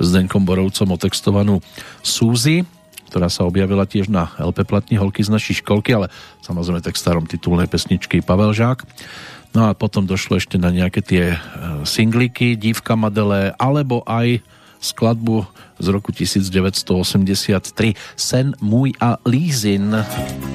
[0.00, 1.60] s Denkom Borovcom otextovanú
[2.00, 2.64] Súzy,
[3.12, 6.08] ktorá sa objavila tiež na LP platni Holky z našej školky, ale
[6.44, 8.88] samozrejme tak starom titulnej pesničky Pavel Žák.
[9.56, 11.38] No a potom došlo ešte na nejaké tie e,
[11.88, 14.44] singliky Dívka Madele, alebo aj
[14.80, 15.48] skladbu
[15.80, 19.96] z roku 1983 Sen můj a Lízin.
[19.96, 20.47] se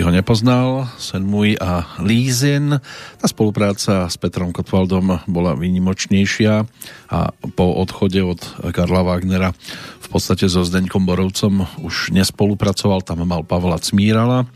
[0.00, 2.80] by ho nepoznal, Sen Můj a Lízin.
[3.20, 6.64] Tá spolupráca s Petrom Kotwaldom bola výnimočnejšia
[7.12, 7.18] a
[7.52, 8.40] po odchode od
[8.72, 9.52] Karla Wagnera
[10.00, 14.48] v podstate so Zdeňkom Borovcom už nespolupracoval, tam mal Pavla Cmírala,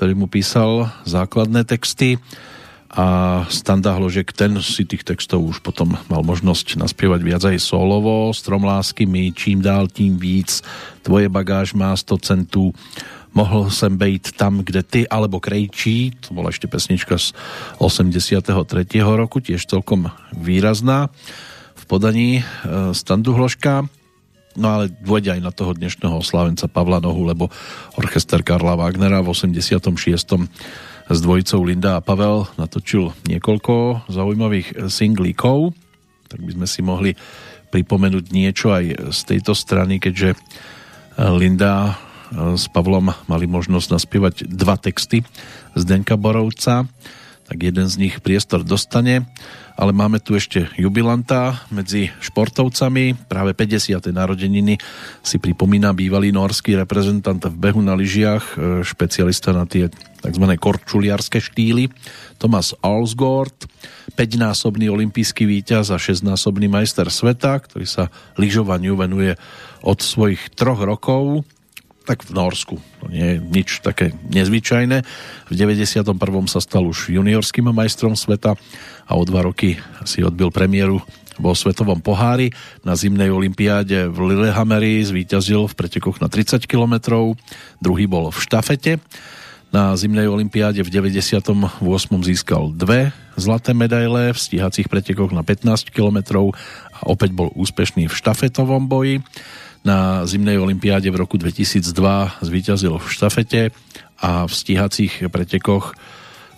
[0.00, 2.16] ktorý mu písal základné texty.
[2.88, 8.32] A Standa Hložek, ten si tých textov už potom mal možnosť naspievať viac aj solovo,
[8.32, 10.64] Strom lásky mi, čím dál tím víc,
[11.04, 12.72] tvoje bagáž má 100 centů,
[13.38, 17.30] mohl sem bejt tam, kde ty, alebo Krejčí, to bola ešte pesnička z
[17.78, 18.42] 83.
[19.06, 21.06] roku, tiež celkom výrazná
[21.78, 22.42] v podaní e,
[22.90, 23.86] Standu Hloška.
[24.58, 27.46] No ale dôjde aj na toho dnešného slávenca Pavla Nohu, lebo
[27.94, 29.86] orchester Karla Wagnera v 86.
[31.06, 35.78] s dvojicou Linda a Pavel natočil niekoľko zaujímavých singlíkov,
[36.26, 37.14] tak by sme si mohli
[37.70, 40.34] pripomenúť niečo aj z tejto strany, keďže
[41.18, 45.24] Linda s Pavlom mali možnosť naspievať dva texty
[45.72, 46.84] Zdenka Borovca,
[47.48, 49.24] tak jeden z nich priestor dostane,
[49.72, 54.04] ale máme tu ešte jubilanta medzi športovcami, práve 50.
[54.12, 54.76] narodeniny
[55.24, 59.88] si pripomína bývalý norský reprezentant v behu na lyžiach, špecialista na tie
[60.20, 60.44] tzv.
[60.60, 61.88] korčuliarské štýly,
[62.36, 63.64] Thomas Alsgaard,
[64.12, 69.40] 5-násobný olimpijský víťaz a 6-násobný majster sveta, ktorý sa lyžovaniu venuje
[69.80, 71.48] od svojich troch rokov,
[72.08, 72.80] tak v Norsku.
[73.04, 75.04] To nie je nič také nezvyčajné.
[75.46, 76.08] V 91.
[76.48, 78.56] sa stal už juniorským majstrom sveta
[79.04, 79.76] a o dva roky
[80.08, 81.04] si odbil premiéru
[81.36, 82.50] vo Svetovom pohári.
[82.80, 86.96] Na zimnej olympiáde v Lillehammeri zvíťazil v pretekoch na 30 km,
[87.78, 88.96] druhý bol v štafete.
[89.68, 91.60] Na zimnej olympiáde v 98.
[92.24, 96.50] získal dve zlaté medaile v stíhacích pretekoch na 15 km
[96.90, 99.20] a opäť bol úspešný v štafetovom boji.
[99.88, 103.60] Na zimnej olympiáde v roku 2002 zvíťazil v štafete
[104.20, 105.96] a v stíhacích pretekoch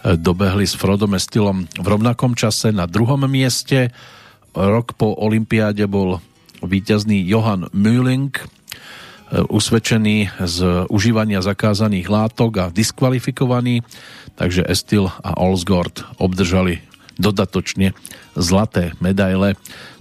[0.02, 3.94] dobehli s Frodom Estilom v rovnakom čase na druhom mieste.
[4.50, 6.18] Rok po olympiáde bol
[6.58, 8.34] víťazný Johan Mühling,
[9.30, 13.86] usvedčený z užívania zakázaných látok a diskvalifikovaný,
[14.34, 16.82] takže Estil a Olsgord obdržali
[17.14, 17.94] dodatočne
[18.34, 19.54] zlaté medaile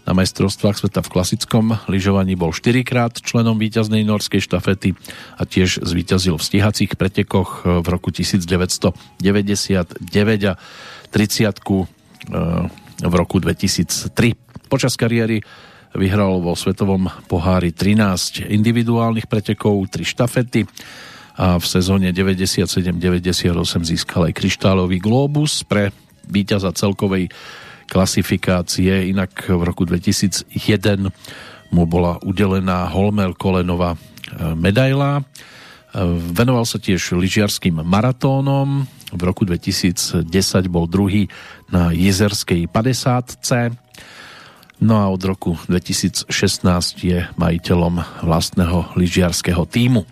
[0.09, 4.97] na majstrovstvách sveta v klasickom lyžovaní bol 4 krát členom víťaznej norskej štafety
[5.37, 9.21] a tiež zvíťazil v stíhacích pretekoch v roku 1999
[10.49, 10.53] a
[11.13, 11.13] 30
[13.05, 14.33] v roku 2003.
[14.65, 15.45] Počas kariéry
[15.93, 20.65] vyhral vo svetovom pohári 13 individuálnych pretekov, 3 štafety
[21.37, 22.97] a v sezóne 97-98
[23.85, 25.93] získal aj kryštálový globus pre
[26.25, 27.29] víťaza celkovej
[27.89, 29.09] klasifikácie.
[29.09, 30.53] Inak v roku 2001
[31.73, 33.99] mu bola udelená Holmel Kolenová e,
[34.53, 35.19] medaila.
[35.19, 35.23] E,
[36.31, 38.85] venoval sa tiež lyžiarským maratónom.
[39.09, 40.29] V roku 2010
[40.69, 41.25] bol druhý
[41.73, 43.89] na jezerskej 50
[44.79, 46.31] No a od roku 2016
[47.03, 50.07] je majiteľom vlastného lyžiarského týmu.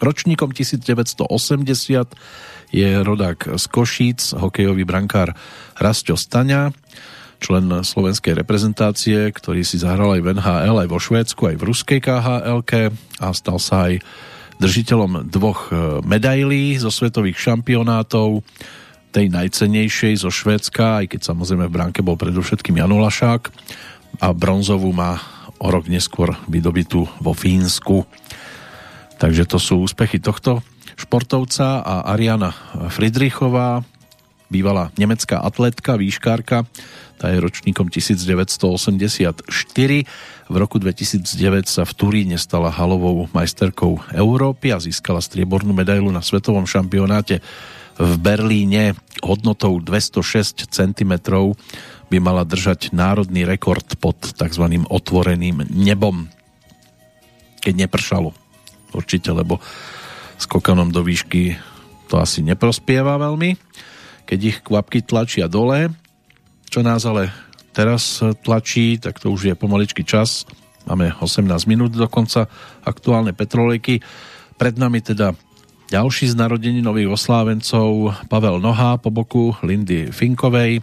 [0.00, 1.28] Ročníkom 1980
[2.74, 5.30] je rodák z Košíc, hokejový brankár
[5.78, 6.74] Rastio Staňa,
[7.38, 12.00] člen slovenskej reprezentácie, ktorý si zahral aj v NHL, aj vo Švédsku, aj v ruskej
[12.02, 12.60] KHL
[13.22, 14.02] a stal sa aj
[14.58, 18.42] držiteľom dvoch e, medailí zo svetových šampionátov,
[19.14, 23.42] tej najcenejšej zo Švédska, aj keď samozrejme v bránke bol predovšetkým Jan Lašák
[24.18, 25.22] a bronzovú má
[25.62, 28.02] o rok neskôr vydobitú vo Fínsku.
[29.22, 32.54] Takže to sú úspechy tohto športovca a Ariana
[32.90, 33.82] Friedrichová,
[34.48, 36.68] bývalá nemecká atletka, výškárka,
[37.18, 39.48] tá je ročníkom 1984.
[40.44, 41.24] V roku 2009
[41.64, 47.40] sa v Turíne stala halovou majsterkou Európy a získala striebornú medailu na svetovom šampionáte
[47.94, 51.12] v Berlíne hodnotou 206 cm
[52.10, 54.64] by mala držať národný rekord pod tzv.
[54.90, 56.26] otvoreným nebom.
[57.62, 58.34] Keď nepršalo.
[58.94, 59.58] Určite, lebo
[60.38, 61.56] skokanom do výšky
[62.08, 63.56] to asi neprospieva veľmi.
[64.24, 65.92] Keď ich kvapky tlačia dole,
[66.68, 67.32] čo nás ale
[67.74, 70.46] teraz tlačí, tak to už je pomaličky čas.
[70.84, 72.46] Máme 18 minút do konca
[72.84, 74.04] aktuálne petrolejky.
[74.54, 75.32] Pred nami teda
[75.88, 80.80] ďalší z narodení nových oslávencov Pavel Noha po boku Lindy Finkovej.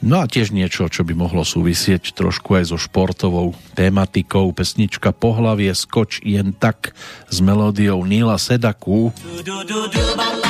[0.00, 4.48] No a tiež niečo, čo by mohlo súvisieť trošku aj so športovou tématikou.
[4.56, 6.96] Pesnička Pohlavie skoč jen tak
[7.28, 9.12] s melódiou Níla Sedaku.
[9.20, 10.49] Du, du, du, du,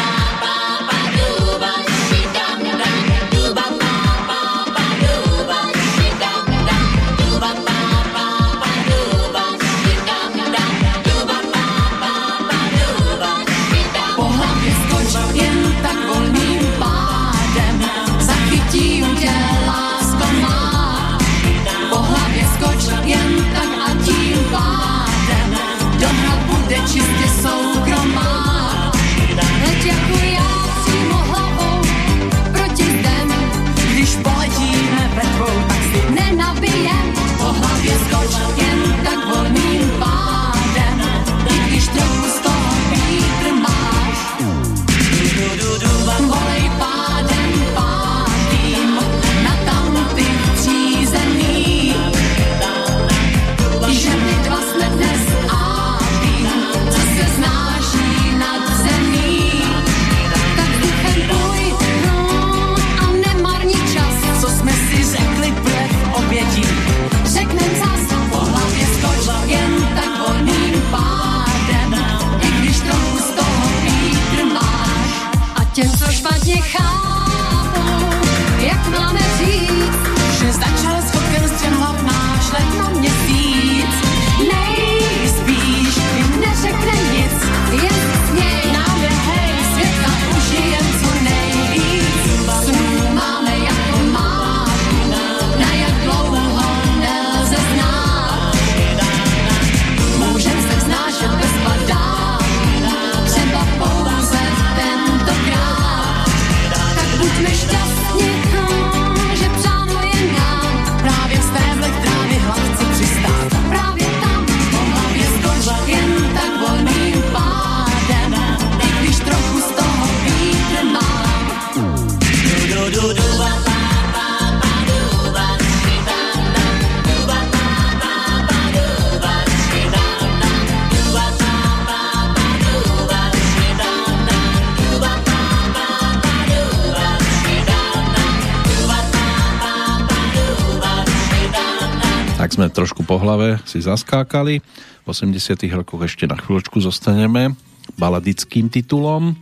[142.69, 144.61] hlave si zaskákali.
[145.05, 147.57] V 80 rokoch ešte na chvíľočku zostaneme
[147.97, 149.33] baladickým titulom,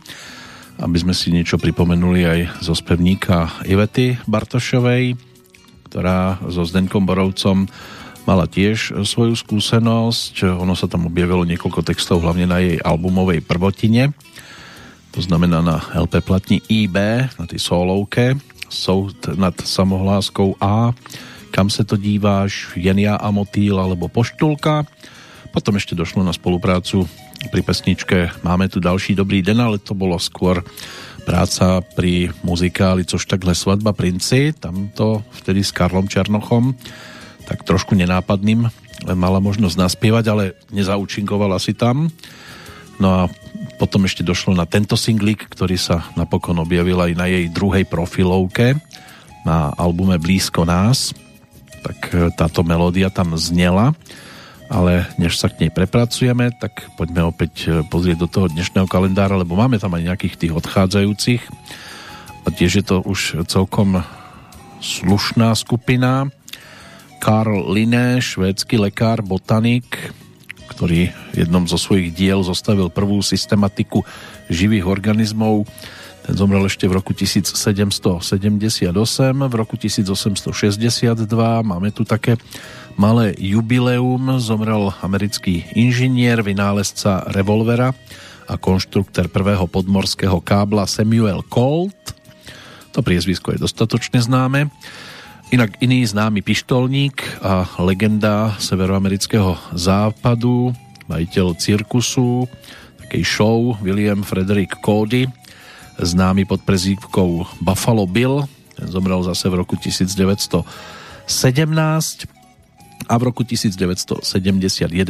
[0.79, 5.19] aby sme si niečo pripomenuli aj zo spevníka Ivety Bartošovej,
[5.91, 7.67] ktorá so Zdenkom Borovcom
[8.23, 10.55] mala tiež svoju skúsenosť.
[10.61, 14.13] Ono sa tam objavilo niekoľko textov, hlavne na jej albumovej prvotine.
[15.17, 16.93] To znamená na LP platni IB,
[17.41, 18.37] na tej solovke,
[18.69, 20.93] Soud nad samohláskou A
[21.51, 24.85] kam se to díváš, jen ja a motýl alebo poštulka.
[25.49, 27.09] Potom ešte došlo na spoluprácu
[27.49, 30.61] pri pesničke Máme tu další dobrý den, ale to bolo skôr
[31.25, 36.77] práca pri muzikáli Což takhle svadba princi, tam to vtedy s Karlom Černochom
[37.49, 38.69] tak trošku nenápadným
[39.17, 42.13] mala možnosť naspievať, ale nezaučinkovala si tam.
[43.01, 43.21] No a
[43.81, 48.77] potom ešte došlo na tento singlik, ktorý sa napokon objavil aj na jej druhej profilovke
[49.47, 51.15] na albume Blízko nás.
[51.79, 53.95] Tak e, táto melódia tam znela,
[54.67, 59.39] ale než sa k nej prepracujeme, tak poďme opäť e, pozrieť do toho dnešného kalendára,
[59.39, 61.41] lebo máme tam aj nejakých tých odchádzajúcich.
[62.43, 64.03] A tiež je to už celkom
[64.79, 66.31] slušná skupina.
[67.19, 69.85] Karl Linné, švédsky lekár, botanik,
[70.71, 74.07] ktorý jednom zo svojich diel zostavil prvú systematiku
[74.47, 75.67] živých organizmov.
[76.29, 78.29] Zomrel ešte v roku 1778,
[79.49, 81.25] v roku 1862
[81.65, 82.37] máme tu také
[82.93, 84.37] malé jubileum.
[84.37, 87.97] Zomrel americký inžinier, vynálezca revolvera
[88.45, 91.97] a konštruktor prvého podmorského kábla Samuel Colt.
[92.93, 94.69] To priezvisko je dostatočne známe.
[95.49, 100.77] Inak iný známy pištolník a legenda severoamerického západu,
[101.09, 102.45] majiteľ cirkusu,
[103.01, 105.25] takej show William Frederick Cody,
[105.99, 108.47] známy pod prezývkou Buffalo Bill,
[108.79, 110.63] ten zomrel zase v roku 1917
[113.09, 114.23] a v roku 1971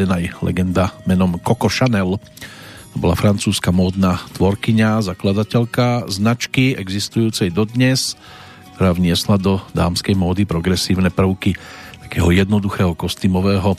[0.09, 2.17] aj legenda menom Coco Chanel.
[2.93, 8.17] To bola francúzska módna tvorkyňa, zakladateľka značky existujúcej dodnes,
[8.73, 11.53] ktorá vniesla do dámskej módy progresívne prvky
[12.01, 13.77] takého jednoduchého kostýmového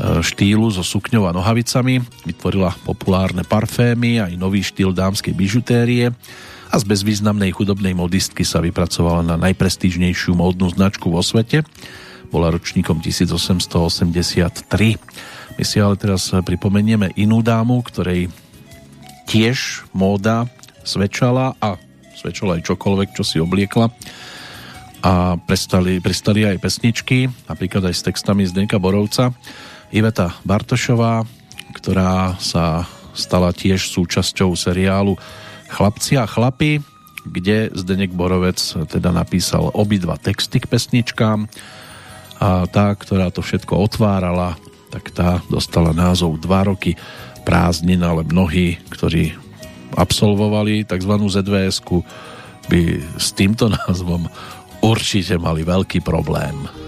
[0.00, 2.04] štýlu so sukňou a nohavicami.
[2.28, 6.12] Vytvorila populárne parfémy aj nový štýl dámskej bižutérie
[6.68, 11.64] a z bezvýznamnej chudobnej modistky sa vypracovala na najprestížnejšiu módnu značku vo svete.
[12.28, 14.66] Bola ročníkom 1883.
[15.56, 18.28] My si ale teraz pripomenieme inú dámu, ktorej
[19.30, 20.50] tiež móda
[20.84, 21.80] svedčala a
[22.18, 23.88] svedčala aj čokoľvek, čo si obliekla
[25.06, 29.30] a prestali, prestali aj pesničky, napríklad aj s textami Zdenka Borovca.
[29.94, 31.22] Iveta Bartošová,
[31.76, 35.16] ktorá sa stala tiež súčasťou seriálu
[35.66, 36.78] Chlapci a chlapi,
[37.26, 41.50] kde Zdenek Borovec teda napísal obidva texty k pesničkám
[42.38, 44.54] a tá, ktorá to všetko otvárala,
[44.94, 46.94] tak tá dostala názov 2 roky
[47.42, 49.34] prázdnin, ale mnohí, ktorí
[49.96, 51.12] absolvovali tzv.
[51.26, 51.82] ZVS
[52.70, 52.80] by
[53.18, 54.28] s týmto názvom
[54.84, 56.85] určite mali veľký problém.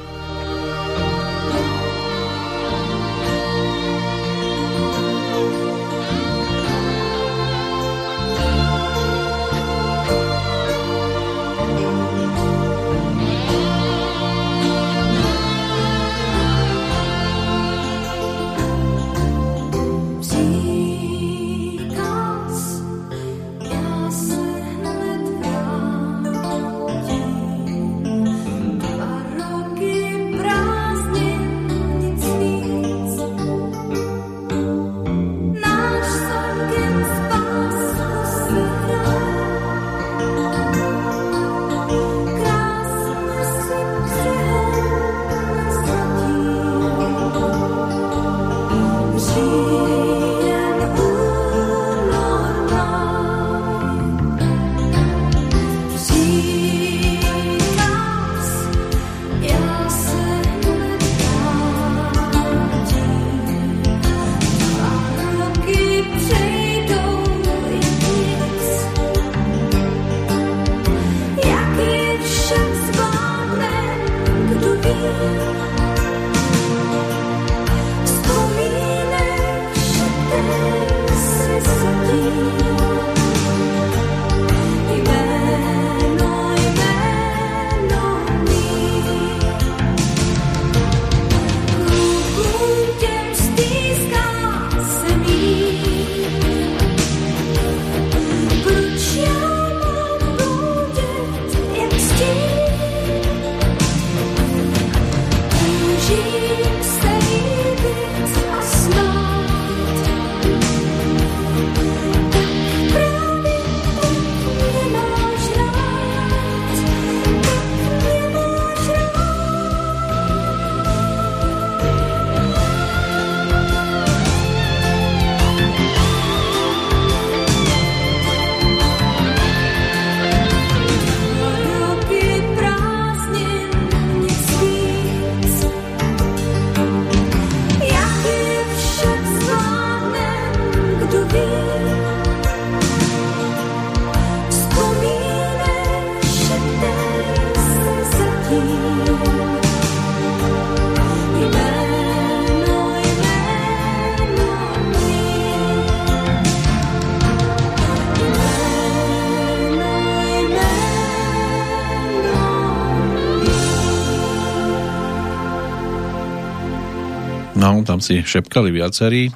[168.08, 169.28] Si šepkali viacerí,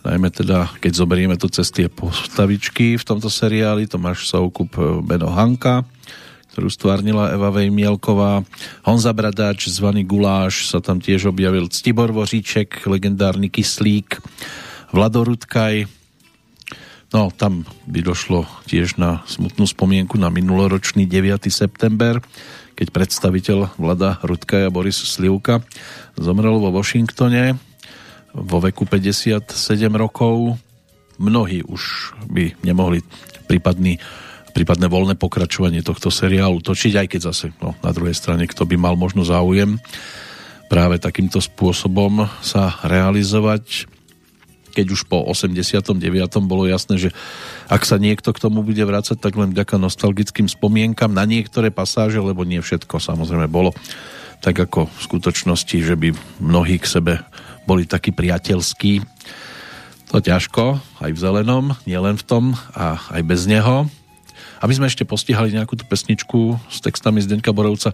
[0.00, 4.72] najmä teda, keď zoberieme to cez tie postavičky v tomto seriáli, Tomáš Soukup,
[5.04, 5.84] Beno Hanka,
[6.56, 8.48] ktorú stvárnila Eva Vejmielková.
[8.88, 14.24] Honza Bradáč, zvaný Guláš, sa tam tiež objavil Ctibor Voříček, legendárny Kyslík,
[14.88, 15.84] Vlado Rudkaj.
[17.12, 21.44] No, tam by došlo tiež na smutnú spomienku na minuloročný 9.
[21.52, 22.24] september,
[22.72, 25.60] keď predstaviteľ Vlada Rudkaja Boris Slivka
[26.16, 27.67] zomrel vo Washingtone
[28.38, 29.50] vo veku 57
[29.94, 30.58] rokov.
[31.18, 33.02] Mnohí už by nemohli
[33.50, 33.98] prípadný
[34.48, 38.74] prípadné voľné pokračovanie tohto seriálu točiť, aj keď zase no, na druhej strane, kto by
[38.74, 39.78] mal možno záujem
[40.66, 43.86] práve takýmto spôsobom sa realizovať
[44.68, 45.98] keď už po 89.
[46.46, 47.10] bolo jasné, že
[47.66, 52.22] ak sa niekto k tomu bude vrácať, tak len vďaka nostalgickým spomienkam na niektoré pasáže,
[52.22, 53.74] lebo nie všetko samozrejme bolo
[54.38, 57.26] tak ako v skutočnosti, že by mnohí k sebe
[57.68, 59.04] boli takí priateľskí.
[60.08, 63.84] To ťažko, aj v zelenom, nielen v tom a aj bez neho.
[64.64, 67.92] Aby sme ešte postihali nejakú tú pesničku s textami Zdenka Borovca,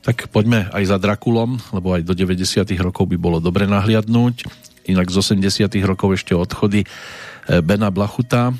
[0.00, 2.64] tak poďme aj za Drakulom, lebo aj do 90.
[2.80, 4.48] rokov by bolo dobre nahliadnúť.
[4.88, 8.56] Inak z 80 rokov ešte odchody eh, Bena Blachuta,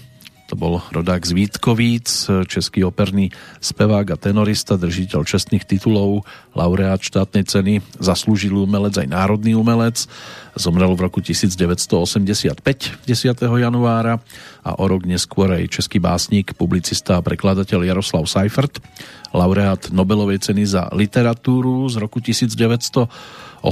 [0.51, 3.31] to bol rodák z Vítkovíc, český operný
[3.63, 6.27] spevák a tenorista, držiteľ čestných titulov,
[6.59, 10.11] laureát štátnej ceny, zaslúžilý umelec aj národný umelec.
[10.59, 12.59] Zomrel v roku 1985,
[13.07, 13.07] 10.
[13.39, 14.19] januára
[14.67, 18.83] a o rok neskôr aj český básnik, publicista a prekladateľ Jaroslav Seifert,
[19.31, 23.63] laureát Nobelovej ceny za literatúru z roku 1986.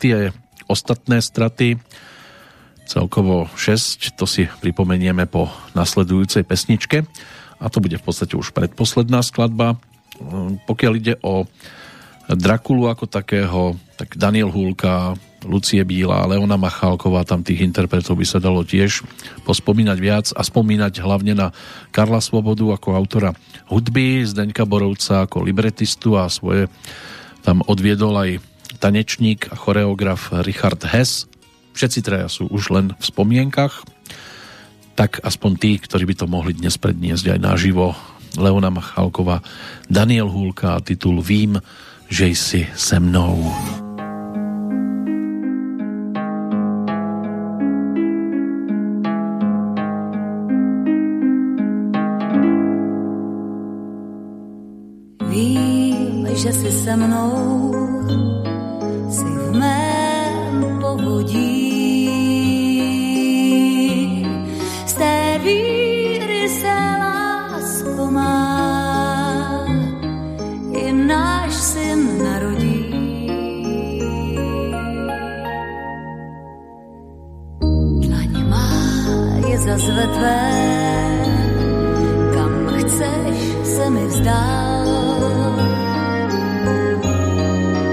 [0.00, 0.32] Tie
[0.64, 1.76] ostatné straty
[2.86, 7.04] celkovo 6, to si pripomenieme po nasledujúcej pesničke
[7.58, 9.76] a to bude v podstate už predposledná skladba.
[10.64, 11.44] Pokiaľ ide o
[12.26, 15.14] Drakulu ako takého, tak Daniel Hulka,
[15.46, 19.06] Lucie Bíla, Leona Machálková, tam tých interpretov by sa dalo tiež
[19.46, 21.54] pospomínať viac a spomínať hlavne na
[21.94, 23.30] Karla Svobodu ako autora
[23.70, 26.66] hudby, Zdeňka Borovca ako libretistu a svoje
[27.46, 28.30] tam odviedol aj
[28.82, 31.30] tanečník a choreograf Richard Hess,
[31.76, 33.84] všetci traja sú už len v spomienkach,
[34.96, 37.92] tak aspoň tí, ktorí by to mohli dnes predniesť aj naživo.
[38.36, 39.44] Leona Machalková,
[39.88, 41.60] Daniel Hulka a titul Vím,
[42.08, 43.52] že jsi se mnou.
[55.28, 57.72] Vím, že jsi se mnou,
[59.08, 61.65] jsi v mém pohodí.
[79.66, 80.46] Zazve tvé,
[82.34, 83.38] kam chceš
[83.74, 84.86] se mi vzdát.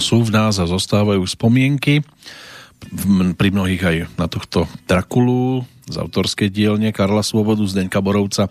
[0.00, 2.02] Sú v nás a zostávajú spomienky.
[3.36, 8.46] Pri mnohých aj na tohto Drakulu z autorskej dielne Karla Svobodu, Zdeňka Borovca,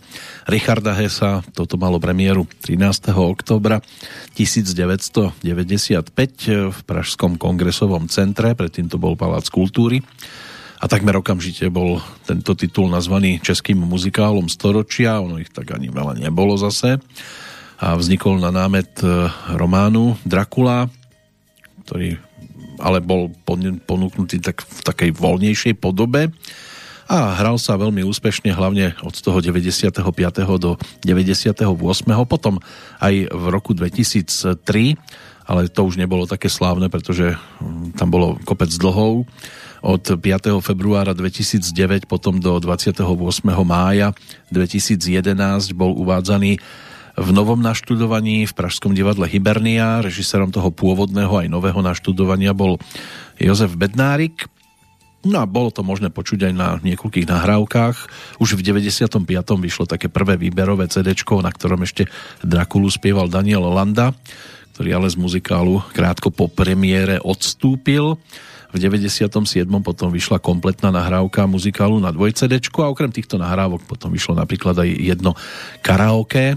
[0.45, 1.41] Richarda Hesa.
[1.55, 3.15] Toto malo premiéru 13.
[3.15, 3.79] oktobra
[4.35, 5.41] 1995
[6.69, 10.03] v Pražskom kongresovom centre, predtým to bol Palác kultúry.
[10.79, 16.15] A takmer okamžite bol tento titul nazvaný českým muzikálom storočia, ono ich tak ani veľa
[16.15, 17.03] nebolo zase.
[17.79, 20.87] A vznikol na námet e, románu Dracula,
[21.89, 22.21] ktorý
[22.77, 23.33] ale bol
[23.89, 26.29] ponúknutý tak v takej voľnejšej podobe
[27.09, 30.05] a hral sa veľmi úspešne hlavne od toho 95.
[30.61, 31.65] do 98.
[32.29, 32.61] potom
[33.01, 34.53] aj v roku 2003
[35.49, 39.25] ale to už nebolo také slávne, pretože hm, tam bolo kopec dlhov
[39.81, 40.21] od 5.
[40.61, 43.01] februára 2009 potom do 28.
[43.65, 44.13] mája
[44.53, 46.61] 2011 bol uvádzaný
[47.19, 49.99] v novom naštudovaní v Pražskom divadle Hibernia.
[49.99, 52.79] Režisérom toho pôvodného aj nového naštudovania bol
[53.35, 54.47] Jozef Bednárik.
[55.27, 57.95] No a bolo to možné počuť aj na niekoľkých nahrávkach.
[58.39, 59.19] Už v 95.
[59.59, 62.07] vyšlo také prvé výberové CD, na ktorom ešte
[62.39, 64.15] Drakulu spieval Daniel Landa,
[64.71, 68.15] ktorý ale z muzikálu krátko po premiére odstúpil.
[68.71, 69.67] V 97.
[69.83, 74.79] potom vyšla kompletná nahrávka muzikálu na 2 CD a okrem týchto nahrávok potom vyšlo napríklad
[74.79, 75.35] aj jedno
[75.83, 76.55] karaoke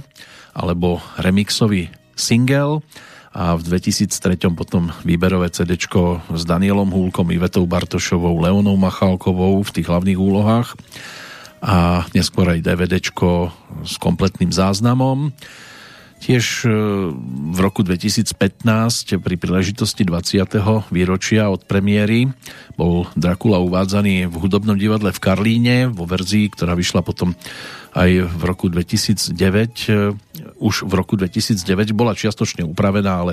[0.52, 2.84] alebo remixový single
[3.32, 9.88] a v 2003 potom výberové CD s Danielom Húlkom, Ivetou Bartošovou, Leonou Machalkovou v tých
[9.88, 10.76] hlavných úlohách
[11.64, 15.32] a neskôr aj DVD s kompletným záznamom.
[16.22, 16.70] Tiež e,
[17.50, 18.62] v roku 2015
[19.18, 20.38] pri príležitosti 20.
[20.94, 22.30] výročia od premiéry
[22.78, 27.34] bol Dracula uvádzaný v hudobnom divadle v Karlíne vo verzii, ktorá vyšla potom
[27.98, 29.34] aj v roku 2009.
[29.34, 30.14] E,
[30.62, 33.32] už v roku 2009 bola čiastočne upravená, ale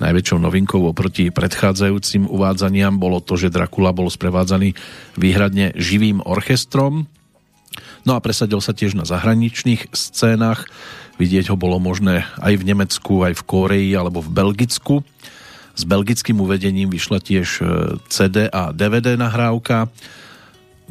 [0.00, 4.72] najväčšou novinkou oproti predchádzajúcim uvádzaniam bolo to, že Dracula bol sprevádzaný
[5.20, 7.12] výhradne živým orchestrom.
[8.08, 10.64] No a presadil sa tiež na zahraničných scénach
[11.20, 15.04] Vidieť ho bolo možné aj v Nemecku, aj v Kóreji alebo v Belgicku.
[15.72, 17.64] S belgickým uvedením vyšla tiež e,
[18.12, 19.88] CD a DVD nahrávka,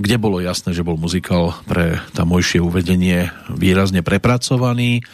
[0.02, 5.06] kde bolo jasné, že bol muzikál pre tamojšie uvedenie výrazne prepracovaný.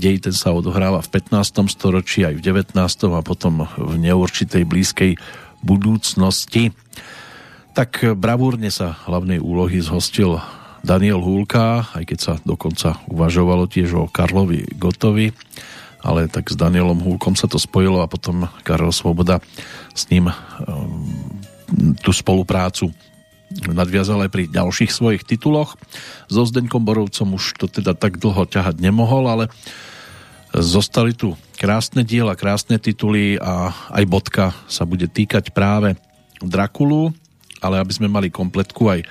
[0.00, 1.68] Dej ten sa odohráva v 15.
[1.68, 2.72] storočí, aj v 19.
[3.12, 5.12] a potom v neurčitej blízkej
[5.60, 6.72] budúcnosti.
[7.76, 10.40] Tak bravúrne sa hlavnej úlohy zhostil
[10.82, 15.30] Daniel Húlka, aj keď sa dokonca uvažovalo tiež o Karlovi Gotovi,
[16.02, 19.38] ale tak s Danielom Húlkom sa to spojilo a potom Karol Svoboda
[19.94, 20.34] s ním um,
[22.02, 22.90] tú spoluprácu
[23.70, 25.78] nadviazal aj pri ďalších svojich tituloch.
[26.26, 29.44] So Zdeňkom Borovcom už to teda tak dlho ťahať nemohol, ale
[30.56, 35.94] zostali tu krásne diela, krásne tituly a aj bodka sa bude týkať práve
[36.42, 37.14] Drakulu,
[37.62, 39.06] ale aby sme mali kompletku aj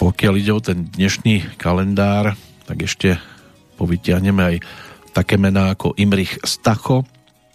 [0.00, 2.32] pokiaľ ide o ten dnešný kalendár,
[2.64, 3.20] tak ešte
[3.76, 4.56] povytiahneme aj
[5.12, 7.04] také mená ako Imrich Stacho,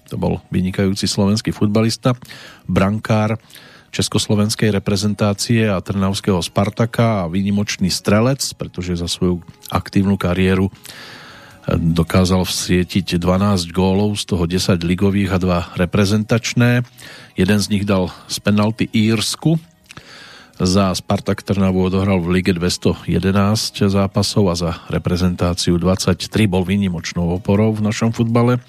[0.06, 2.14] to bol vynikajúci slovenský futbalista,
[2.70, 3.42] brankár
[3.90, 9.42] československej reprezentácie a trnavského Spartaka a výnimočný strelec, pretože za svoju
[9.74, 10.76] aktívnu kariéru eh,
[11.74, 16.86] dokázal vsietiť 12 gólov, z toho 10 ligových a 2 reprezentačné.
[17.34, 19.58] Jeden z nich dal z penalty Írsku,
[20.56, 23.12] za Spartak Trnavu odohral v lige 211
[23.92, 26.16] zápasov a za reprezentáciu 23
[26.48, 28.64] bol výnimočnou oporou v našom futbale.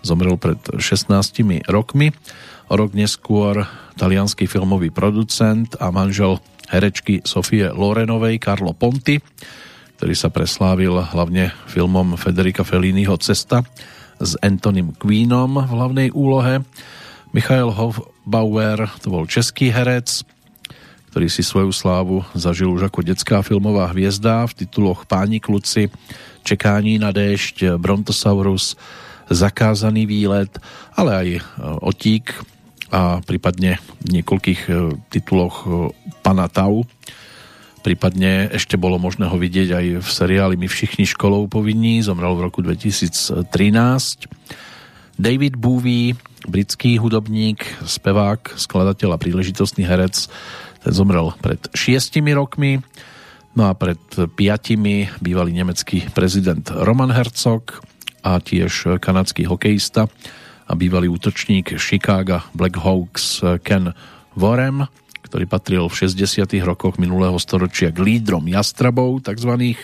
[0.00, 1.12] Zomrel pred 16
[1.68, 2.16] rokmi.
[2.72, 3.68] O rok neskôr
[4.00, 6.40] talianský filmový producent a manžel
[6.72, 9.20] herečky Sofie Lorenovej Carlo Ponti,
[10.00, 13.60] ktorý sa preslávil hlavne filmom Federica Felliniho Cesta
[14.16, 16.64] s Antonym Queenom v hlavnej úlohe.
[17.36, 20.24] Michael Hofbauer, to bol český herec,
[21.16, 25.88] ktorý si svoju slávu zažil už ako detská filmová hviezda v tituloch Páni kluci,
[26.44, 28.76] Čekání na déšť, Brontosaurus,
[29.32, 30.52] Zakázaný výlet,
[30.92, 31.40] ale aj e,
[31.80, 32.36] Otík
[32.92, 34.72] a prípadne v niekoľkých e,
[35.08, 35.88] tituloch e,
[36.20, 36.84] Pana Tau.
[37.80, 42.44] Prípadne ešte bolo možné ho vidieť aj v seriáli My všichni školou povinní, zomrel v
[42.44, 43.40] roku 2013.
[45.16, 46.12] David Bowie,
[46.44, 50.28] britský hudobník, spevák, skladateľ a príležitostný herec,
[50.90, 52.78] zomrel pred šiestimi rokmi,
[53.56, 53.98] no a pred
[54.36, 57.82] piatimi bývalý nemecký prezident Roman Herzog
[58.26, 60.10] a tiež kanadský hokejista
[60.66, 63.94] a bývalý útočník Chicago Blackhawks Ken
[64.34, 64.86] Warren,
[65.26, 66.46] ktorý patril v 60.
[66.62, 69.78] rokoch minulého storočia k lídrom jastrabov takzvaných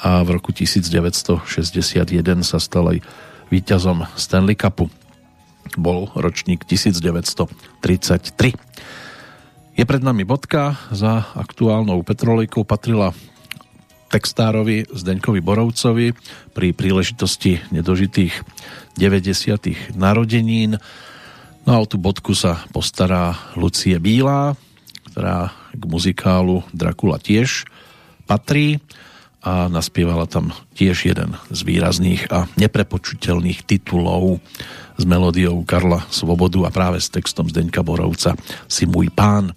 [0.00, 1.44] a v roku 1961
[2.40, 3.04] sa stal aj
[3.52, 4.88] víťazom Stanley Cupu.
[5.76, 8.69] bol ročník 1933.
[9.78, 13.14] Je pred nami bodka, za aktuálnou Petrolejkou patrila
[14.10, 16.10] textárovi Zdeňkovi Borovcovi
[16.50, 18.34] pri príležitosti nedožitých
[18.98, 19.94] 90.
[19.94, 20.82] narodenín.
[21.62, 24.58] No a o tú bodku sa postará Lucie Bílá,
[25.14, 27.62] ktorá k muzikálu Dracula tiež
[28.26, 28.82] patrí
[29.40, 34.44] a naspievala tam tiež jeden z výrazných a neprepočutelných titulov
[35.00, 38.36] s melódiou Karla Svobodu a práve s textom Zdeňka Borovca
[38.68, 39.56] Si môj pán.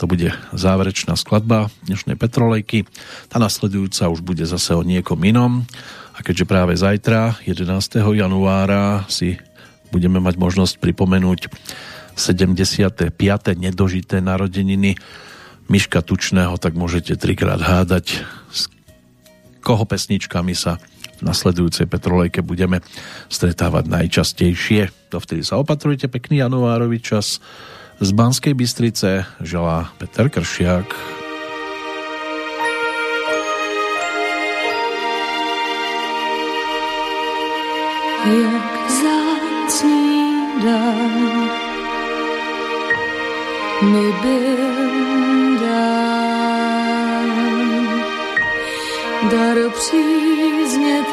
[0.00, 2.88] To bude záverečná skladba dnešnej Petrolejky.
[3.28, 5.68] Tá nasledujúca už bude zase o niekom inom.
[6.16, 7.68] A keďže práve zajtra, 11.
[8.16, 9.36] januára, si
[9.92, 11.52] budeme mať možnosť pripomenúť
[12.16, 13.12] 75.
[13.60, 14.96] nedožité narodeniny
[15.68, 18.24] Miška Tučného, tak môžete trikrát hádať,
[19.62, 20.82] koho pesničkami sa
[21.22, 22.82] v nasledujúcej Petrolejke budeme
[23.30, 24.90] stretávať najčastejšie.
[25.06, 27.38] Dovtedy sa opatrujte, pekný januárový čas.
[28.02, 30.90] Z Banskej Bystrice želá Peter Kršiak.
[38.22, 40.10] Jak zácný
[40.62, 41.22] dar
[43.82, 44.91] mi byl
[49.30, 51.04] dar przyznie